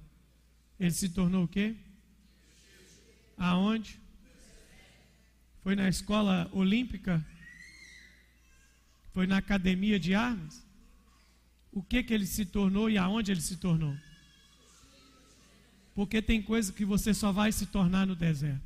Ele 0.77 0.91
se 0.91 1.09
tornou 1.09 1.45
o 1.45 1.47
quê? 1.47 1.75
Aonde? 3.37 3.99
Foi 5.67 5.75
na 5.75 5.89
escola 5.89 6.49
olímpica? 6.53 7.21
Foi 9.11 9.27
na 9.27 9.35
academia 9.35 9.99
de 9.99 10.15
armas? 10.15 10.65
O 11.73 11.83
que 11.83 12.01
que 12.03 12.13
ele 12.13 12.25
se 12.25 12.45
tornou 12.45 12.89
e 12.89 12.97
aonde 12.97 13.33
ele 13.33 13.41
se 13.41 13.57
tornou? 13.57 13.93
Porque 15.93 16.21
tem 16.21 16.41
coisa 16.41 16.71
que 16.71 16.85
você 16.85 17.13
só 17.13 17.33
vai 17.33 17.51
se 17.51 17.65
tornar 17.65 18.07
no 18.07 18.15
deserto. 18.15 18.63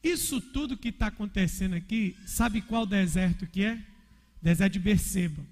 Isso 0.00 0.40
tudo 0.40 0.78
que 0.78 0.90
está 0.90 1.08
acontecendo 1.08 1.74
aqui, 1.74 2.16
sabe 2.24 2.62
qual 2.62 2.86
deserto 2.86 3.44
que 3.44 3.64
é? 3.64 3.84
Deserto 4.40 4.74
de 4.74 4.78
Berseba. 4.78 5.51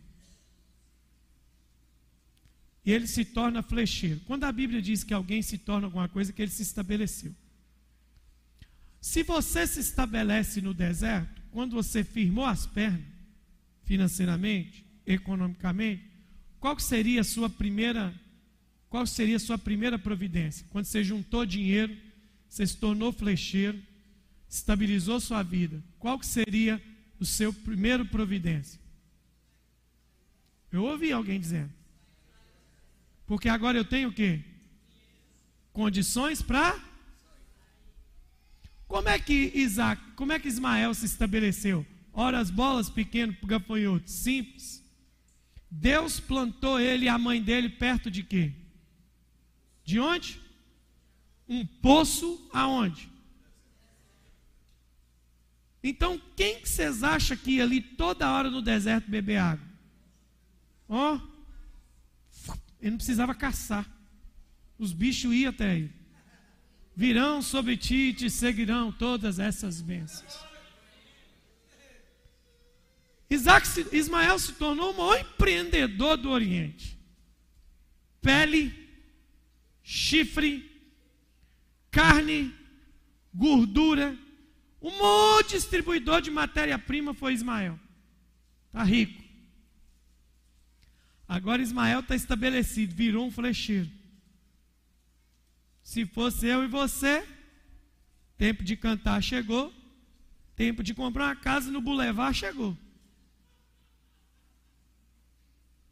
Ele 2.90 3.06
se 3.06 3.24
torna 3.24 3.62
flecheiro. 3.62 4.20
Quando 4.26 4.44
a 4.44 4.52
Bíblia 4.52 4.82
diz 4.82 5.04
que 5.04 5.14
alguém 5.14 5.42
se 5.42 5.58
torna 5.58 5.86
alguma 5.86 6.08
coisa, 6.08 6.32
que 6.32 6.42
ele 6.42 6.50
se 6.50 6.62
estabeleceu. 6.62 7.34
Se 9.00 9.22
você 9.22 9.66
se 9.66 9.80
estabelece 9.80 10.60
no 10.60 10.74
deserto, 10.74 11.40
quando 11.50 11.72
você 11.72 12.04
firmou 12.04 12.44
as 12.44 12.66
pernas, 12.66 13.04
financeiramente, 13.84 14.84
economicamente, 15.06 16.04
qual 16.58 16.78
seria 16.78 17.22
a 17.22 17.24
sua 17.24 17.48
primeira, 17.48 18.14
qual 18.88 19.06
seria 19.06 19.36
a 19.36 19.40
sua 19.40 19.56
primeira 19.56 19.98
providência? 19.98 20.66
Quando 20.70 20.84
você 20.84 21.02
juntou 21.02 21.46
dinheiro, 21.46 21.96
você 22.48 22.66
se 22.66 22.76
tornou 22.76 23.12
flecheiro, 23.12 23.80
estabilizou 24.48 25.18
sua 25.20 25.42
vida, 25.42 25.82
qual 25.98 26.18
que 26.18 26.26
seria 26.26 26.80
o 27.18 27.24
seu 27.24 27.52
primeiro 27.52 28.04
providência? 28.04 28.78
Eu 30.70 30.84
ouvi 30.84 31.10
alguém 31.10 31.40
dizendo. 31.40 31.79
Porque 33.30 33.48
agora 33.48 33.78
eu 33.78 33.84
tenho 33.84 34.08
o 34.08 34.12
quê? 34.12 34.40
Condições 35.72 36.42
para 36.42 36.76
Como 38.88 39.08
é 39.08 39.20
que 39.20 39.52
Isaac, 39.54 40.02
como 40.16 40.32
é 40.32 40.40
que 40.40 40.48
Ismael 40.48 40.92
se 40.94 41.06
estabeleceu? 41.06 41.86
Ora 42.12 42.40
as 42.40 42.50
bolas 42.50 42.90
pequeno 42.90 43.32
para 43.32 43.50
gafanhoto, 43.50 44.10
simples. 44.10 44.84
Deus 45.70 46.18
plantou 46.18 46.80
ele 46.80 47.04
e 47.04 47.08
a 47.08 47.16
mãe 47.16 47.40
dele 47.40 47.68
perto 47.68 48.10
de 48.10 48.24
quê? 48.24 48.52
De 49.84 50.00
onde? 50.00 50.40
Um 51.48 51.64
poço 51.64 52.50
aonde? 52.52 53.08
Então, 55.84 56.20
quem 56.34 56.60
que 56.60 56.68
vocês 56.68 57.04
acham 57.04 57.36
que 57.36 57.52
ia 57.52 57.62
ali 57.62 57.80
toda 57.80 58.32
hora 58.32 58.50
no 58.50 58.60
deserto 58.60 59.08
beber 59.08 59.36
água? 59.36 59.68
Ó, 60.88 61.14
oh, 61.14 61.29
ele 62.80 62.92
não 62.92 62.96
precisava 62.96 63.34
caçar. 63.34 63.88
Os 64.78 64.92
bichos 64.92 65.32
iam 65.32 65.50
até 65.50 65.76
ele. 65.76 65.92
Virão 66.96 67.40
sobre 67.42 67.76
ti 67.76 67.94
e 67.94 68.14
te 68.14 68.30
seguirão 68.30 68.90
todas 68.90 69.38
essas 69.38 69.80
bênçãos. 69.80 70.38
Isaac, 73.28 73.66
Ismael 73.92 74.38
se 74.38 74.52
tornou 74.54 74.92
o 74.92 74.96
maior 74.96 75.20
empreendedor 75.20 76.16
do 76.16 76.30
Oriente. 76.30 76.98
Pele, 78.20 78.74
chifre, 79.82 80.68
carne, 81.90 82.52
gordura, 83.32 84.18
o 84.80 84.90
maior 84.90 85.44
distribuidor 85.44 86.20
de 86.20 86.30
matéria-prima 86.30 87.14
foi 87.14 87.34
Ismael. 87.34 87.78
Está 88.66 88.82
rico. 88.82 89.29
Agora 91.30 91.62
Ismael 91.62 92.00
está 92.00 92.16
estabelecido, 92.16 92.92
virou 92.92 93.24
um 93.24 93.30
flecheiro. 93.30 93.88
Se 95.80 96.04
fosse 96.04 96.44
eu 96.48 96.64
e 96.64 96.66
você, 96.66 97.24
tempo 98.36 98.64
de 98.64 98.76
cantar 98.76 99.22
chegou, 99.22 99.72
tempo 100.56 100.82
de 100.82 100.92
comprar 100.92 101.26
uma 101.26 101.36
casa 101.36 101.70
no 101.70 101.80
Boulevard 101.80 102.36
chegou. 102.36 102.76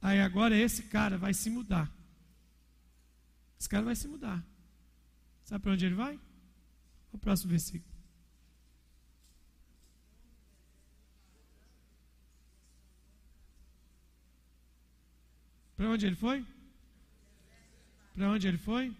Aí 0.03 0.20
agora 0.20 0.57
esse 0.57 0.82
cara 0.82 1.16
vai 1.16 1.32
se 1.32 1.49
mudar. 1.49 1.89
Esse 3.61 3.68
cara 3.68 3.84
vai 3.84 3.95
se 3.95 4.09
mudar. 4.09 4.45
Sabe 5.45 5.62
para 5.62 5.72
onde 5.72 5.86
ele 5.86 5.95
vai? 5.95 6.18
O 7.12 7.18
próximo 7.18 7.51
versículo. 7.51 7.97
Para 15.79 15.91
onde 15.91 16.07
ele 16.07 16.16
foi? 16.16 16.45
Para 18.12 18.31
onde 18.33 18.49
ele 18.49 18.59
foi? 18.59 18.93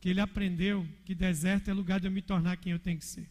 Que 0.00 0.08
ele 0.08 0.20
aprendeu 0.20 0.84
que 1.04 1.14
deserto 1.14 1.70
é 1.70 1.72
lugar 1.72 2.00
de 2.00 2.08
eu 2.08 2.10
me 2.10 2.20
tornar 2.20 2.56
quem 2.56 2.72
eu 2.72 2.78
tenho 2.80 2.98
que 2.98 3.04
ser. 3.04 3.30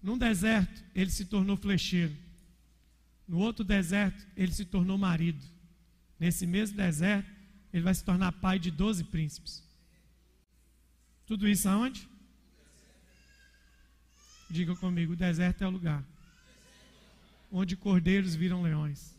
Num 0.00 0.16
deserto, 0.16 0.84
ele 0.94 1.10
se 1.10 1.24
tornou 1.24 1.56
flecheiro. 1.56 2.16
No 3.26 3.38
outro 3.38 3.64
deserto, 3.64 4.24
ele 4.36 4.52
se 4.52 4.64
tornou 4.64 4.96
marido. 4.96 5.44
Nesse 6.16 6.46
mesmo 6.46 6.76
deserto, 6.76 7.28
ele 7.72 7.82
vai 7.82 7.94
se 7.94 8.04
tornar 8.04 8.30
pai 8.30 8.60
de 8.60 8.70
doze 8.70 9.02
príncipes. 9.02 9.64
Tudo 11.26 11.48
isso 11.48 11.68
aonde? 11.68 12.08
Diga 14.48 14.76
comigo, 14.76 15.14
o 15.14 15.16
deserto 15.16 15.62
é 15.62 15.66
o 15.66 15.70
lugar 15.70 16.04
onde 17.50 17.76
cordeiros 17.76 18.34
viram 18.34 18.62
leões 18.62 19.16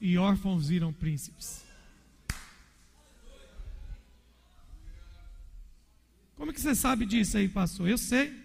e 0.00 0.18
órfãos 0.18 0.68
viram 0.68 0.92
príncipes. 0.92 1.64
Como 6.36 6.52
que 6.52 6.60
você 6.60 6.74
sabe 6.74 7.06
disso 7.06 7.38
aí, 7.38 7.48
pastor? 7.48 7.88
Eu 7.88 7.96
sei. 7.96 8.44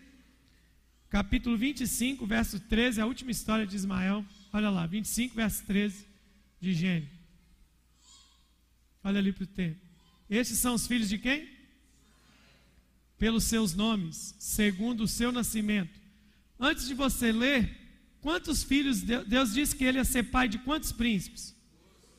Capítulo 1.10 1.58
25, 1.58 2.26
verso 2.26 2.58
13, 2.58 3.02
a 3.02 3.06
última 3.06 3.32
história 3.32 3.68
de 3.68 3.76
Ismael. 3.76 4.26
Olha 4.54 4.70
lá, 4.70 4.86
25, 4.86 5.36
verso 5.36 5.66
13 5.66 6.06
de 6.62 6.74
Gênesis. 6.74 7.10
Olha 9.04 9.20
ali 9.20 9.34
para 9.34 9.44
o 9.44 9.48
tempo. 9.48 9.80
Estes 10.30 10.60
são 10.60 10.74
os 10.74 10.88
filhos 10.88 11.10
de 11.10 11.18
quem? 11.18 11.50
Pelos 13.18 13.44
seus 13.44 13.76
nomes, 13.76 14.36
segundo 14.40 15.04
o 15.04 15.08
seu 15.08 15.32
nascimento. 15.32 16.00
Antes 16.58 16.88
de 16.88 16.94
você 16.94 17.32
ler, 17.32 17.81
quantos 18.22 18.64
filhos 18.64 19.02
Deus 19.02 19.54
disse 19.54 19.76
que 19.76 19.84
ele 19.84 19.98
ia 19.98 20.06
ser 20.06 20.24
pai 20.24 20.48
de 20.48 20.60
quantos 20.60 20.92
príncipes? 20.92 21.56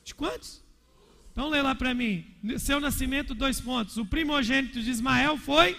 De 0.04 0.14
quantos? 0.14 0.60
Então 1.32 1.48
lê 1.48 1.62
lá 1.62 1.74
para 1.74 1.94
mim. 1.94 2.26
Seu 2.58 2.78
nascimento, 2.78 3.34
dois 3.34 3.60
pontos. 3.60 3.96
O 3.96 4.04
primogênito 4.04 4.82
de 4.82 4.90
Ismael 4.90 5.36
foi. 5.38 5.78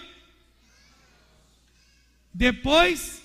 Depois. 2.32 3.22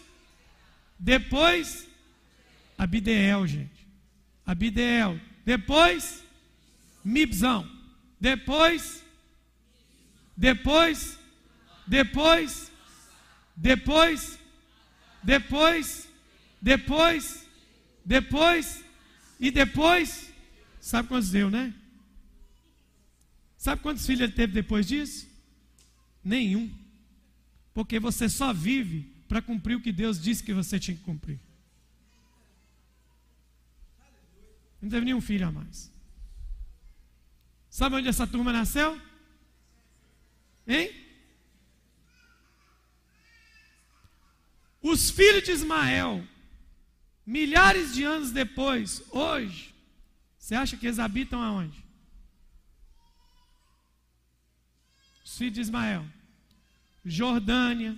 Depois. 1.00 1.88
Abideel, 2.78 3.47
gente. 3.47 3.88
Abideel. 4.45 5.20
Depois. 5.43 6.24
Mibzão. 7.04 7.68
Depois. 8.20 9.04
Depois. 10.38 11.18
Depois. 11.88 12.70
Depois. 13.58 14.39
Depois. 15.24 16.09
Depois. 16.09 16.09
Depois. 16.62 17.45
E 19.39 19.51
depois. 19.51 20.34
Sabe 20.80 21.07
quantos 21.07 21.30
deu, 21.30 21.49
né? 21.49 21.74
Sabe 23.57 23.82
quantos 23.82 24.05
filhos 24.05 24.22
ele 24.22 24.32
teve 24.32 24.53
depois 24.53 24.88
disso? 24.88 25.28
Nenhum. 26.24 26.74
Porque 27.74 27.99
você 27.99 28.30
só 28.30 28.53
vive 28.53 29.14
para 29.28 29.41
cumprir 29.41 29.76
o 29.76 29.82
que 29.82 29.91
Deus 29.91 30.22
disse 30.22 30.43
que 30.43 30.53
você 30.53 30.80
tinha 30.80 30.95
que 30.95 31.03
cumprir. 31.03 31.39
Não 34.82 34.89
teve 34.89 35.05
nenhum 35.05 35.22
filho 35.22 35.47
a 35.47 35.51
mais. 35.51 35.91
Sabe 37.70 37.95
onde 37.97 38.07
essa 38.07 38.26
turma 38.26 38.51
nasceu? 38.51 38.99
Hein? 40.68 40.89
Os 44.82 45.10
filhos 45.10 45.43
de 45.43 45.51
Ismael, 45.51 46.26
milhares 47.30 47.93
de 47.93 48.03
anos 48.03 48.32
depois, 48.32 49.03
hoje, 49.11 49.75
você 50.38 50.55
acha 50.55 50.75
que 50.75 50.88
eles 50.88 50.97
habitam 50.97 51.41
aonde? 51.41 51.88
os 55.23 55.38
filhos 55.38 55.53
de 55.53 55.61
Ismael, 55.61 56.03
Jordânia, 57.05 57.95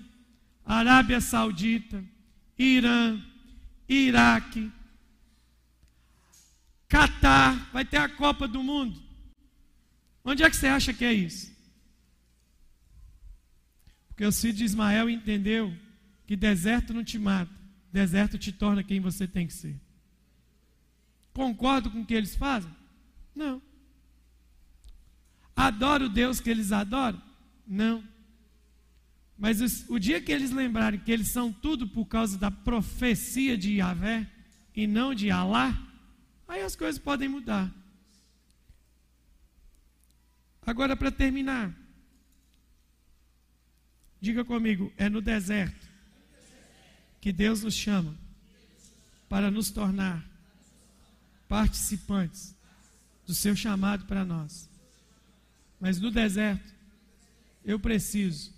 Arábia 0.65 1.21
Saudita, 1.21 2.03
Irã, 2.59 3.23
Iraque, 3.87 4.69
Catar, 6.89 7.69
vai 7.71 7.85
ter 7.85 7.97
a 7.97 8.09
Copa 8.09 8.49
do 8.49 8.61
Mundo. 8.61 9.01
Onde 10.25 10.43
é 10.43 10.49
que 10.49 10.57
você 10.57 10.67
acha 10.67 10.93
que 10.93 11.05
é 11.05 11.13
isso? 11.13 11.49
Porque 14.09 14.25
o 14.25 14.31
filho 14.31 14.53
de 14.53 14.65
Ismael 14.65 15.09
entendeu 15.09 15.73
que 16.27 16.35
deserto 16.35 16.93
não 16.93 17.03
te 17.03 17.17
mata, 17.17 17.60
deserto 17.91 18.37
te 18.37 18.51
torna 18.51 18.83
quem 18.83 18.99
você 18.99 19.27
tem 19.27 19.45
que 19.45 19.53
ser. 19.53 19.79
Concordo 21.33 21.91
com 21.91 22.01
o 22.01 22.05
que 22.05 22.13
eles 22.13 22.35
fazem? 22.35 22.71
Não. 23.35 23.61
Adoro 25.55 26.05
o 26.05 26.09
Deus 26.09 26.39
que 26.39 26.49
eles 26.49 26.71
adoram? 26.71 27.21
Não. 27.67 28.03
Mas 29.37 29.59
os, 29.59 29.89
o 29.89 29.99
dia 29.99 30.21
que 30.21 30.31
eles 30.31 30.51
lembrarem 30.51 30.99
que 30.99 31.11
eles 31.11 31.27
são 31.27 31.51
tudo 31.51 31.87
por 31.87 32.05
causa 32.05 32.37
da 32.37 32.51
profecia 32.51 33.57
de 33.57 33.73
Yahvé 33.73 34.29
e 34.75 34.87
não 34.87 35.13
de 35.13 35.29
Alá, 35.29 35.77
aí 36.47 36.61
as 36.61 36.75
coisas 36.75 36.99
podem 36.99 37.27
mudar. 37.27 37.73
Agora, 40.65 40.95
para 40.95 41.11
terminar, 41.11 41.75
diga 44.19 44.45
comigo: 44.45 44.93
é 44.95 45.09
no 45.09 45.21
deserto 45.21 45.90
que 47.21 47.31
Deus 47.31 47.61
nos 47.61 47.75
chama 47.75 48.15
para 49.29 49.49
nos 49.49 49.69
tornar 49.69 50.27
participantes 51.47 52.55
do 53.25 53.33
seu 53.33 53.55
chamado 53.55 54.05
para 54.05 54.25
nós. 54.25 54.69
Mas 55.79 55.99
no 55.99 56.11
deserto, 56.11 56.73
eu 57.63 57.79
preciso 57.79 58.51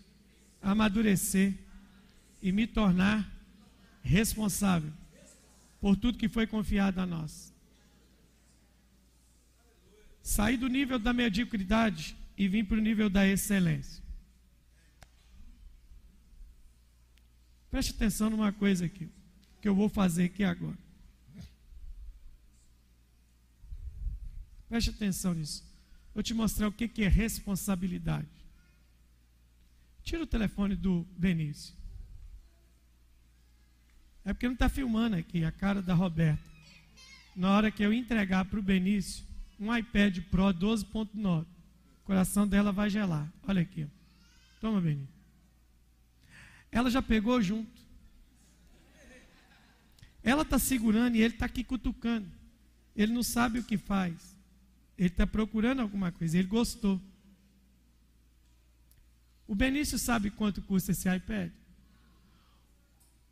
amadurecer 0.62 1.54
e 2.42 2.52
me 2.52 2.66
tornar 2.66 3.30
responsável 4.02 4.92
por 5.80 5.96
tudo 5.96 6.18
que 6.18 6.30
foi 6.30 6.46
confiado 6.46 7.00
a 7.00 7.06
nós. 7.06 7.54
Sair 10.22 10.58
do 10.58 10.68
nível 10.68 10.98
da 10.98 11.14
mediocridade 11.14 12.16
e 12.38 12.48
vir 12.48 12.66
para 12.66 12.78
o 12.78 12.82
nível 12.82 13.10
da 13.10 13.28
excelência. 13.28 14.03
Preste 17.74 17.90
atenção 17.90 18.30
numa 18.30 18.52
coisa 18.52 18.86
aqui, 18.86 19.10
que 19.60 19.68
eu 19.68 19.74
vou 19.74 19.90
fazer 19.90 20.26
aqui 20.26 20.44
agora. 20.44 20.78
Preste 24.70 24.92
atenção 24.92 25.34
nisso. 25.34 25.64
Vou 26.14 26.22
te 26.22 26.36
mostrar 26.36 26.68
o 26.68 26.72
que 26.72 27.04
é 27.04 27.08
responsabilidade. 27.08 28.28
Tira 30.04 30.22
o 30.22 30.28
telefone 30.28 30.76
do 30.76 31.04
Benício. 31.18 31.74
É 34.24 34.34
porque 34.34 34.46
não 34.46 34.54
está 34.54 34.70
filmando 34.70 35.16
aqui 35.16 35.44
a 35.44 35.52
cara 35.52 35.82
da 35.82 35.96
Roberta. 35.96 36.44
Na 37.36 37.58
hora 37.58 37.72
que 37.72 37.82
eu 37.82 37.92
entregar 37.92 38.46
para 38.46 38.60
o 38.60 38.62
Benício 38.62 39.26
um 39.60 39.76
iPad 39.76 40.20
Pro 40.30 40.54
12.9, 40.54 41.42
o 41.42 41.46
coração 42.06 42.48
dela 42.48 42.72
vai 42.72 42.92
gelar. 42.92 43.28
Olha 43.48 43.64
aqui. 43.64 43.88
Toma, 44.62 44.80
Benício. 44.80 45.13
Ela 46.74 46.90
já 46.90 47.04
pegou 47.04 47.40
junto. 47.40 47.72
Ela 50.24 50.42
está 50.42 50.58
segurando 50.58 51.16
e 51.16 51.22
ele 51.22 51.36
está 51.36 51.46
aqui 51.46 51.64
cutucando. 51.64 52.28
Ele 52.96 53.14
não 53.14 53.22
sabe 53.22 53.60
o 53.60 53.64
que 53.64 53.78
faz. 53.78 54.36
Ele 54.98 55.10
está 55.10 55.28
procurando 55.28 55.82
alguma 55.82 56.12
coisa, 56.12 56.38
ele 56.38 56.48
gostou. 56.48 57.00
O 59.48 59.54
Benício 59.54 60.00
sabe 60.00 60.32
quanto 60.32 60.64
custa 60.64 60.92
esse 60.92 61.08
iPad? 61.08 61.52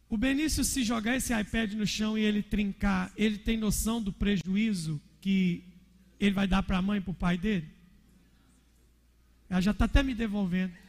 O 0.07 0.17
Benício, 0.17 0.63
se 0.63 0.83
jogar 0.83 1.15
esse 1.15 1.33
iPad 1.33 1.73
no 1.73 1.87
chão 1.87 2.17
e 2.17 2.21
ele 2.21 2.43
trincar, 2.43 3.11
ele 3.15 3.39
tem 3.39 3.57
noção 3.57 4.01
do 4.01 4.13
prejuízo 4.13 5.01
que 5.19 5.63
ele 6.19 6.35
vai 6.35 6.47
dar 6.47 6.61
para 6.61 6.77
a 6.77 6.81
mãe 6.81 6.99
e 6.99 7.01
para 7.01 7.11
o 7.11 7.15
pai 7.15 7.37
dele? 7.37 7.67
Ela 9.49 9.61
já 9.61 9.71
está 9.71 9.85
até 9.85 10.03
me 10.03 10.13
devolvendo. 10.13 10.80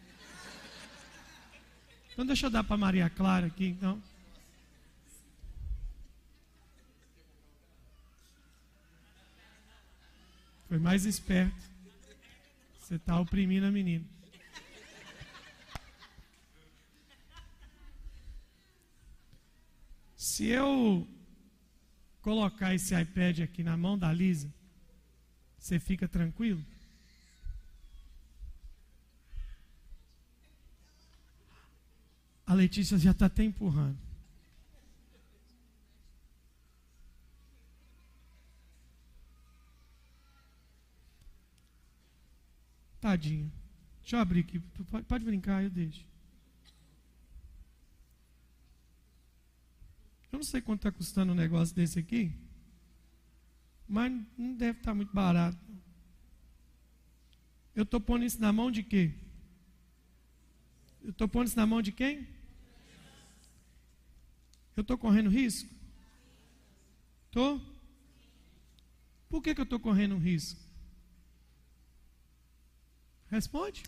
Então 2.12 2.26
deixa 2.26 2.46
eu 2.46 2.50
dar 2.50 2.62
para 2.62 2.76
Maria 2.76 3.08
Clara 3.08 3.46
aqui, 3.46 3.66
então. 3.66 4.02
Foi 10.68 10.78
mais 10.78 11.04
esperto. 11.06 11.54
Você 12.78 12.96
está 12.96 13.18
oprimindo 13.18 13.66
a 13.66 13.70
menina. 13.70 14.04
Se 20.16 20.46
eu 20.46 21.06
colocar 22.20 22.74
esse 22.74 22.98
iPad 22.98 23.40
aqui 23.40 23.62
na 23.62 23.76
mão 23.76 23.98
da 23.98 24.12
Lisa, 24.12 24.52
você 25.58 25.78
fica 25.78 26.06
tranquilo? 26.06 26.64
A 32.52 32.54
Letícia 32.54 32.98
já 32.98 33.12
está 33.12 33.24
até 33.24 33.42
empurrando. 33.42 33.96
Tadinho. 43.00 43.50
Deixa 44.02 44.16
eu 44.16 44.20
abrir 44.20 44.40
aqui. 44.40 44.58
Pode, 44.60 45.06
pode 45.06 45.24
brincar, 45.24 45.64
eu 45.64 45.70
deixo. 45.70 46.06
Eu 50.30 50.36
não 50.36 50.44
sei 50.44 50.60
quanto 50.60 50.80
está 50.80 50.92
custando 50.92 51.32
um 51.32 51.34
negócio 51.34 51.74
desse 51.74 51.98
aqui, 51.98 52.36
mas 53.88 54.12
não 54.36 54.52
deve 54.52 54.78
estar 54.78 54.90
tá 54.90 54.94
muito 54.94 55.14
barato. 55.14 55.56
Eu 57.74 57.84
estou 57.84 57.98
pondo 57.98 58.26
isso 58.26 58.38
na 58.38 58.52
mão 58.52 58.70
de 58.70 58.82
quê? 58.82 59.14
Eu 61.02 61.12
estou 61.12 61.26
pondo 61.26 61.46
isso 61.46 61.56
na 61.56 61.66
mão 61.66 61.80
de 61.80 61.92
quem? 61.92 62.31
Eu 64.76 64.80
estou 64.82 64.96
correndo 64.96 65.28
risco? 65.28 65.68
Estou? 67.26 67.60
Por 69.28 69.42
que, 69.42 69.54
que 69.54 69.60
eu 69.60 69.64
estou 69.64 69.80
correndo 69.80 70.14
um 70.14 70.18
risco? 70.18 70.60
Responde. 73.30 73.82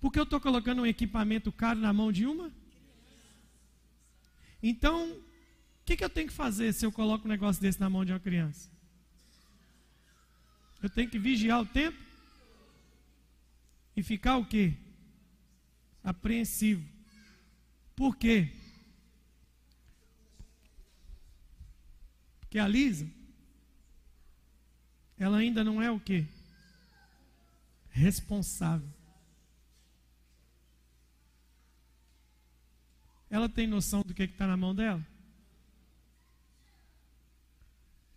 Porque 0.00 0.18
eu 0.18 0.24
estou 0.24 0.40
colocando 0.40 0.82
um 0.82 0.86
equipamento 0.86 1.52
caro 1.52 1.78
na 1.78 1.92
mão 1.92 2.10
de 2.10 2.26
uma? 2.26 2.50
Então, 4.60 5.12
o 5.12 5.22
que, 5.84 5.96
que 5.96 6.04
eu 6.04 6.10
tenho 6.10 6.26
que 6.26 6.34
fazer 6.34 6.72
se 6.72 6.84
eu 6.84 6.90
coloco 6.90 7.24
um 7.24 7.28
negócio 7.28 7.62
desse 7.62 7.80
na 7.80 7.88
mão 7.88 8.04
de 8.04 8.12
uma 8.12 8.18
criança? 8.18 8.68
Eu 10.82 10.90
tenho 10.90 11.08
que 11.08 11.18
vigiar 11.18 11.60
o 11.60 11.66
tempo 11.66 11.98
e 13.96 14.02
ficar 14.02 14.36
o 14.36 14.44
quê? 14.44 14.74
Apreensivo. 16.02 16.84
Por 17.94 18.16
quê? 18.16 18.52
Porque 22.40 22.58
a 22.58 22.68
Lisa, 22.68 23.08
ela 25.18 25.38
ainda 25.38 25.62
não 25.64 25.80
é 25.80 25.90
o 25.90 26.00
quê? 26.00 26.26
Responsável. 27.90 28.88
Ela 33.30 33.48
tem 33.48 33.66
noção 33.66 34.02
do 34.02 34.12
que 34.12 34.24
está 34.24 34.46
na 34.46 34.56
mão 34.56 34.74
dela? 34.74 35.02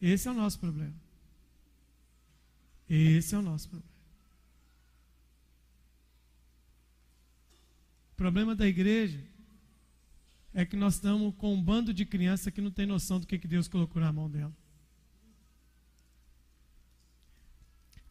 Esse 0.01 0.27
é 0.27 0.31
o 0.31 0.33
nosso 0.33 0.59
problema. 0.59 0.93
Esse 2.89 3.33
é 3.33 3.37
o 3.37 3.41
nosso 3.41 3.69
problema. 3.69 3.95
O 8.11 8.15
problema 8.15 8.55
da 8.55 8.67
igreja 8.67 9.34
é 10.55 10.65
que 10.65 10.75
nós 10.75 10.95
estamos 10.95 11.35
com 11.35 11.53
um 11.53 11.61
bando 11.61 11.93
de 11.93 12.03
crianças 12.03 12.51
que 12.51 12.61
não 12.61 12.71
tem 12.71 12.87
noção 12.87 13.19
do 13.19 13.27
que, 13.27 13.37
que 13.37 13.47
Deus 13.47 13.67
colocou 13.67 14.01
na 14.01 14.11
mão 14.11 14.27
dela. 14.27 14.55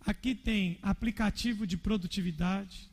Aqui 0.00 0.34
tem 0.34 0.78
aplicativo 0.82 1.66
de 1.66 1.76
produtividade, 1.76 2.88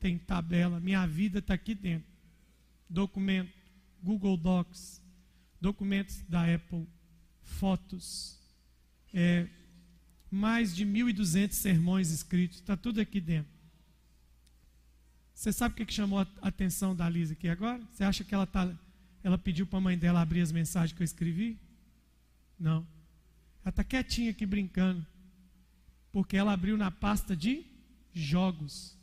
tem 0.00 0.16
tabela, 0.16 0.80
minha 0.80 1.04
vida 1.04 1.40
está 1.40 1.52
aqui 1.52 1.74
dentro 1.74 2.12
documento, 2.92 3.50
Google 4.02 4.36
Docs, 4.36 5.00
documentos 5.60 6.20
da 6.28 6.54
Apple, 6.54 6.86
fotos, 7.42 8.38
é, 9.14 9.48
mais 10.30 10.74
de 10.74 10.84
1.200 10.84 11.52
sermões 11.52 12.10
escritos, 12.10 12.58
está 12.58 12.76
tudo 12.76 13.00
aqui 13.00 13.20
dentro. 13.20 13.50
Você 15.34 15.52
sabe 15.52 15.72
o 15.72 15.86
que, 15.86 15.92
chamou 15.92 16.20
a 16.20 16.26
atenção 16.42 16.94
da 16.94 17.08
Lisa 17.08 17.32
aqui 17.32 17.48
agora? 17.48 17.82
Você 17.90 18.04
acha 18.04 18.22
que 18.22 18.34
ela, 18.34 18.46
tá, 18.46 18.72
ela 19.22 19.38
pediu 19.38 19.66
para 19.66 19.78
a 19.78 19.82
mãe 19.82 19.96
dela 19.96 20.20
abrir 20.20 20.40
as 20.40 20.52
mensagens 20.52 20.96
que 20.96 21.02
eu 21.02 21.04
escrevi? 21.04 21.58
Não. 22.58 22.86
Ela 23.64 23.70
está 23.70 23.84
quietinha 23.84 24.30
aqui 24.30 24.44
brincando. 24.44 25.04
Porque 26.10 26.36
ela 26.36 26.52
abriu 26.52 26.76
na 26.76 26.90
pasta 26.90 27.36
de 27.36 27.64
jogos. 28.12 28.96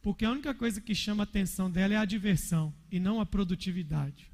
Porque 0.00 0.24
a 0.24 0.30
única 0.30 0.54
coisa 0.54 0.80
que 0.80 0.94
chama 0.94 1.22
a 1.22 1.24
atenção 1.24 1.70
dela 1.70 1.94
é 1.94 1.96
a 1.96 2.04
diversão 2.04 2.74
e 2.90 2.98
não 2.98 3.20
a 3.20 3.26
produtividade. 3.26 4.30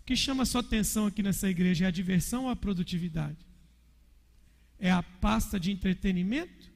O 0.00 0.04
que 0.04 0.14
chama 0.16 0.42
a 0.42 0.46
sua 0.46 0.60
atenção 0.60 1.06
aqui 1.06 1.22
nessa 1.22 1.48
igreja 1.48 1.84
é 1.84 1.88
a 1.88 1.90
diversão 1.90 2.44
ou 2.44 2.50
a 2.50 2.56
produtividade? 2.56 3.46
É 4.78 4.90
a 4.90 5.02
pasta 5.02 5.58
de 5.58 5.70
entretenimento 5.70 6.70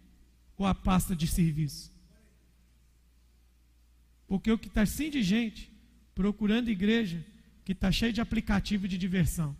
ou 0.57 0.67
a 0.67 0.75
pasta 0.75 1.15
de 1.15 1.27
serviço? 1.27 1.92
Porque 4.33 4.51
o 4.51 4.57
que 4.57 4.69
está 4.69 4.81
assim 4.81 5.11
de 5.11 5.23
gente 5.23 5.71
procurando 6.15 6.71
igreja 6.71 7.23
que 7.67 7.73
está 7.73 7.93
cheio 7.93 8.15
de 8.15 8.21
aplicativo 8.23 8.89
de 8.89 8.97
diversão. 8.97 9.55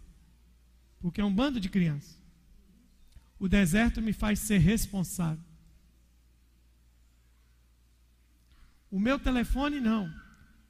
Porque 0.99 1.21
é 1.21 1.25
um 1.27 1.35
bando 1.35 1.61
de 1.61 1.69
crianças. 1.69 2.19
O 3.39 3.51
deserto 3.51 4.01
me 4.01 4.15
faz 4.15 4.39
ser 4.39 4.57
responsável. 4.57 5.45
O 8.91 8.99
meu 8.99 9.19
telefone 9.19 9.79
não, 9.79 10.11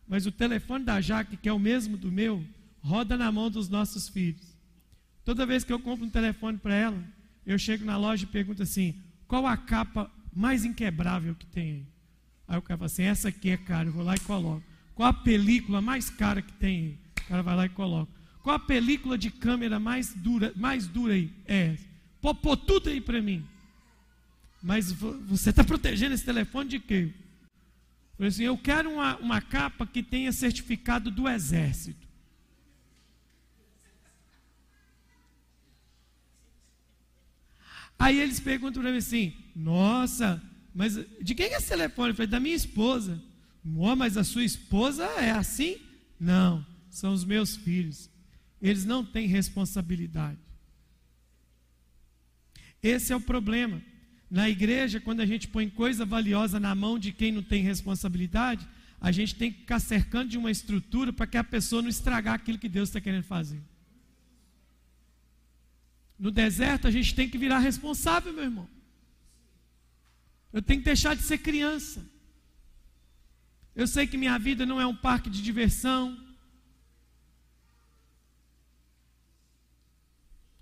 mas 0.08 0.26
o 0.26 0.32
telefone 0.32 0.84
da 0.84 1.00
Jaque, 1.00 1.36
que 1.36 1.48
é 1.48 1.52
o 1.52 1.60
mesmo 1.60 1.96
do 1.96 2.10
meu, 2.10 2.44
roda 2.80 3.16
na 3.16 3.30
mão 3.30 3.48
dos 3.48 3.68
nossos 3.68 4.08
filhos. 4.08 4.58
Toda 5.24 5.46
vez 5.46 5.62
que 5.62 5.72
eu 5.72 5.78
compro 5.78 6.04
um 6.04 6.10
telefone 6.10 6.58
para 6.58 6.74
ela, 6.74 7.04
eu 7.46 7.56
chego 7.56 7.84
na 7.84 7.96
loja 7.96 8.24
e 8.24 8.26
pergunto 8.26 8.64
assim: 8.64 9.00
qual 9.28 9.46
a 9.46 9.56
capa 9.56 10.10
mais 10.34 10.64
inquebrável 10.64 11.36
que 11.36 11.46
tem 11.46 11.70
aí? 11.70 11.91
Aí 12.52 12.58
o 12.58 12.62
cara 12.62 12.76
fala 12.76 12.86
assim: 12.86 13.04
essa 13.04 13.28
aqui 13.30 13.48
é 13.48 13.56
cara, 13.56 13.88
eu 13.88 13.92
vou 13.92 14.04
lá 14.04 14.14
e 14.14 14.20
coloco. 14.20 14.62
Qual 14.94 15.08
a 15.08 15.12
película 15.14 15.80
mais 15.80 16.10
cara 16.10 16.42
que 16.42 16.52
tem? 16.52 16.98
O 17.24 17.28
cara 17.28 17.42
vai 17.42 17.56
lá 17.56 17.64
e 17.64 17.70
coloca. 17.70 18.12
Qual 18.42 18.54
a 18.54 18.58
película 18.58 19.16
de 19.16 19.30
câmera 19.30 19.80
mais 19.80 20.12
dura, 20.12 20.52
mais 20.54 20.86
dura 20.86 21.14
aí? 21.14 21.32
É. 21.46 21.78
Pô, 22.20 22.54
tudo 22.54 22.90
aí 22.90 23.00
para 23.00 23.22
mim. 23.22 23.42
Mas 24.62 24.92
você 24.92 25.48
está 25.48 25.64
protegendo 25.64 26.14
esse 26.14 26.26
telefone 26.26 26.68
de 26.68 26.78
quê? 26.78 27.10
Falei 28.18 28.28
assim: 28.28 28.44
eu 28.44 28.58
quero 28.58 28.90
uma, 28.90 29.16
uma 29.16 29.40
capa 29.40 29.86
que 29.86 30.02
tenha 30.02 30.30
certificado 30.30 31.10
do 31.10 31.26
exército. 31.26 32.06
Aí 37.98 38.20
eles 38.20 38.38
perguntam 38.38 38.82
para 38.82 38.92
mim 38.92 38.98
assim: 38.98 39.32
Nossa, 39.56 40.42
mas 40.74 40.98
de 41.20 41.34
quem 41.34 41.46
é 41.46 41.56
esse 41.56 41.68
telefone? 41.68 42.10
Eu 42.10 42.14
falei: 42.14 42.30
Da 42.30 42.40
minha 42.40 42.56
esposa. 42.56 43.20
Mas 43.64 44.16
a 44.16 44.24
sua 44.24 44.44
esposa 44.44 45.04
é 45.04 45.30
assim? 45.30 45.78
Não, 46.18 46.66
são 46.90 47.12
os 47.12 47.24
meus 47.24 47.54
filhos. 47.54 48.10
Eles 48.60 48.84
não 48.84 49.04
têm 49.04 49.28
responsabilidade. 49.28 50.38
Esse 52.82 53.12
é 53.12 53.16
o 53.16 53.20
problema. 53.20 53.80
Na 54.28 54.48
igreja, 54.48 55.00
quando 55.00 55.20
a 55.20 55.26
gente 55.26 55.46
põe 55.46 55.68
coisa 55.68 56.04
valiosa 56.04 56.58
na 56.58 56.74
mão 56.74 56.98
de 56.98 57.12
quem 57.12 57.30
não 57.30 57.42
tem 57.42 57.62
responsabilidade, 57.62 58.66
a 59.00 59.12
gente 59.12 59.34
tem 59.34 59.52
que 59.52 59.60
ficar 59.60 59.78
cercando 59.78 60.30
de 60.30 60.38
uma 60.38 60.50
estrutura 60.50 61.12
para 61.12 61.26
que 61.26 61.36
a 61.36 61.44
pessoa 61.44 61.82
não 61.82 61.88
estragar 61.88 62.34
aquilo 62.34 62.58
que 62.58 62.68
Deus 62.68 62.88
está 62.88 63.00
querendo 63.00 63.24
fazer. 63.24 63.60
No 66.18 66.30
deserto, 66.30 66.86
a 66.86 66.90
gente 66.90 67.14
tem 67.14 67.28
que 67.28 67.36
virar 67.36 67.58
responsável, 67.58 68.32
meu 68.32 68.44
irmão. 68.44 68.68
Eu 70.52 70.60
tenho 70.60 70.80
que 70.80 70.84
deixar 70.84 71.16
de 71.16 71.22
ser 71.22 71.38
criança. 71.38 72.04
Eu 73.74 73.86
sei 73.86 74.06
que 74.06 74.18
minha 74.18 74.38
vida 74.38 74.66
não 74.66 74.80
é 74.80 74.86
um 74.86 74.94
parque 74.94 75.30
de 75.30 75.42
diversão. 75.42 76.18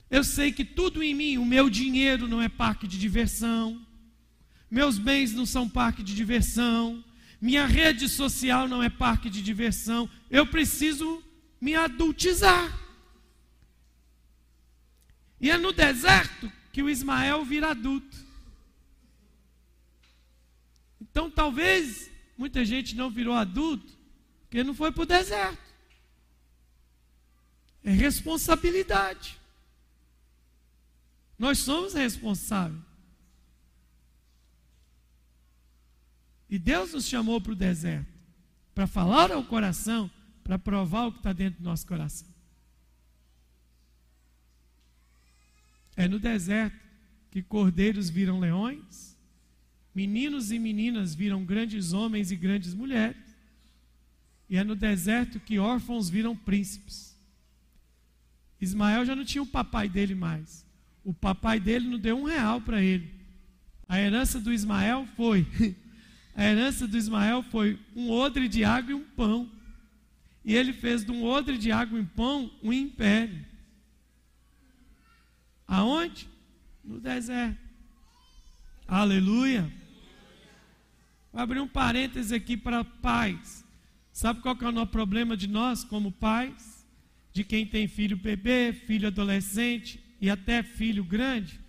Eu 0.09 0.25
sei 0.25 0.53
que 0.53 0.65
tudo 0.65 1.03
em 1.03 1.15
mim, 1.15 1.39
o 1.39 1.47
meu 1.47 1.71
dinheiro 1.71 2.27
não 2.27 2.43
é 2.43 2.49
parque 2.49 2.87
de 2.87 2.99
diversão, 2.99 3.87
meus 4.69 4.99
bens 4.99 5.33
não 5.33 5.47
são 5.47 5.69
parque 5.69 6.03
de 6.03 6.15
diversão, 6.15 7.05
minha 7.41 7.65
rede 7.65 8.09
social 8.09 8.69
não 8.69 8.83
é 8.83 8.91
parque 8.91 9.31
de 9.31 9.41
diversão. 9.41 10.11
Eu 10.29 10.47
preciso 10.47 11.23
me 11.61 11.75
adultizar. 11.75 12.79
E 15.41 15.51
é 15.51 15.57
no 15.57 15.73
deserto 15.73 16.53
que 16.73 16.83
o 16.83 16.91
Ismael 16.91 17.45
vira 17.45 17.71
adulto. 17.71 18.30
Então, 21.11 21.31
talvez 21.31 22.11
muita 22.37 22.65
gente 22.65 22.95
não 22.95 23.11
virou 23.11 23.35
adulto 23.35 23.99
porque 24.43 24.65
não 24.65 24.75
foi 24.75 24.91
para 24.93 25.03
o 25.03 25.07
deserto. 25.07 25.71
É 27.85 27.91
responsabilidade. 27.91 29.39
Nós 31.39 31.59
somos 31.59 31.95
responsáveis. 31.95 32.83
E 36.49 36.59
Deus 36.59 36.93
nos 36.93 37.07
chamou 37.07 37.41
para 37.41 37.53
o 37.53 37.57
deserto 37.57 38.21
para 38.75 38.87
falar 38.87 39.31
ao 39.31 39.45
coração, 39.45 40.11
para 40.43 40.59
provar 40.59 41.07
o 41.07 41.13
que 41.13 41.19
está 41.19 41.33
dentro 41.33 41.61
do 41.61 41.65
nosso 41.65 41.87
coração. 41.87 42.27
É 45.95 46.09
no 46.09 46.19
deserto 46.19 46.79
que 47.31 47.43
cordeiros 47.43 48.09
viram 48.09 48.41
leões, 48.41 49.10
meninos 49.95 50.51
e 50.51 50.59
meninas 50.59 51.15
viram 51.15 51.45
grandes 51.45 51.93
homens 51.93 52.31
e 52.31 52.37
grandes 52.37 52.75
mulheres, 52.75 53.17
e 54.49 54.57
é 54.57 54.65
no 54.65 54.75
deserto 54.75 55.39
que 55.39 55.59
órfãos 55.59 56.09
viram 56.09 56.35
príncipes. 56.37 57.17
Ismael 58.61 59.07
já 59.07 59.15
não 59.15 59.25
tinha 59.25 59.43
o 59.43 59.47
papai 59.47 59.89
dele 59.89 60.15
mais. 60.15 60.67
O 61.05 61.15
papai 61.15 61.59
dele 61.59 61.89
não 61.89 61.99
deu 61.99 62.19
um 62.19 62.25
real 62.25 62.61
para 62.61 62.83
ele. 62.83 63.11
A 63.89 64.01
herança 64.01 64.41
do 64.41 64.53
Ismael 64.53 65.07
foi. 65.17 65.47
A 66.35 66.45
herança 66.45 66.87
do 66.87 66.97
Ismael 66.97 67.43
foi 67.43 67.79
um 67.95 68.11
odre 68.11 68.49
de 68.49 68.65
água 68.65 68.93
e 68.93 68.95
um 68.95 69.05
pão. 69.05 69.51
E 70.45 70.55
ele 70.55 70.73
fez 70.73 71.05
de 71.05 71.11
um 71.11 71.25
odre 71.25 71.59
de 71.59 71.71
água 71.71 71.99
e 71.99 72.03
um 72.03 72.07
pão 72.07 72.51
um 72.63 72.73
império. 72.73 73.45
Aonde? 75.67 76.29
No 76.83 77.01
deserto. 77.01 77.59
Aleluia. 78.87 79.71
Vou 81.33 81.41
abrir 81.41 81.61
um 81.61 81.69
parêntese 81.69 82.35
aqui 82.35 82.57
para 82.57 82.85
pais. 82.85 83.65
Sabe 84.13 84.41
qual 84.41 84.57
que 84.57 84.65
é 84.65 84.69
o 84.69 84.73
nosso 84.73 84.91
problema 84.91 85.37
de 85.37 85.47
nós, 85.47 85.85
como 85.85 86.11
pais? 86.11 86.85
De 87.33 87.45
quem 87.45 87.65
tem 87.65 87.87
filho 87.87 88.17
bebê, 88.17 88.73
filho 88.73 89.07
adolescente 89.07 90.01
e 90.21 90.29
até 90.29 90.63
filho 90.63 91.05
grande? 91.05 91.61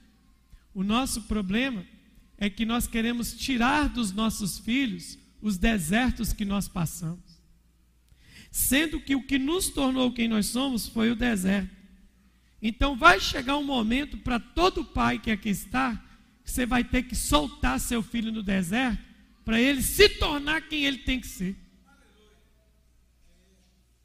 O 0.73 0.83
nosso 0.83 1.23
problema 1.23 1.85
é 2.37 2.49
que 2.49 2.65
nós 2.65 2.87
queremos 2.87 3.33
tirar 3.33 3.89
dos 3.89 4.11
nossos 4.11 4.57
filhos 4.57 5.17
os 5.39 5.57
desertos 5.57 6.33
que 6.33 6.43
nós 6.43 6.67
passamos. 6.67 7.39
Sendo 8.49 8.99
que 8.99 9.15
o 9.15 9.23
que 9.23 9.37
nos 9.37 9.69
tornou 9.69 10.11
quem 10.11 10.27
nós 10.27 10.47
somos 10.47 10.87
foi 10.87 11.11
o 11.11 11.15
deserto. 11.15 11.69
Então 12.61 12.95
vai 12.95 13.19
chegar 13.19 13.57
um 13.57 13.63
momento 13.63 14.17
para 14.17 14.39
todo 14.39 14.83
pai 14.83 15.19
que 15.19 15.29
aqui 15.29 15.49
está, 15.49 15.95
que 16.43 16.49
você 16.49 16.65
vai 16.65 16.83
ter 16.83 17.03
que 17.03 17.15
soltar 17.15 17.79
seu 17.79 18.01
filho 18.01 18.31
no 18.31 18.41
deserto 18.41 19.10
para 19.43 19.59
ele 19.59 19.81
se 19.81 20.07
tornar 20.09 20.61
quem 20.67 20.85
ele 20.85 20.99
tem 20.99 21.19
que 21.19 21.27
ser. 21.27 21.55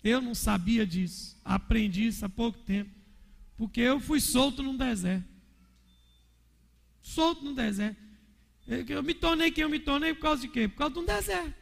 Eu 0.03 0.21
não 0.21 0.35
sabia 0.35 0.87
disso, 0.87 1.37
aprendi 1.45 2.07
isso 2.07 2.25
há 2.25 2.29
pouco 2.29 2.59
tempo, 2.61 2.91
porque 3.57 3.81
eu 3.81 3.99
fui 3.99 4.21
solto 4.21 4.63
num 4.63 4.77
deserto. 4.77 5.29
Solto 7.03 7.45
no 7.45 7.55
deserto. 7.55 8.01
Eu 8.67 9.03
me 9.03 9.15
tornei 9.15 9.51
quem 9.51 9.63
eu 9.63 9.69
me 9.69 9.79
tornei 9.79 10.13
por 10.15 10.23
causa 10.23 10.43
de 10.43 10.49
quê? 10.49 10.69
Por 10.69 10.77
causa 10.77 10.95
de 10.95 11.01
um 11.01 11.05
deserto. 11.05 11.55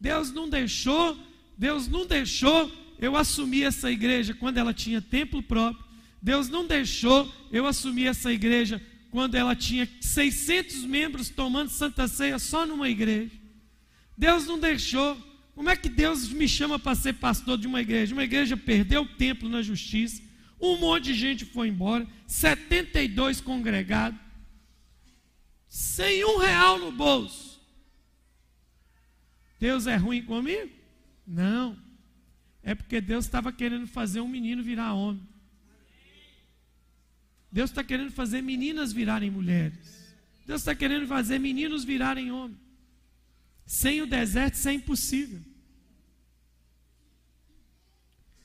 Deus 0.00 0.32
não 0.32 0.48
deixou, 0.48 1.18
Deus 1.56 1.88
não 1.88 2.06
deixou 2.06 2.70
eu 2.98 3.16
assumir 3.16 3.64
essa 3.64 3.90
igreja 3.90 4.34
quando 4.34 4.58
ela 4.58 4.72
tinha 4.72 5.02
templo 5.02 5.42
próprio. 5.42 5.84
Deus 6.20 6.48
não 6.48 6.66
deixou 6.66 7.32
eu 7.50 7.66
assumir 7.66 8.06
essa 8.06 8.32
igreja 8.32 8.84
quando 9.10 9.34
ela 9.34 9.56
tinha 9.56 9.88
600 10.00 10.84
membros 10.84 11.30
tomando 11.30 11.70
Santa 11.70 12.06
Ceia 12.06 12.38
só 12.38 12.66
numa 12.66 12.88
igreja. 12.88 13.32
Deus 14.16 14.46
não 14.46 14.58
deixou. 14.58 15.16
Como 15.54 15.70
é 15.70 15.76
que 15.76 15.88
Deus 15.88 16.28
me 16.28 16.48
chama 16.48 16.78
para 16.78 16.94
ser 16.94 17.14
pastor 17.14 17.58
de 17.58 17.66
uma 17.66 17.80
igreja? 17.80 18.14
Uma 18.14 18.24
igreja 18.24 18.56
perdeu 18.56 19.02
o 19.02 19.16
templo 19.16 19.48
na 19.48 19.60
justiça, 19.62 20.22
um 20.60 20.78
monte 20.78 21.06
de 21.06 21.14
gente 21.14 21.44
foi 21.44 21.68
embora, 21.68 22.06
72 22.26 23.40
congregados, 23.40 24.18
sem 25.68 26.24
um 26.24 26.38
real 26.38 26.78
no 26.78 26.92
bolso. 26.92 27.60
Deus 29.58 29.86
é 29.86 29.96
ruim 29.96 30.22
comigo? 30.22 30.70
Não. 31.26 31.76
É 32.62 32.74
porque 32.74 33.00
Deus 33.00 33.24
estava 33.24 33.52
querendo 33.52 33.86
fazer 33.86 34.20
um 34.20 34.28
menino 34.28 34.62
virar 34.62 34.94
homem. 34.94 35.26
Deus 37.50 37.70
está 37.70 37.82
querendo 37.82 38.12
fazer 38.12 38.42
meninas 38.42 38.92
virarem 38.92 39.30
mulheres. 39.30 40.14
Deus 40.46 40.60
está 40.60 40.74
querendo 40.74 41.06
fazer 41.06 41.38
meninos 41.38 41.84
virarem 41.84 42.30
homens. 42.30 42.58
Sem 43.66 44.00
o 44.00 44.06
deserto, 44.06 44.54
isso 44.54 44.68
é 44.68 44.72
impossível. 44.72 45.42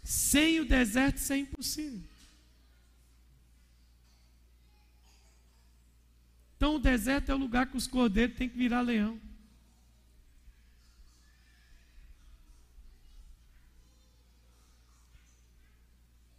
Sem 0.04 0.60
o 0.60 0.66
deserto, 0.66 1.18
isso 1.18 1.32
é 1.32 1.38
impossível. 1.38 2.02
Então, 6.58 6.76
o 6.76 6.80
deserto 6.80 7.30
é 7.30 7.36
o 7.36 7.38
lugar 7.38 7.68
que 7.68 7.78
os 7.78 7.88
cordeiros 7.88 8.38
têm 8.38 8.50
que 8.50 8.58
virar 8.58 8.82
leão. 8.82 9.20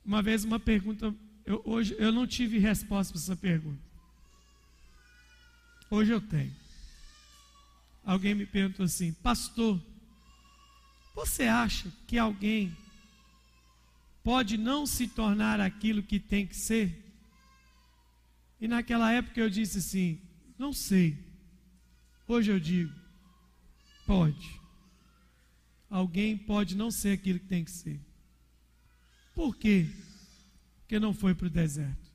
Uma 0.04 0.22
vez, 0.22 0.44
uma 0.44 0.60
pergunta, 0.60 1.14
eu, 1.46 1.62
hoje 1.64 1.94
eu 1.98 2.10
não 2.10 2.26
tive 2.26 2.58
resposta 2.58 3.12
para 3.12 3.22
essa 3.22 3.36
pergunta. 3.36 3.82
Hoje 5.90 6.10
eu 6.12 6.20
tenho. 6.20 6.54
Alguém 8.04 8.34
me 8.34 8.46
perguntou 8.46 8.84
assim, 8.84 9.12
pastor, 9.14 9.80
você 11.14 11.44
acha 11.44 11.90
que 12.06 12.18
alguém 12.18 12.76
pode 14.22 14.56
não 14.56 14.86
se 14.86 15.06
tornar 15.06 15.60
aquilo 15.60 16.02
que 16.02 16.18
tem 16.18 16.46
que 16.46 16.56
ser? 16.56 17.02
E 18.60 18.66
naquela 18.66 19.12
época 19.12 19.40
eu 19.40 19.50
disse 19.50 19.78
assim: 19.78 20.20
não 20.58 20.72
sei. 20.72 21.18
Hoje 22.26 22.50
eu 22.50 22.58
digo: 22.58 22.92
pode. 24.06 24.60
Alguém 25.90 26.36
pode 26.36 26.74
não 26.74 26.90
ser 26.90 27.12
aquilo 27.12 27.38
que 27.38 27.46
tem 27.46 27.64
que 27.64 27.70
ser. 27.70 28.00
Por 29.34 29.54
quê? 29.56 29.88
Porque 30.84 31.00
não 31.00 31.12
foi 31.12 31.34
para 31.34 31.48
o 31.48 31.50
deserto. 31.50 32.12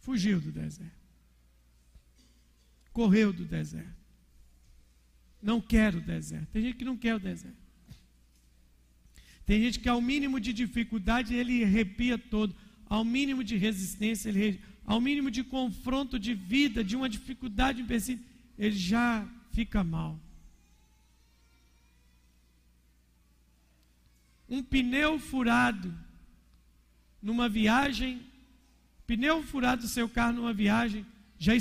Fugiu 0.00 0.40
do 0.40 0.50
deserto 0.50 1.00
correu 2.92 3.32
do 3.32 3.44
deserto. 3.44 3.98
Não 5.42 5.60
quer 5.60 5.94
o 5.94 6.00
deserto. 6.00 6.48
Tem 6.52 6.62
gente 6.62 6.76
que 6.76 6.84
não 6.84 6.96
quer 6.96 7.14
o 7.14 7.18
deserto. 7.18 7.56
Tem 9.46 9.60
gente 9.62 9.80
que 9.80 9.88
ao 9.88 10.00
mínimo 10.00 10.38
de 10.38 10.52
dificuldade 10.52 11.34
ele 11.34 11.64
arrepia 11.64 12.18
todo, 12.18 12.54
ao 12.86 13.04
mínimo 13.04 13.42
de 13.42 13.56
resistência, 13.56 14.28
ele, 14.28 14.60
ao 14.84 15.00
mínimo 15.00 15.30
de 15.30 15.42
confronto 15.42 16.18
de 16.18 16.34
vida, 16.34 16.84
de 16.84 16.94
uma 16.94 17.08
dificuldade 17.08 17.80
empecilho, 17.80 18.20
ele 18.58 18.76
já 18.76 19.26
fica 19.52 19.82
mal. 19.82 20.20
Um 24.50 24.62
pneu 24.62 25.18
furado 25.18 25.96
numa 27.22 27.48
viagem, 27.48 28.20
pneu 29.06 29.42
furado 29.42 29.82
do 29.82 29.88
seu 29.88 30.08
carro 30.08 30.34
numa 30.34 30.52
viagem, 30.52 31.06
já, 31.38 31.52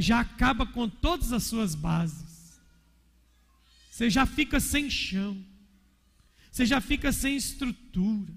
já 0.00 0.20
acaba 0.20 0.64
com 0.64 0.88
todas 0.88 1.32
as 1.32 1.42
suas 1.42 1.74
bases. 1.74 2.58
Você 3.90 4.08
já 4.08 4.24
fica 4.24 4.60
sem 4.60 4.88
chão. 4.88 5.44
Você 6.52 6.64
já 6.64 6.80
fica 6.80 7.12
sem 7.12 7.36
estrutura. 7.36 8.32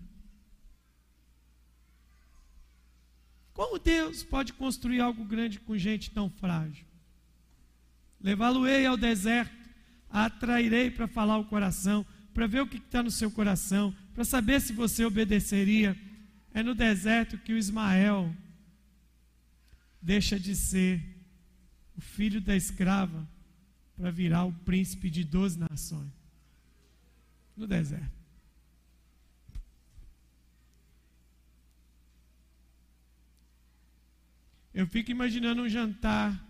Como 3.54 3.78
Deus 3.78 4.24
pode 4.24 4.54
construir 4.54 5.02
algo 5.02 5.24
grande 5.26 5.60
com 5.60 5.78
gente 5.78 6.12
tão 6.12 6.30
frágil? 6.30 6.86
Levá-lo-ei 8.22 8.86
ao 8.86 8.98
deserto, 8.98 9.70
atrairei 10.10 10.90
para 10.92 11.08
falar 11.08 11.38
o 11.38 11.46
coração, 11.46 12.06
para 12.34 12.48
ver 12.48 12.62
o 12.62 12.68
que 12.68 12.78
está 12.78 13.04
no 13.04 13.12
seu 13.12 13.30
coração, 13.32 13.96
para 14.14 14.24
saber 14.24 14.62
se 14.62 14.74
você 14.74 15.04
obedeceria. 15.06 15.98
É 16.54 16.64
no 16.64 16.74
deserto 16.74 17.38
que 17.38 17.54
o 17.54 17.58
Ismael 17.58 18.36
deixa 20.02 20.40
de 20.40 20.56
ser 20.56 21.04
o 21.96 22.02
filho 22.02 22.40
da 22.42 22.56
escrava 22.56 23.28
para 23.96 24.10
virar 24.10 24.46
o 24.46 24.54
príncipe 24.54 25.10
de 25.10 25.24
doze 25.24 25.60
nações 25.60 26.12
no 27.56 27.68
deserto. 27.68 28.20
Eu 34.74 34.88
fico 34.88 35.12
imaginando 35.12 35.62
um 35.62 35.68
jantar 35.68 36.42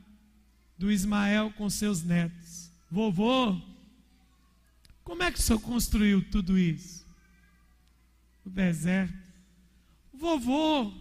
do 0.78 0.92
Ismael 0.92 1.52
com 1.54 1.70
seus 1.70 2.04
netos. 2.04 2.72
Vovô, 2.92 3.60
como 5.10 5.24
é 5.24 5.32
que 5.32 5.40
o 5.40 5.42
senhor 5.42 5.60
construiu 5.60 6.24
tudo 6.30 6.56
isso? 6.56 7.04
No 8.46 8.52
deserto. 8.52 9.18
Vovô, 10.14 10.94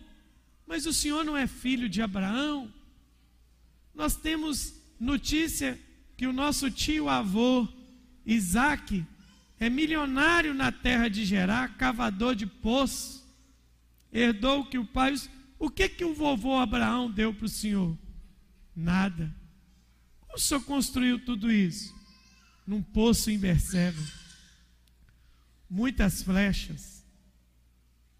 mas 0.66 0.86
o 0.86 0.94
senhor 0.94 1.26
não 1.26 1.36
é 1.36 1.46
filho 1.46 1.90
de 1.90 2.00
Abraão? 2.00 2.72
Nós 3.94 4.16
temos 4.16 4.72
notícia 4.98 5.78
que 6.16 6.26
o 6.26 6.32
nosso 6.32 6.70
tio 6.70 7.06
avô, 7.06 7.68
Isaac, 8.24 9.04
é 9.60 9.68
milionário 9.68 10.54
na 10.54 10.72
terra 10.72 11.08
de 11.08 11.26
Gerar, 11.26 11.76
cavador 11.76 12.34
de 12.34 12.46
poço, 12.46 13.28
herdou 14.10 14.60
o 14.60 14.64
que 14.64 14.78
o 14.78 14.86
pai. 14.86 15.16
O 15.58 15.68
que 15.68 15.86
que 15.86 16.04
o 16.06 16.14
vovô 16.14 16.56
Abraão 16.56 17.10
deu 17.10 17.34
para 17.34 17.44
o 17.44 17.48
senhor? 17.48 17.94
Nada. 18.74 19.36
Como 20.20 20.34
o 20.34 20.40
senhor 20.40 20.64
construiu 20.64 21.22
tudo 21.22 21.52
isso? 21.52 21.97
Num 22.68 22.82
poço 22.82 23.30
em 23.30 23.38
Berseba. 23.38 24.02
Muitas 25.70 26.22
flechas, 26.22 27.02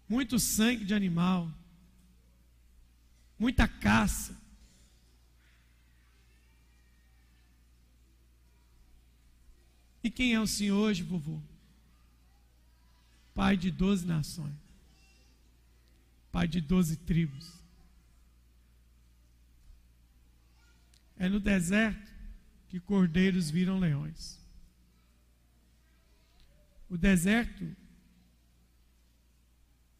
muito 0.07 0.39
sangue 0.39 0.83
de 0.83 0.95
animal, 0.95 1.51
muita 3.37 3.67
caça. 3.67 4.35
E 10.03 10.09
quem 10.09 10.33
é 10.33 10.39
o 10.39 10.47
Senhor 10.47 10.77
hoje, 10.77 11.03
vovô? 11.03 11.39
Pai 13.35 13.55
de 13.55 13.69
doze 13.69 14.03
nações, 14.03 14.55
pai 16.31 16.47
de 16.47 16.59
doze 16.59 16.97
tribos. 16.97 17.53
É 21.17 21.29
no 21.29 21.39
deserto 21.39 22.11
que 22.67 22.79
cordeiros 22.79 23.51
viram 23.51 23.77
leões. 23.77 24.38
O 26.89 26.97
deserto, 26.97 27.75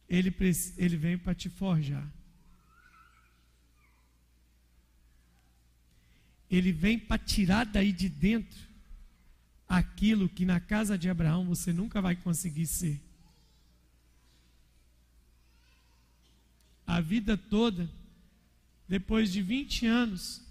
ele, 0.08 0.34
ele 0.78 0.98
vem 0.98 1.18
para 1.18 1.36
te 1.36 1.50
forjar. 1.50 2.10
ele 6.50 6.72
vem 6.72 6.98
para 6.98 7.18
tirar 7.20 7.66
daí 7.66 7.92
de 7.92 8.10
dentro 8.10 8.68
aquilo 9.68 10.28
que 10.28 10.46
na 10.46 10.60
casa 10.60 10.98
de 10.98 11.08
Abraão 11.08 11.46
você 11.46 11.72
nunca 11.72 12.02
vai 12.02 12.16
conseguir 12.16 12.66
ser. 12.66 13.00
A 16.88 17.00
vida 17.00 17.38
toda, 17.38 17.88
depois 18.88 19.32
de 19.32 19.44
20 19.44 19.86
anos, 19.86 20.42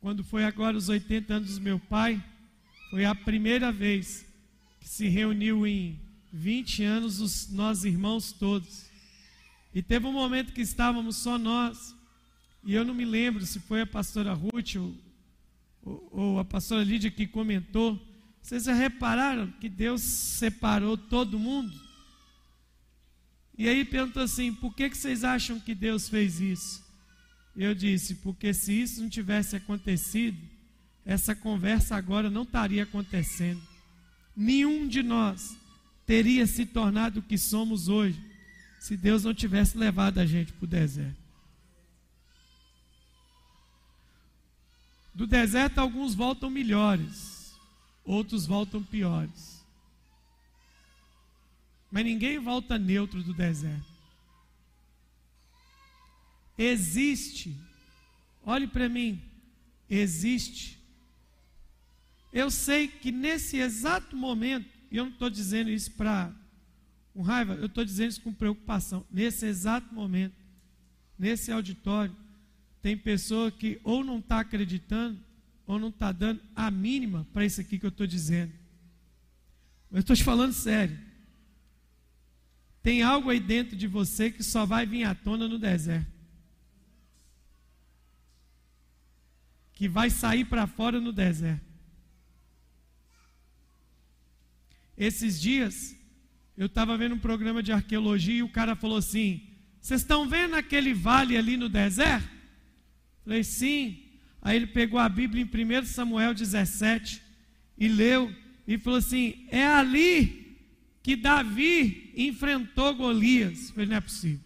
quando 0.00 0.24
foi 0.24 0.44
agora 0.44 0.76
os 0.76 0.88
80 0.88 1.34
anos 1.34 1.56
do 1.56 1.60
meu 1.60 1.78
pai, 1.78 2.24
foi 2.88 3.04
a 3.04 3.14
primeira 3.14 3.70
vez 3.70 4.24
que 4.80 4.88
se 4.88 5.08
reuniu 5.08 5.66
em 5.66 5.98
20 6.32 6.84
anos 6.84 7.20
os 7.20 7.50
nós 7.50 7.84
irmãos 7.84 8.32
todos. 8.32 8.86
E 9.74 9.82
teve 9.82 10.06
um 10.06 10.12
momento 10.12 10.52
que 10.52 10.60
estávamos 10.60 11.16
só 11.16 11.38
nós. 11.38 11.94
E 12.64 12.74
eu 12.74 12.84
não 12.84 12.94
me 12.94 13.04
lembro 13.04 13.44
se 13.46 13.60
foi 13.60 13.82
a 13.82 13.86
pastora 13.86 14.32
Ruth 14.32 14.76
ou, 14.76 14.94
ou, 15.82 16.08
ou 16.10 16.38
a 16.38 16.44
pastora 16.44 16.82
Lídia 16.82 17.10
que 17.10 17.26
comentou. 17.26 18.00
Vocês 18.42 18.64
já 18.64 18.72
repararam 18.72 19.50
que 19.60 19.68
Deus 19.68 20.00
separou 20.00 20.96
todo 20.96 21.38
mundo? 21.38 21.78
E 23.56 23.68
aí 23.68 23.84
perguntou 23.84 24.22
assim: 24.22 24.54
por 24.54 24.74
que, 24.74 24.88
que 24.88 24.96
vocês 24.96 25.24
acham 25.24 25.60
que 25.60 25.74
Deus 25.74 26.08
fez 26.08 26.40
isso? 26.40 26.82
Eu 27.56 27.74
disse: 27.74 28.14
porque 28.16 28.54
se 28.54 28.72
isso 28.72 29.02
não 29.02 29.08
tivesse 29.08 29.56
acontecido, 29.56 30.38
essa 31.04 31.34
conversa 31.34 31.96
agora 31.96 32.30
não 32.30 32.42
estaria 32.42 32.84
acontecendo. 32.84 33.60
Nenhum 34.40 34.86
de 34.86 35.02
nós 35.02 35.58
teria 36.06 36.46
se 36.46 36.64
tornado 36.64 37.18
o 37.18 37.22
que 37.22 37.36
somos 37.36 37.88
hoje 37.88 38.24
se 38.78 38.96
Deus 38.96 39.24
não 39.24 39.34
tivesse 39.34 39.76
levado 39.76 40.18
a 40.18 40.24
gente 40.24 40.52
para 40.52 40.64
o 40.64 40.68
deserto. 40.68 41.18
Do 45.12 45.26
deserto, 45.26 45.78
alguns 45.78 46.14
voltam 46.14 46.48
melhores, 46.48 47.52
outros 48.04 48.46
voltam 48.46 48.80
piores. 48.80 49.60
Mas 51.90 52.04
ninguém 52.04 52.38
volta 52.38 52.78
neutro 52.78 53.20
do 53.24 53.34
deserto. 53.34 53.92
Existe, 56.56 57.56
olhe 58.44 58.68
para 58.68 58.88
mim, 58.88 59.20
existe. 59.90 60.77
Eu 62.32 62.50
sei 62.50 62.88
que 62.88 63.10
nesse 63.10 63.56
exato 63.56 64.16
momento, 64.16 64.68
e 64.90 64.96
eu 64.96 65.04
não 65.04 65.12
estou 65.12 65.30
dizendo 65.30 65.70
isso 65.70 65.92
para 65.92 66.32
com 67.12 67.22
raiva, 67.22 67.54
eu 67.54 67.66
estou 67.66 67.84
dizendo 67.84 68.10
isso 68.10 68.20
com 68.20 68.32
preocupação. 68.32 69.04
Nesse 69.10 69.46
exato 69.46 69.92
momento, 69.92 70.34
nesse 71.18 71.50
auditório, 71.50 72.14
tem 72.80 72.96
pessoa 72.96 73.50
que 73.50 73.80
ou 73.82 74.04
não 74.04 74.18
está 74.18 74.40
acreditando, 74.40 75.18
ou 75.66 75.78
não 75.78 75.88
está 75.88 76.12
dando 76.12 76.40
a 76.54 76.70
mínima 76.70 77.26
para 77.32 77.44
isso 77.44 77.60
aqui 77.60 77.78
que 77.78 77.86
eu 77.86 77.90
estou 77.90 78.06
dizendo. 78.06 78.52
Eu 79.90 80.00
estou 80.00 80.14
te 80.14 80.22
falando 80.22 80.52
sério. 80.52 80.98
Tem 82.82 83.02
algo 83.02 83.30
aí 83.30 83.40
dentro 83.40 83.76
de 83.76 83.86
você 83.86 84.30
que 84.30 84.42
só 84.42 84.64
vai 84.64 84.86
vir 84.86 85.04
à 85.04 85.14
tona 85.14 85.48
no 85.48 85.58
deserto. 85.58 86.18
que 89.78 89.88
vai 89.88 90.10
sair 90.10 90.44
para 90.44 90.66
fora 90.66 91.00
no 91.00 91.12
deserto. 91.12 91.64
Esses 94.98 95.40
dias, 95.40 95.96
eu 96.56 96.66
estava 96.66 96.98
vendo 96.98 97.14
um 97.14 97.20
programa 97.20 97.62
de 97.62 97.70
arqueologia 97.70 98.34
e 98.34 98.42
o 98.42 98.48
cara 98.48 98.74
falou 98.74 98.96
assim: 98.96 99.40
Vocês 99.80 100.00
estão 100.00 100.28
vendo 100.28 100.56
aquele 100.56 100.92
vale 100.92 101.36
ali 101.36 101.56
no 101.56 101.68
deserto? 101.68 102.28
Falei, 103.22 103.44
sim. 103.44 104.02
Aí 104.42 104.56
ele 104.56 104.66
pegou 104.66 104.98
a 104.98 105.08
Bíblia 105.08 105.42
em 105.42 105.82
1 105.82 105.84
Samuel 105.86 106.34
17 106.34 107.22
e 107.76 107.86
leu 107.86 108.34
e 108.66 108.76
falou 108.76 108.98
assim: 108.98 109.46
É 109.50 109.64
ali 109.64 110.58
que 111.00 111.14
Davi 111.14 112.12
enfrentou 112.16 112.92
Golias. 112.94 113.70
Falei, 113.70 113.86
não 113.86 113.96
é 113.96 114.00
possível. 114.00 114.40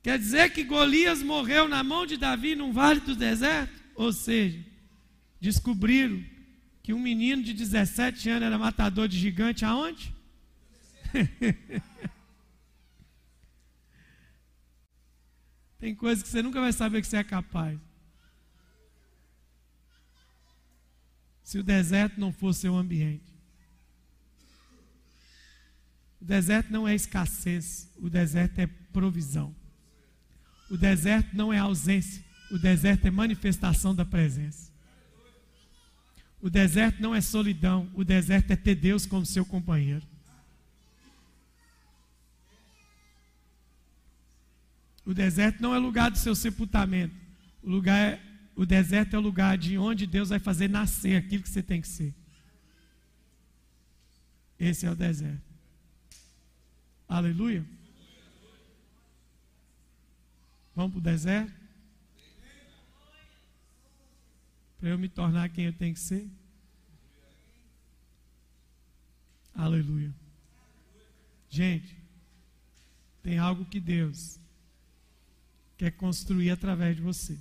Quer 0.00 0.16
dizer 0.16 0.52
que 0.52 0.62
Golias 0.62 1.24
morreu 1.24 1.66
na 1.66 1.82
mão 1.82 2.06
de 2.06 2.16
Davi 2.16 2.54
num 2.54 2.72
vale 2.72 3.00
do 3.00 3.16
deserto? 3.16 3.82
Ou 3.96 4.12
seja, 4.12 4.64
descobriram 5.40 6.22
que 6.88 6.94
um 6.94 6.98
menino 6.98 7.42
de 7.42 7.52
17 7.52 8.30
anos 8.30 8.46
era 8.46 8.56
matador 8.56 9.06
de 9.06 9.18
gigante 9.18 9.62
aonde? 9.62 10.10
Tem 15.78 15.94
coisas 15.94 16.22
que 16.22 16.30
você 16.30 16.40
nunca 16.40 16.58
vai 16.62 16.72
saber 16.72 17.02
que 17.02 17.06
você 17.06 17.18
é 17.18 17.24
capaz. 17.24 17.78
Se 21.42 21.58
o 21.58 21.62
deserto 21.62 22.18
não 22.18 22.32
for 22.32 22.54
seu 22.54 22.74
ambiente. 22.74 23.36
O 26.22 26.24
deserto 26.24 26.72
não 26.72 26.88
é 26.88 26.94
escassez, 26.94 27.92
o 27.98 28.08
deserto 28.08 28.60
é 28.60 28.66
provisão. 28.66 29.54
O 30.70 30.78
deserto 30.78 31.36
não 31.36 31.52
é 31.52 31.58
ausência, 31.58 32.24
o 32.50 32.56
deserto 32.58 33.04
é 33.06 33.10
manifestação 33.10 33.94
da 33.94 34.06
presença. 34.06 34.67
O 36.40 36.48
deserto 36.48 37.00
não 37.00 37.14
é 37.14 37.20
solidão, 37.20 37.90
o 37.94 38.04
deserto 38.04 38.52
é 38.52 38.56
ter 38.56 38.76
Deus 38.76 39.04
como 39.04 39.26
seu 39.26 39.44
companheiro. 39.44 40.06
O 45.04 45.14
deserto 45.14 45.60
não 45.60 45.74
é 45.74 45.78
lugar 45.78 46.10
do 46.10 46.18
seu 46.18 46.34
sepultamento. 46.34 47.14
O, 47.62 47.70
lugar 47.70 47.98
é, 47.98 48.20
o 48.54 48.66
deserto 48.66 49.14
é 49.14 49.18
o 49.18 49.22
lugar 49.22 49.56
de 49.56 49.78
onde 49.78 50.06
Deus 50.06 50.28
vai 50.28 50.38
fazer 50.38 50.68
nascer 50.68 51.16
aquilo 51.16 51.42
que 51.42 51.48
você 51.48 51.62
tem 51.62 51.80
que 51.80 51.88
ser. 51.88 52.14
Esse 54.58 54.84
é 54.84 54.90
o 54.90 54.94
deserto. 54.94 55.42
Aleluia. 57.08 57.64
Vamos 60.76 60.92
para 60.92 60.98
o 60.98 61.02
deserto? 61.02 61.67
Para 64.78 64.90
eu 64.90 64.98
me 64.98 65.08
tornar 65.08 65.48
quem 65.48 65.64
eu 65.64 65.72
tenho 65.72 65.94
que 65.94 66.00
ser? 66.00 66.28
Aleluia. 69.54 70.14
Gente, 71.50 71.96
tem 73.22 73.38
algo 73.38 73.64
que 73.64 73.80
Deus 73.80 74.38
quer 75.76 75.90
construir 75.92 76.50
através 76.50 76.96
de 76.96 77.02
você. 77.02 77.38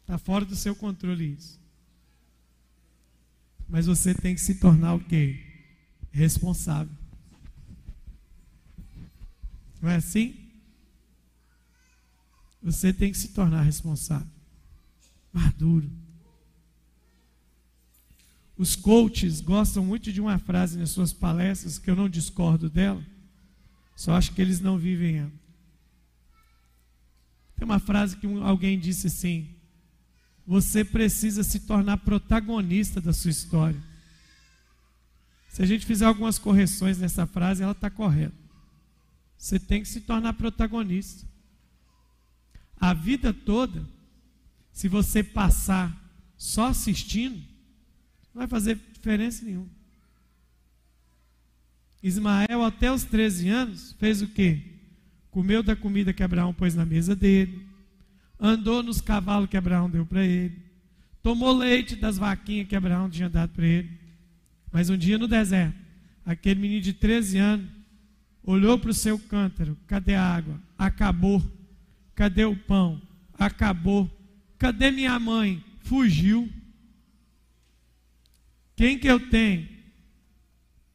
Está 0.00 0.18
fora 0.18 0.44
do 0.44 0.56
seu 0.56 0.74
controle 0.74 1.32
isso. 1.32 1.60
Mas 3.68 3.86
você 3.86 4.14
tem 4.14 4.34
que 4.34 4.40
se 4.40 4.56
tornar 4.56 4.94
o 4.94 5.00
quê? 5.04 5.42
Responsável. 6.10 6.94
Não 9.80 9.90
é 9.90 9.96
assim? 9.96 10.38
Você 12.62 12.92
tem 12.92 13.12
que 13.12 13.18
se 13.18 13.28
tornar 13.28 13.62
responsável, 13.62 14.26
maduro. 15.34 15.90
Os 18.56 18.76
coaches 18.76 19.40
gostam 19.40 19.84
muito 19.84 20.12
de 20.12 20.20
uma 20.20 20.38
frase 20.38 20.78
nas 20.78 20.90
suas 20.90 21.12
palestras 21.12 21.76
que 21.76 21.90
eu 21.90 21.96
não 21.96 22.08
discordo 22.08 22.70
dela, 22.70 23.04
só 23.96 24.14
acho 24.14 24.32
que 24.32 24.40
eles 24.40 24.60
não 24.60 24.78
vivem 24.78 25.18
ela. 25.18 25.32
Tem 27.56 27.64
uma 27.64 27.80
frase 27.80 28.16
que 28.16 28.26
alguém 28.42 28.78
disse 28.78 29.08
assim: 29.08 29.48
Você 30.46 30.84
precisa 30.84 31.42
se 31.42 31.60
tornar 31.60 31.98
protagonista 31.98 33.00
da 33.00 33.12
sua 33.12 33.30
história. 33.30 33.82
Se 35.48 35.62
a 35.62 35.66
gente 35.66 35.86
fizer 35.86 36.04
algumas 36.04 36.38
correções 36.38 36.98
nessa 36.98 37.26
frase, 37.26 37.62
ela 37.62 37.72
está 37.72 37.88
correta. 37.88 38.34
Você 39.38 39.58
tem 39.58 39.82
que 39.82 39.88
se 39.88 40.00
tornar 40.00 40.32
protagonista. 40.32 41.26
A 42.76 42.92
vida 42.92 43.32
toda, 43.32 43.88
se 44.74 44.88
você 44.88 45.22
passar 45.22 45.96
só 46.36 46.66
assistindo, 46.66 47.36
não 48.34 48.40
vai 48.40 48.48
fazer 48.48 48.76
diferença 48.92 49.44
nenhuma. 49.44 49.70
Ismael, 52.02 52.62
até 52.62 52.92
os 52.92 53.04
13 53.04 53.48
anos, 53.48 53.92
fez 53.98 54.20
o 54.20 54.26
quê? 54.26 54.60
Comeu 55.30 55.62
da 55.62 55.76
comida 55.76 56.12
que 56.12 56.24
Abraão 56.24 56.52
pôs 56.52 56.74
na 56.74 56.84
mesa 56.84 57.14
dele, 57.14 57.66
andou 58.38 58.82
nos 58.82 59.00
cavalos 59.00 59.48
que 59.48 59.56
Abraão 59.56 59.88
deu 59.88 60.04
para 60.04 60.24
ele, 60.24 60.60
tomou 61.22 61.56
leite 61.56 61.94
das 61.94 62.18
vaquinhas 62.18 62.66
que 62.66 62.76
Abraão 62.76 63.08
tinha 63.08 63.30
dado 63.30 63.50
para 63.50 63.64
ele. 63.64 63.90
Mas 64.72 64.90
um 64.90 64.96
dia 64.96 65.16
no 65.16 65.28
deserto, 65.28 65.78
aquele 66.26 66.60
menino 66.60 66.82
de 66.82 66.92
13 66.92 67.38
anos 67.38 67.70
olhou 68.42 68.76
para 68.76 68.90
o 68.90 68.94
seu 68.94 69.18
cântaro: 69.18 69.78
cadê 69.86 70.14
a 70.14 70.22
água? 70.22 70.60
Acabou. 70.76 71.40
Cadê 72.14 72.44
o 72.44 72.56
pão? 72.56 73.00
Acabou. 73.38 74.10
Cadê 74.58 74.90
minha 74.90 75.18
mãe? 75.18 75.62
Fugiu. 75.80 76.50
Quem 78.76 78.98
que 78.98 79.06
eu 79.06 79.28
tenho? 79.28 79.68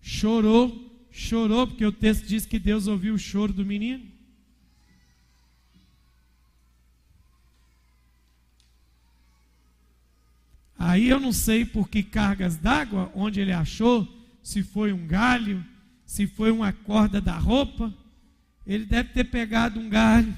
Chorou. 0.02 0.88
Chorou, 1.11 1.68
porque 1.68 1.86
o 1.86 1.91
texto 1.91 2.26
diz 2.26 2.45
que 2.45 2.57
Deus 2.57 2.88
ouviu 2.88 3.14
o 3.14 3.19
choro 3.19 3.52
do 3.52 3.65
menino. 3.65 4.06
Aí 10.77 11.10
eu 11.10 11.19
não 11.19 11.34
sei 11.34 11.65
por 11.65 11.90
que 11.90 12.02
cargas 12.02 12.56
d'água, 12.56 13.11
onde 13.14 13.41
ele 13.41 13.52
achou, 13.52 14.07
se 14.41 14.64
foi 14.64 14.94
um 14.94 15.06
galho, 15.06 15.64
se 16.06 16.26
foi 16.26 16.52
uma 16.52 16.72
corda 16.72 17.19
da 17.19 17.38
roupa. 17.38 17.94
Ele 18.65 18.86
deve 18.86 19.10
ter 19.10 19.26
pegado 19.26 19.80
um 19.80 19.90
galho 19.90 20.34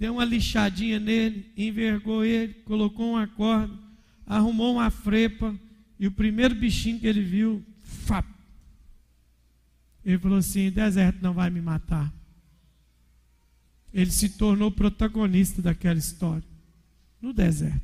deu 0.00 0.14
uma 0.14 0.24
lixadinha 0.24 0.98
nele, 0.98 1.52
envergou 1.54 2.24
ele, 2.24 2.54
colocou 2.64 3.12
uma 3.12 3.26
corda, 3.28 3.78
arrumou 4.26 4.72
uma 4.72 4.90
frepa, 4.90 5.54
e 5.98 6.06
o 6.06 6.10
primeiro 6.10 6.54
bichinho 6.54 6.98
que 6.98 7.06
ele 7.06 7.22
viu, 7.22 7.62
fap, 7.84 8.26
ele 10.02 10.18
falou 10.18 10.38
assim: 10.38 10.70
deserto 10.70 11.20
não 11.20 11.34
vai 11.34 11.50
me 11.50 11.60
matar. 11.60 12.10
Ele 13.92 14.10
se 14.10 14.30
tornou 14.30 14.70
protagonista 14.70 15.60
daquela 15.60 15.98
história. 15.98 16.48
No 17.20 17.32
deserto. 17.32 17.82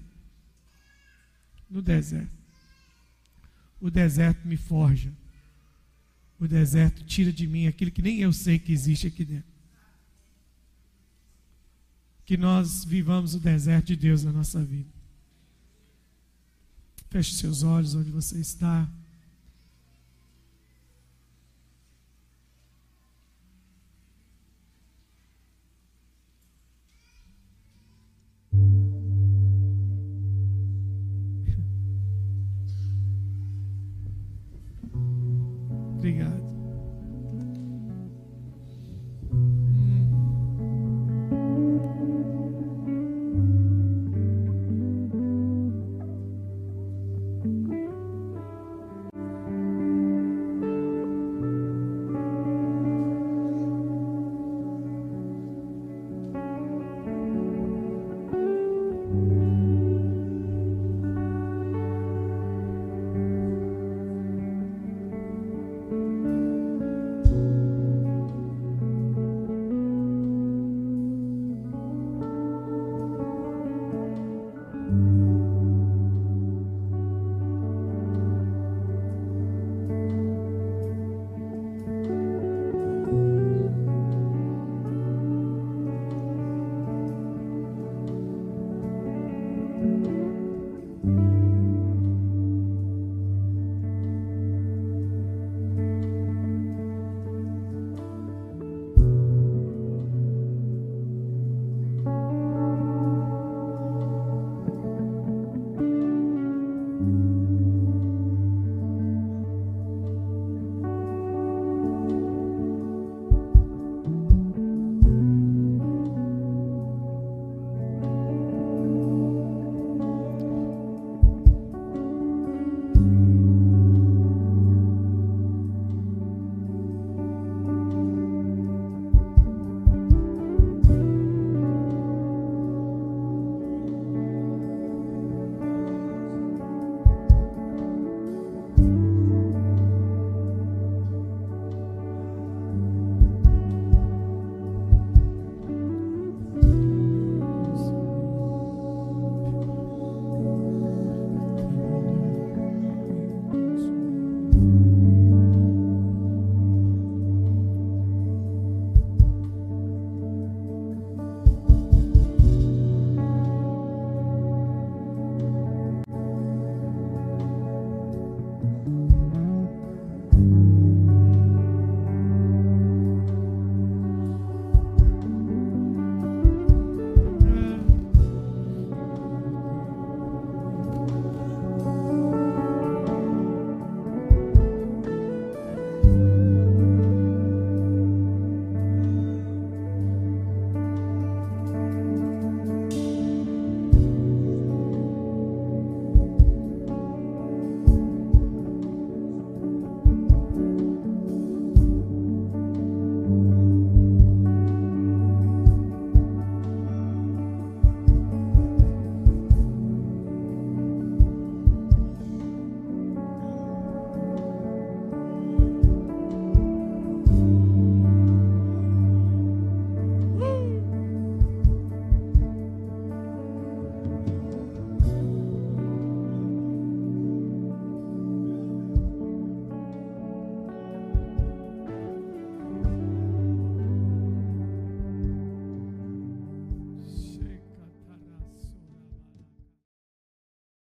No 1.69 1.83
deserto. 1.83 2.31
O 3.81 3.91
deserto 3.91 4.47
me 4.47 4.57
forja. 4.57 5.13
O 6.39 6.47
deserto 6.47 7.05
tira 7.05 7.33
de 7.33 7.47
mim 7.47 7.67
aquilo 7.67 7.91
que 7.91 8.01
nem 8.01 8.21
eu 8.21 8.33
sei 8.33 8.59
que 8.59 8.73
existe 8.73 9.09
aqui 9.09 9.25
dentro 9.25 9.56
que 12.27 12.37
nós 12.37 12.85
vivamos 12.85 13.35
o 13.37 13.41
deserto 13.41 13.87
de 13.87 13.97
Deus 13.97 14.25
na 14.25 14.33
nossa 14.33 14.63
vida. 14.63 14.91
Feche 17.09 17.37
seus 17.37 17.63
olhos 17.63 17.95
onde 17.95 18.11
você 18.11 18.41
está. 18.41 18.89
Obrigado. 35.97 36.46